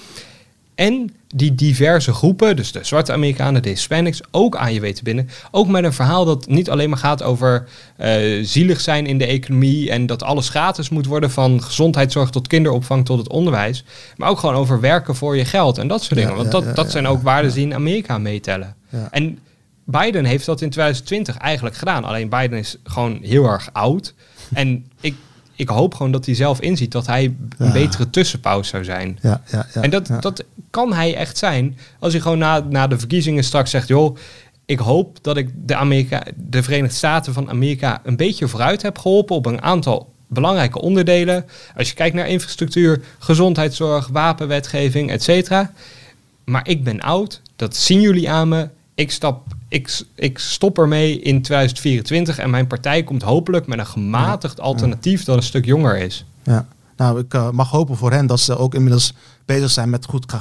En 0.74 1.10
die 1.34 1.54
diverse 1.54 2.12
groepen, 2.12 2.56
dus 2.56 2.72
de 2.72 2.84
zwarte 2.84 3.12
Amerikanen, 3.12 3.62
de 3.62 3.68
Hispanics, 3.68 4.20
ook 4.30 4.56
aan 4.56 4.74
je 4.74 4.80
weten 4.80 5.04
binnen. 5.04 5.28
Ook 5.50 5.68
met 5.68 5.84
een 5.84 5.92
verhaal 5.92 6.24
dat 6.24 6.46
niet 6.46 6.70
alleen 6.70 6.88
maar 6.88 6.98
gaat 6.98 7.22
over 7.22 7.68
uh, 8.00 8.44
zielig 8.44 8.80
zijn 8.80 9.06
in 9.06 9.18
de 9.18 9.26
economie 9.26 9.90
en 9.90 10.06
dat 10.06 10.22
alles 10.22 10.48
gratis 10.48 10.88
moet 10.88 11.06
worden, 11.06 11.30
van 11.30 11.62
gezondheidszorg 11.62 12.30
tot 12.30 12.46
kinderopvang 12.46 13.04
tot 13.04 13.18
het 13.18 13.28
onderwijs. 13.28 13.84
Maar 14.16 14.28
ook 14.28 14.38
gewoon 14.38 14.54
over 14.54 14.80
werken 14.80 15.16
voor 15.16 15.36
je 15.36 15.44
geld 15.44 15.78
en 15.78 15.88
dat 15.88 16.02
soort 16.02 16.20
dingen. 16.20 16.36
Want 16.36 16.50
dat, 16.50 16.76
dat 16.76 16.90
zijn 16.90 17.06
ook 17.06 17.22
waarden 17.22 17.52
die 17.52 17.64
in 17.64 17.74
Amerika 17.74 18.18
meetellen. 18.18 18.74
En 19.10 19.38
Biden 19.84 20.24
heeft 20.24 20.46
dat 20.46 20.60
in 20.60 20.70
2020 20.70 21.36
eigenlijk 21.36 21.76
gedaan. 21.76 22.04
Alleen 22.04 22.28
Biden 22.28 22.58
is 22.58 22.76
gewoon 22.84 23.18
heel 23.22 23.44
erg 23.44 23.68
oud. 23.72 24.14
En 24.52 24.86
ik, 25.00 25.14
ik 25.58 25.68
hoop 25.68 25.94
gewoon 25.94 26.12
dat 26.12 26.26
hij 26.26 26.34
zelf 26.34 26.60
inziet 26.60 26.92
dat 26.92 27.06
hij 27.06 27.36
een 27.58 27.72
betere 27.72 28.10
tussenpauze 28.10 28.70
zou 28.70 28.84
zijn. 28.84 29.18
Ja, 29.22 29.42
ja, 29.50 29.66
ja, 29.74 29.82
en 29.82 29.90
dat, 29.90 30.10
dat 30.20 30.44
kan 30.70 30.92
hij 30.92 31.14
echt 31.14 31.38
zijn 31.38 31.78
als 31.98 32.12
hij 32.12 32.22
gewoon 32.22 32.38
na, 32.38 32.60
na 32.60 32.86
de 32.86 32.98
verkiezingen 32.98 33.44
straks 33.44 33.70
zegt... 33.70 33.88
joh, 33.88 34.16
ik 34.66 34.78
hoop 34.78 35.18
dat 35.22 35.36
ik 35.36 35.50
de, 35.54 35.74
Amerika, 35.74 36.22
de 36.36 36.62
Verenigde 36.62 36.96
Staten 36.96 37.32
van 37.32 37.50
Amerika 37.50 38.00
een 38.04 38.16
beetje 38.16 38.48
vooruit 38.48 38.82
heb 38.82 38.98
geholpen... 38.98 39.36
op 39.36 39.46
een 39.46 39.62
aantal 39.62 40.12
belangrijke 40.26 40.80
onderdelen. 40.80 41.44
Als 41.76 41.88
je 41.88 41.94
kijkt 41.94 42.16
naar 42.16 42.28
infrastructuur, 42.28 43.02
gezondheidszorg, 43.18 44.08
wapenwetgeving, 44.08 45.10
et 45.10 45.22
cetera. 45.22 45.72
Maar 46.44 46.68
ik 46.68 46.84
ben 46.84 47.00
oud, 47.00 47.42
dat 47.56 47.76
zien 47.76 48.00
jullie 48.00 48.30
aan 48.30 48.48
me. 48.48 48.68
Ik 48.98 49.10
stap 49.10 49.54
ik, 49.68 50.02
ik 50.14 50.38
stop 50.38 50.78
ermee 50.78 51.20
in 51.20 51.42
2024 51.42 52.38
en 52.38 52.50
mijn 52.50 52.66
partij 52.66 53.02
komt 53.02 53.22
hopelijk 53.22 53.66
met 53.66 53.78
een 53.78 53.86
gematigd 53.86 54.60
alternatief 54.60 55.24
dat 55.24 55.36
een 55.36 55.42
stuk 55.42 55.64
jonger 55.64 55.98
is. 55.98 56.24
Ja, 56.42 56.66
nou, 56.96 57.20
ik 57.20 57.34
uh, 57.34 57.50
mag 57.50 57.70
hopen 57.70 57.96
voor 57.96 58.12
hen 58.12 58.26
dat 58.26 58.40
ze 58.40 58.56
ook 58.56 58.74
inmiddels 58.74 59.14
bezig 59.44 59.70
zijn 59.70 59.90
met 59.90 60.04
goed 60.04 60.32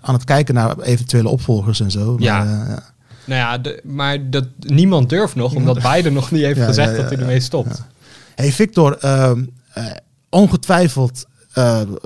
aan 0.00 0.14
het 0.14 0.24
kijken 0.24 0.54
naar 0.54 0.78
eventuele 0.78 1.28
opvolgers 1.28 1.80
en 1.80 1.90
zo. 1.90 2.12
Maar, 2.12 2.22
ja. 2.22 2.44
Uh, 2.44 2.68
ja. 2.68 2.82
Nou 3.24 3.40
ja, 3.40 3.58
de, 3.58 3.80
maar 3.84 4.30
dat, 4.30 4.46
niemand 4.58 5.08
durft 5.08 5.34
nog, 5.34 5.54
omdat 5.54 5.82
Biden 5.82 6.12
nog 6.20 6.30
niet 6.30 6.42
heeft 6.42 6.60
gezegd 6.60 6.96
dat 6.96 7.10
hij 7.10 7.18
ermee 7.18 7.40
stopt. 7.40 7.82
Hey 8.34 8.52
Victor, 8.52 8.98
uh, 9.04 9.32
ongetwijfeld 10.28 11.26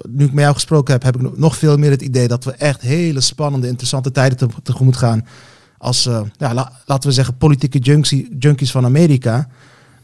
nu 0.09 0.25
ik 0.25 0.33
met 0.33 0.43
jou 0.43 0.55
gesproken 0.55 0.93
heb, 0.93 1.03
heb 1.03 1.17
ik 1.17 1.39
nog 1.39 1.57
veel 1.57 1.77
meer 1.77 1.91
het 1.91 2.03
idee 2.03 2.29
dat 2.29 2.45
we 2.45 2.53
echt 2.53 2.81
hele 2.81 3.21
spannende, 3.21 3.69
interessante 3.69 4.13
tijden 4.13 4.39
te, 4.39 4.47
tegemoet 4.63 4.97
gaan 4.97 5.25
als, 5.81 6.07
uh, 6.07 6.21
ja, 6.39 6.73
laten 6.87 7.09
we 7.09 7.15
zeggen, 7.15 7.37
politieke 7.37 7.79
junkie, 7.79 8.37
junkies 8.39 8.71
van 8.71 8.85
Amerika. 8.85 9.49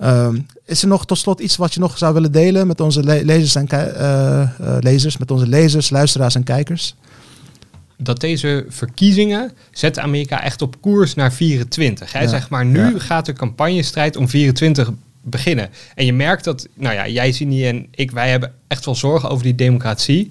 Uh, 0.00 0.28
is 0.64 0.82
er 0.82 0.88
nog 0.88 1.06
tot 1.06 1.18
slot 1.18 1.40
iets 1.40 1.56
wat 1.56 1.74
je 1.74 1.80
nog 1.80 1.98
zou 1.98 2.14
willen 2.14 2.32
delen 2.32 2.66
met 2.66 2.80
onze 2.80 3.02
le 3.02 3.24
lezers, 3.24 3.54
en 3.54 3.68
uh, 3.70 4.76
lezers, 4.80 5.16
met 5.16 5.30
onze 5.30 5.46
lezers, 5.46 5.90
luisteraars 5.90 6.34
en 6.34 6.42
kijkers? 6.42 6.94
Dat 7.98 8.20
deze 8.20 8.66
verkiezingen 8.68 9.52
zetten 9.70 10.02
Amerika 10.02 10.42
echt 10.42 10.62
op 10.62 10.80
koers 10.80 11.14
naar 11.14 11.32
24. 11.32 12.12
Hè? 12.12 12.28
zeg 12.28 12.48
maar, 12.48 12.66
nu 12.66 13.00
gaat 13.00 13.26
de 13.26 13.32
campagnestrijd 13.32 14.16
om 14.16 14.28
24 14.28 14.90
beginnen. 15.22 15.68
En 15.94 16.04
je 16.04 16.12
merkt 16.12 16.44
dat, 16.44 16.68
nou 16.74 16.94
ja, 16.94 17.08
jij 17.08 17.36
niet 17.38 17.64
en 17.64 17.86
ik, 17.90 18.10
wij 18.10 18.30
hebben 18.30 18.52
echt 18.68 18.84
wel 18.84 18.94
zorgen 18.94 19.30
over 19.30 19.44
die 19.44 19.54
democratie. 19.54 20.30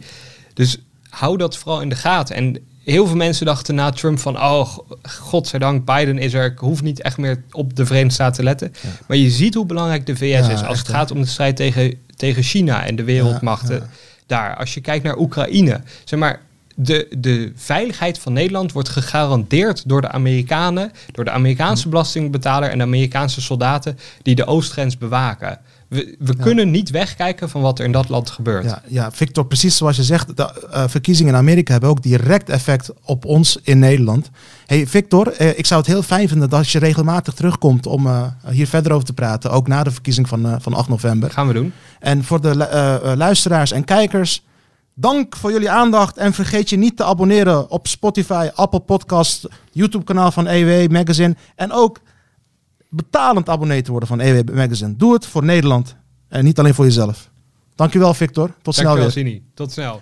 Dus 0.53 0.77
hou 1.09 1.37
dat 1.37 1.57
vooral 1.57 1.81
in 1.81 1.89
de 1.89 1.95
gaten. 1.95 2.35
En 2.35 2.57
heel 2.85 3.07
veel 3.07 3.15
mensen 3.15 3.45
dachten 3.45 3.75
na 3.75 3.89
Trump 3.89 4.19
van, 4.19 4.41
oh, 4.41 4.77
godzijdank, 5.03 5.85
Biden 5.85 6.17
is 6.17 6.33
er. 6.33 6.45
Ik 6.45 6.57
hoef 6.57 6.81
niet 6.81 7.01
echt 7.01 7.17
meer 7.17 7.43
op 7.51 7.75
de 7.75 7.85
Verenigde 7.85 8.13
Staten 8.13 8.35
te 8.35 8.43
letten. 8.43 8.73
Maar 9.07 9.17
je 9.17 9.29
ziet 9.29 9.53
hoe 9.53 9.65
belangrijk 9.65 10.05
de 10.05 10.15
VS 10.15 10.47
is 10.47 10.63
als 10.63 10.77
het 10.77 10.87
gaat 10.87 11.11
om 11.11 11.21
de 11.21 11.27
strijd 11.27 11.55
tegen, 11.55 11.93
tegen 12.15 12.43
China 12.43 12.85
en 12.85 12.95
de 12.95 13.03
wereldmachten 13.03 13.89
daar. 14.25 14.55
Als 14.55 14.73
je 14.73 14.81
kijkt 14.81 15.03
naar 15.03 15.17
Oekraïne, 15.17 15.81
zeg 16.03 16.19
maar, 16.19 16.41
de, 16.75 17.07
de 17.17 17.51
veiligheid 17.55 18.19
van 18.19 18.33
Nederland 18.33 18.71
wordt 18.71 18.89
gegarandeerd 18.89 19.89
door 19.89 20.01
de 20.01 20.09
Amerikanen, 20.09 20.91
door 21.11 21.25
de 21.25 21.31
Amerikaanse 21.31 21.89
belastingbetaler 21.89 22.69
en 22.69 22.77
de 22.77 22.83
Amerikaanse 22.83 23.41
soldaten 23.41 23.97
die 24.21 24.35
de 24.35 24.45
oostgrens 24.45 24.97
bewaken. 24.97 25.59
We, 25.95 26.15
we 26.19 26.35
kunnen 26.35 26.71
niet 26.71 26.89
wegkijken 26.89 27.49
van 27.49 27.61
wat 27.61 27.79
er 27.79 27.85
in 27.85 27.91
dat 27.91 28.09
land 28.09 28.29
gebeurt. 28.29 28.65
Ja, 28.65 28.81
ja 28.87 29.11
Victor, 29.11 29.45
precies 29.45 29.77
zoals 29.77 29.95
je 29.95 30.03
zegt, 30.03 30.37
de 30.37 30.67
uh, 30.71 30.83
verkiezingen 30.87 31.33
in 31.33 31.39
Amerika 31.39 31.71
hebben 31.71 31.89
ook 31.89 32.01
direct 32.01 32.49
effect 32.49 32.91
op 33.01 33.25
ons 33.25 33.59
in 33.63 33.79
Nederland. 33.79 34.29
Hey 34.65 34.87
Victor, 34.87 35.33
uh, 35.41 35.57
ik 35.57 35.65
zou 35.65 35.81
het 35.81 35.89
heel 35.89 36.01
fijn 36.03 36.27
vinden 36.27 36.49
dat 36.49 36.69
je 36.69 36.79
regelmatig 36.79 37.33
terugkomt 37.33 37.85
om 37.85 38.05
uh, 38.05 38.23
hier 38.47 38.67
verder 38.67 38.91
over 38.91 39.05
te 39.05 39.13
praten, 39.13 39.51
ook 39.51 39.67
na 39.67 39.83
de 39.83 39.91
verkiezing 39.91 40.27
van, 40.27 40.61
van 40.61 40.73
8 40.73 40.89
november. 40.89 41.31
Gaan 41.31 41.47
we 41.47 41.53
doen. 41.53 41.73
En 41.99 42.23
voor 42.23 42.41
de 42.41 42.55
luisteraars 43.17 43.71
en 43.71 43.83
kijkers, 43.83 44.43
dank 44.93 45.35
voor 45.35 45.51
jullie 45.51 45.69
aandacht 45.69 46.17
en 46.17 46.33
vergeet 46.33 46.69
je 46.69 46.77
niet 46.77 46.97
te 46.97 47.03
abonneren 47.03 47.69
op 47.69 47.87
Spotify, 47.87 48.49
Apple 48.55 48.79
Podcast, 48.79 49.47
YouTube 49.71 50.03
kanaal 50.03 50.31
van 50.31 50.47
EW 50.47 50.91
Magazine 50.91 51.35
en 51.55 51.71
ook 51.71 51.99
betalend 52.95 53.49
abonnee 53.49 53.81
te 53.81 53.91
worden 53.91 54.09
van 54.09 54.19
EW 54.19 54.49
Magazine. 54.53 54.95
Doe 54.95 55.13
het 55.13 55.25
voor 55.25 55.43
Nederland 55.43 55.95
en 56.27 56.43
niet 56.43 56.59
alleen 56.59 56.73
voor 56.73 56.85
jezelf. 56.85 57.29
Dankjewel 57.75 58.13
Victor. 58.13 58.51
Tot 58.61 58.75
snel 58.75 58.95
weer. 58.95 59.11
Sini. 59.11 59.43
Tot 59.53 59.71
snel. 59.71 60.01